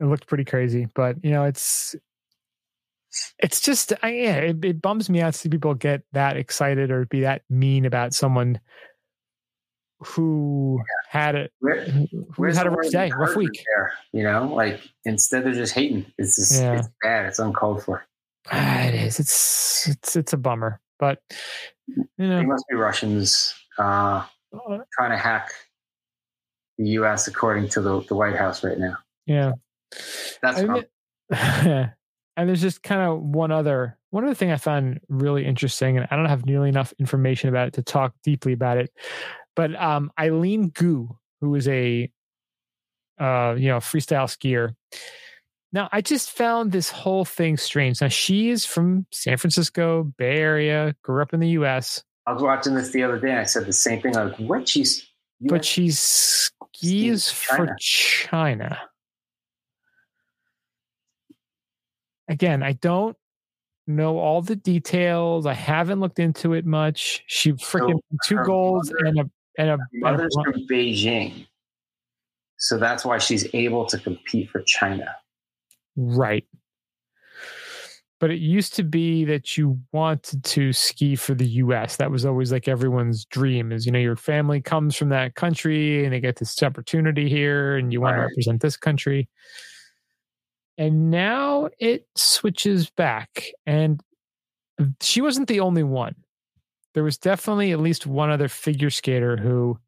[0.00, 1.94] It looked pretty crazy, but you know, it's
[3.38, 6.90] it's just I, yeah, it, it bums me out to see people get that excited
[6.90, 8.60] or be that mean about someone
[10.00, 13.64] who had it Where, who had a rough day, rough week.
[13.74, 16.06] There, you know, like instead they're just hating.
[16.18, 16.78] It's just Yeah.
[16.78, 17.26] it's bad.
[17.26, 18.04] It's uncalled for.
[18.52, 19.18] Ah, it is.
[19.20, 21.20] It's it's it's a bummer, but
[21.88, 25.50] you They know, must be Russians uh, uh, trying to hack
[26.76, 27.26] the U.S.
[27.28, 28.98] according to the, the White House right now.
[29.26, 29.52] yeah.
[30.42, 30.84] That's I mean,
[32.36, 36.06] and there's just kind of one other one other thing I found really interesting, and
[36.10, 38.92] I don't have nearly enough information about it to talk deeply about it.
[39.56, 41.08] But um, Eileen Gu,
[41.40, 42.10] who is a
[43.20, 44.74] uh, you know freestyle skier.
[45.72, 48.00] Now, I just found this whole thing strange.
[48.00, 52.42] Now, she is from San Francisco, Bay Area, grew up in the U.S., I was
[52.42, 53.30] watching this the other day.
[53.30, 54.16] and I said the same thing.
[54.16, 54.68] I Like, what?
[54.68, 55.06] She's
[55.40, 57.78] but she skis for China.
[57.78, 58.80] China.
[62.28, 63.16] Again, I don't
[63.86, 65.46] know all the details.
[65.46, 67.22] I haven't looked into it much.
[67.26, 71.46] She freaking two goals mother- and a and a, Her and a from Beijing,
[72.56, 75.14] so that's why she's able to compete for China.
[75.96, 76.44] right.
[78.20, 81.96] But it used to be that you wanted to ski for the US.
[81.96, 86.04] That was always like everyone's dream is, you know, your family comes from that country
[86.04, 89.28] and they get this opportunity here and you want to represent this country.
[90.76, 93.46] And now it switches back.
[93.66, 94.00] And
[95.00, 96.16] she wasn't the only one.
[96.94, 99.78] There was definitely at least one other figure skater who,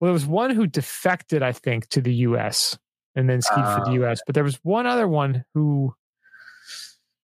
[0.00, 2.78] well, there was one who defected, I think, to the US
[3.14, 4.04] and then skied for the Oh.
[4.04, 4.20] US.
[4.26, 5.94] But there was one other one who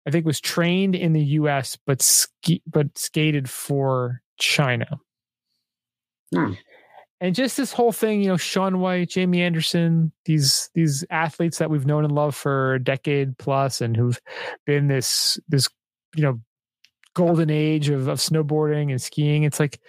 [0.07, 4.99] I think was trained in the US but ski but skated for China.
[6.33, 6.53] Hmm.
[7.21, 11.69] And just this whole thing, you know, Shaun White, Jamie Anderson, these these athletes that
[11.69, 14.19] we've known and loved for a decade plus and who've
[14.65, 15.67] been this this,
[16.15, 16.39] you know,
[17.13, 19.43] golden age of, of snowboarding and skiing.
[19.43, 19.81] It's like,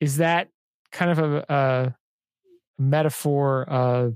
[0.00, 0.48] is that
[0.92, 1.94] kind of a, a
[2.78, 3.66] metaphor?
[3.70, 4.10] Uh,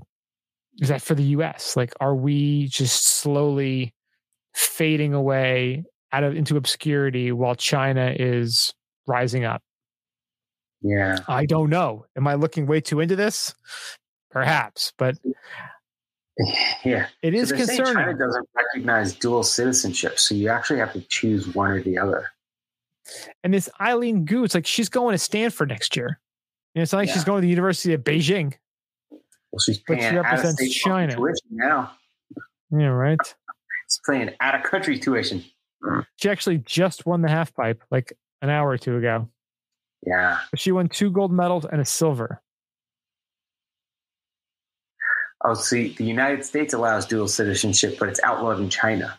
[0.77, 1.75] is that for the U.S.?
[1.75, 3.95] Like, are we just slowly
[4.53, 8.73] fading away out of into obscurity while China is
[9.07, 9.63] rising up?
[10.81, 12.05] Yeah, I don't know.
[12.15, 13.53] Am I looking way too into this?
[14.31, 15.17] Perhaps, but
[16.85, 17.07] yeah.
[17.21, 21.53] it is So they're China doesn't recognize dual citizenship, so you actually have to choose
[21.53, 22.29] one or the other.
[23.43, 26.19] And this Eileen Gu, it's like she's going to Stanford next year.
[26.75, 28.53] And it's not like she's going to the University of Beijing.
[29.09, 31.15] Well, she's But she represents China.
[31.15, 31.91] tuition now.
[32.71, 33.19] Yeah, right.
[33.87, 35.43] She's playing out of country tuition.
[36.17, 39.27] She actually just won the half pipe like an hour or two ago.
[40.05, 40.39] Yeah.
[40.55, 42.41] She won two gold medals and a silver.
[45.43, 49.17] Oh, see, the United States allows dual citizenship, but it's outlawed in China.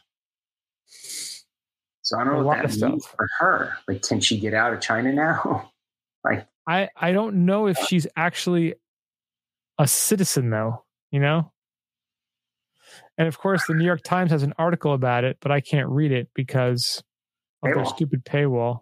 [2.02, 3.15] So I don't A know lot what that means stuff.
[3.16, 3.73] for her.
[3.89, 5.70] Like, can she get out of China now?
[6.24, 8.74] like, I I don't know if she's actually
[9.78, 11.52] a citizen though, you know?
[13.16, 15.89] And of course the New York Times has an article about it, but I can't
[15.89, 17.02] read it because
[17.62, 18.81] of their stupid paywall.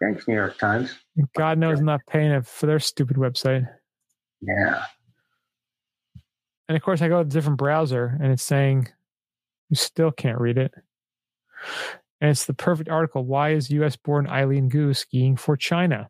[0.00, 0.94] Thanks, New York Times.
[1.36, 3.68] God knows I'm not paying it for their stupid website.
[4.40, 4.82] Yeah.
[6.68, 8.88] And of course I go to a different browser and it's saying
[9.70, 10.72] you still can't read it.
[12.20, 13.24] And it's the perfect article.
[13.24, 16.08] Why is US born Eileen Gu skiing for China?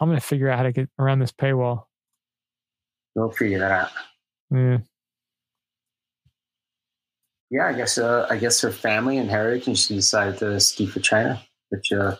[0.00, 1.84] I'm going to figure out how to get around this paywall.
[3.14, 3.90] We'll figure that out.
[4.50, 4.78] Yeah.
[7.50, 7.98] Yeah, I guess.
[7.98, 11.40] Uh, I guess her family inherited, and she decided to ski for China,
[11.70, 12.16] which uh,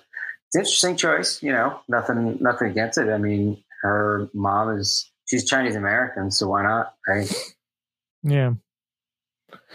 [0.46, 1.42] it's an interesting choice.
[1.42, 3.08] You know, nothing, nothing against it.
[3.08, 7.32] I mean, her mom is she's Chinese American, so why not, right?
[8.22, 8.52] Yeah.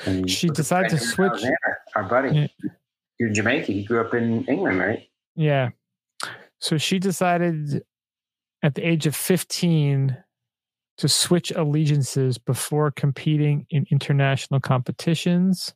[0.05, 1.43] And She decided to switch-
[1.95, 2.47] Our buddy, Yeah.
[3.17, 3.71] He's in Jamaica.
[3.71, 5.07] He grew up in England, right?
[5.35, 5.69] Yeah.
[6.59, 7.83] So she decided
[8.63, 10.17] at the age of 15
[10.97, 15.73] to switch allegiances before competing in international competitions.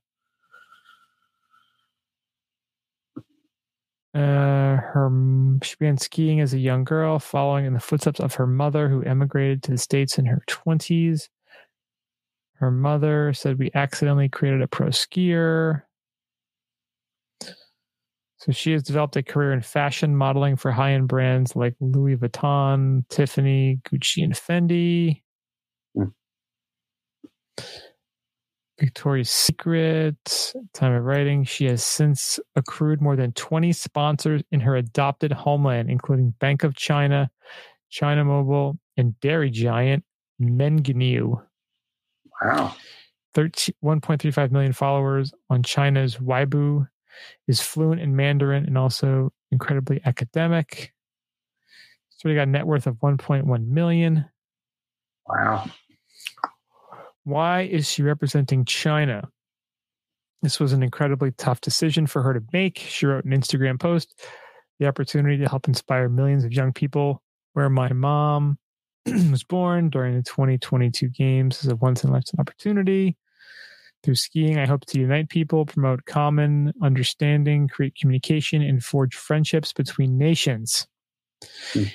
[4.13, 5.11] Uh, her
[5.61, 9.03] she began skiing as a young girl, following in the footsteps of her mother, who
[9.03, 11.29] emigrated to the states in her twenties.
[12.53, 15.81] Her mother said we accidentally created a pro skier.
[18.37, 22.17] So she has developed a career in fashion modeling for high end brands like Louis
[22.17, 25.21] Vuitton, Tiffany, Gucci, and Fendi.
[25.95, 26.09] Hmm.
[28.79, 34.75] Victoria's Secret, time of writing, she has since accrued more than 20 sponsors in her
[34.75, 37.29] adopted homeland, including Bank of China,
[37.89, 40.03] China Mobile, and dairy giant
[40.41, 41.41] Mengniu.
[42.43, 42.75] Wow.
[43.33, 46.87] 13, 1.35 million followers on China's Weibo,
[47.47, 50.93] is fluent in Mandarin and also incredibly academic.
[52.09, 54.25] So we got a net worth of 1.1 million.
[55.27, 55.65] Wow.
[57.23, 59.29] Why is she representing China?
[60.41, 62.77] This was an incredibly tough decision for her to make.
[62.77, 64.13] She wrote an Instagram post
[64.79, 67.21] the opportunity to help inspire millions of young people
[67.53, 68.57] where my mom
[69.05, 73.17] was born during the 2022 games is a once in a lifetime opportunity.
[74.05, 79.73] Through skiing, I hope to unite people, promote common understanding, create communication, and forge friendships
[79.73, 80.85] between nations.
[81.73, 81.85] Hmm.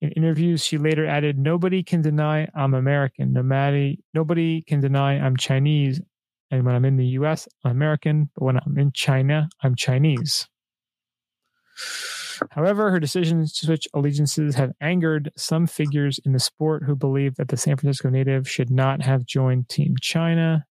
[0.00, 3.32] In interviews, she later added, Nobody can deny I'm American.
[3.32, 6.00] No matter, nobody can deny I'm Chinese.
[6.52, 8.30] And when I'm in the US, I'm American.
[8.36, 10.46] But when I'm in China, I'm Chinese.
[12.52, 17.34] However, her decisions to switch allegiances have angered some figures in the sport who believe
[17.34, 20.64] that the San Francisco native should not have joined Team China.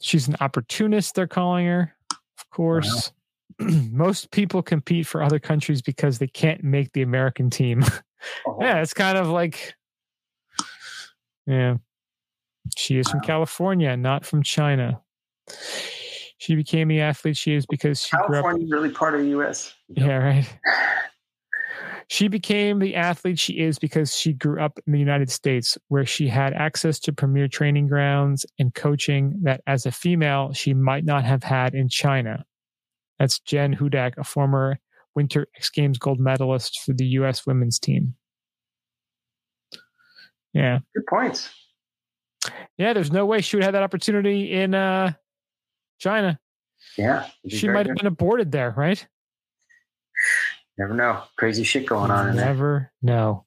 [0.00, 1.92] She's an opportunist, they're calling her.
[2.10, 3.12] Of course.
[3.58, 7.84] Most people compete for other countries because they can't make the American team.
[8.48, 9.76] Oh, yeah, it's kind of like,
[11.46, 11.76] yeah.
[12.76, 15.00] She is from California, not from China.
[16.38, 18.44] She became the athlete she is because she grew up.
[18.44, 19.72] California really part of the U.S.
[19.88, 20.58] Yeah, right.
[22.10, 26.06] She became the athlete she is because she grew up in the United States, where
[26.06, 31.04] she had access to premier training grounds and coaching that as a female she might
[31.04, 32.46] not have had in China.
[33.18, 34.78] That's Jen Hudak, a former
[35.14, 37.46] Winter X Games gold medalist for the U.S.
[37.46, 38.14] women's team.
[40.54, 40.78] Yeah.
[40.94, 41.50] Good points.
[42.78, 45.12] Yeah, there's no way she would have that opportunity in uh,
[45.98, 46.38] China.
[46.96, 47.26] Yeah.
[47.48, 49.06] She might have been aborted there, right?
[50.78, 51.22] Never know.
[51.36, 52.46] Crazy shit going on in there.
[52.46, 53.44] Never know.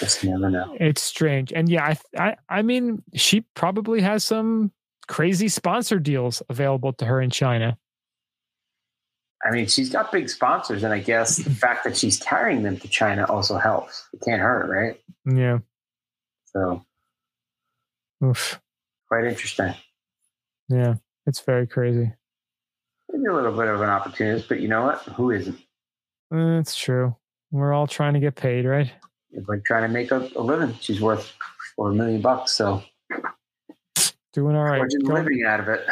[0.00, 0.76] Just never know.
[0.78, 4.72] It's strange, and yeah, I, I, I mean, she probably has some
[5.08, 7.76] crazy sponsor deals available to her in China.
[9.44, 12.76] I mean, she's got big sponsors, and I guess the fact that she's carrying them
[12.78, 14.06] to China also helps.
[14.12, 15.00] It can't hurt, right?
[15.24, 15.58] Yeah,
[16.46, 16.84] So
[18.24, 18.60] Oof.
[19.08, 19.74] quite interesting.
[20.68, 20.94] yeah,
[21.26, 22.12] it's very crazy.
[23.12, 24.98] Maybe a little bit of an opportunist, but you know what?
[25.02, 25.58] Who isn't?
[26.32, 27.14] Uh, It's true.
[27.50, 28.90] We're all trying to get paid, right?
[29.32, 31.32] If we're trying to make a, a living, she's worth
[31.78, 32.52] over a million bucks.
[32.52, 32.82] So
[34.32, 34.80] Doing all right.
[35.02, 35.84] Going, living out of it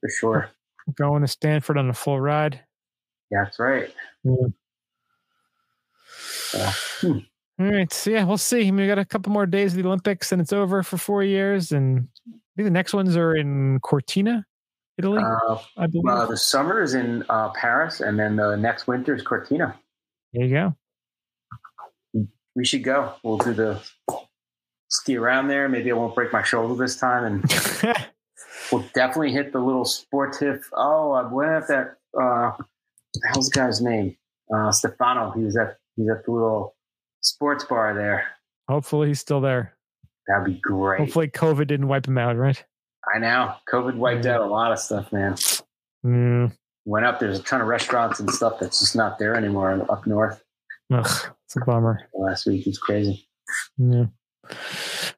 [0.00, 0.50] for sure.
[0.94, 2.60] going to Stanford on a full ride.
[3.30, 3.90] Yeah, that's right.
[4.26, 4.52] All
[7.58, 7.90] right.
[7.92, 8.60] So yeah, we'll see.
[8.60, 10.98] I mean, we got a couple more days of the Olympics, and it's over for
[10.98, 11.72] four years.
[11.72, 14.44] And I think the next ones are in Cortina,
[14.98, 15.22] Italy.
[15.22, 16.04] Uh, I believe.
[16.04, 19.78] well, the summer is in uh, Paris, and then the next winter is Cortina.
[20.32, 20.76] there you go.
[22.54, 23.14] We should go.
[23.22, 23.80] We'll do the
[24.88, 25.68] ski around there.
[25.68, 27.42] Maybe I won't break my shoulder this time, and
[28.72, 30.62] we'll definitely hit the little sportif.
[30.74, 31.96] Oh, I went at that.
[32.18, 32.52] Uh,
[33.14, 34.16] the the guy's name?
[34.54, 35.30] Uh, Stefano.
[35.30, 36.76] He was at he's at the little
[37.22, 38.26] sports bar there.
[38.68, 39.74] Hopefully, he's still there.
[40.28, 41.00] That'd be great.
[41.00, 42.62] Hopefully, COVID didn't wipe him out, right?
[43.14, 45.34] I know COVID wiped out a lot of stuff, man.
[46.04, 46.52] Mm,
[46.84, 47.20] Went up.
[47.20, 50.42] There's a ton of restaurants and stuff that's just not there anymore up north.
[50.92, 51.06] ugh,
[51.44, 52.00] it's a bummer.
[52.14, 53.28] Last week was crazy.
[53.78, 54.06] Yeah.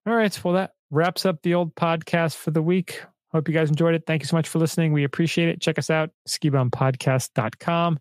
[0.06, 0.44] All right.
[0.44, 3.02] Well, that wraps up the old podcast for the week.
[3.32, 4.05] Hope you guys enjoyed it.
[4.06, 4.93] Thank you so much for listening.
[4.93, 5.61] We appreciate it.
[5.61, 7.98] Check us out, skibumpodcast.com.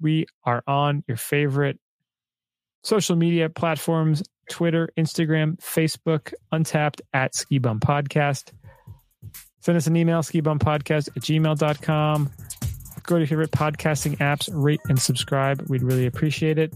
[0.00, 1.78] We are on your favorite
[2.82, 8.52] social media platforms Twitter, Instagram, Facebook, Untappd at Ski Bum Podcast.
[9.60, 12.30] Send us an email, skibumpodcast at gmail.com.
[13.02, 15.62] Go to your favorite podcasting apps, rate and subscribe.
[15.68, 16.74] We'd really appreciate it.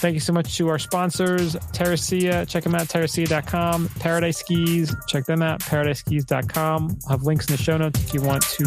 [0.00, 2.48] Thank you so much to our sponsors, Terracia.
[2.48, 3.88] Check them out, terracia.com.
[4.00, 4.94] Paradise Skis.
[5.08, 6.98] Check them out, paradiseskis.com.
[7.04, 8.64] I'll have links in the show notes if you want to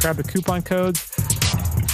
[0.00, 1.00] grab the coupon codes.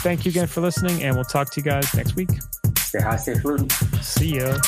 [0.01, 2.31] Thank you again for listening, and we'll talk to you guys next week.
[2.79, 3.71] Stay high, stay fluid.
[4.03, 4.59] See ya.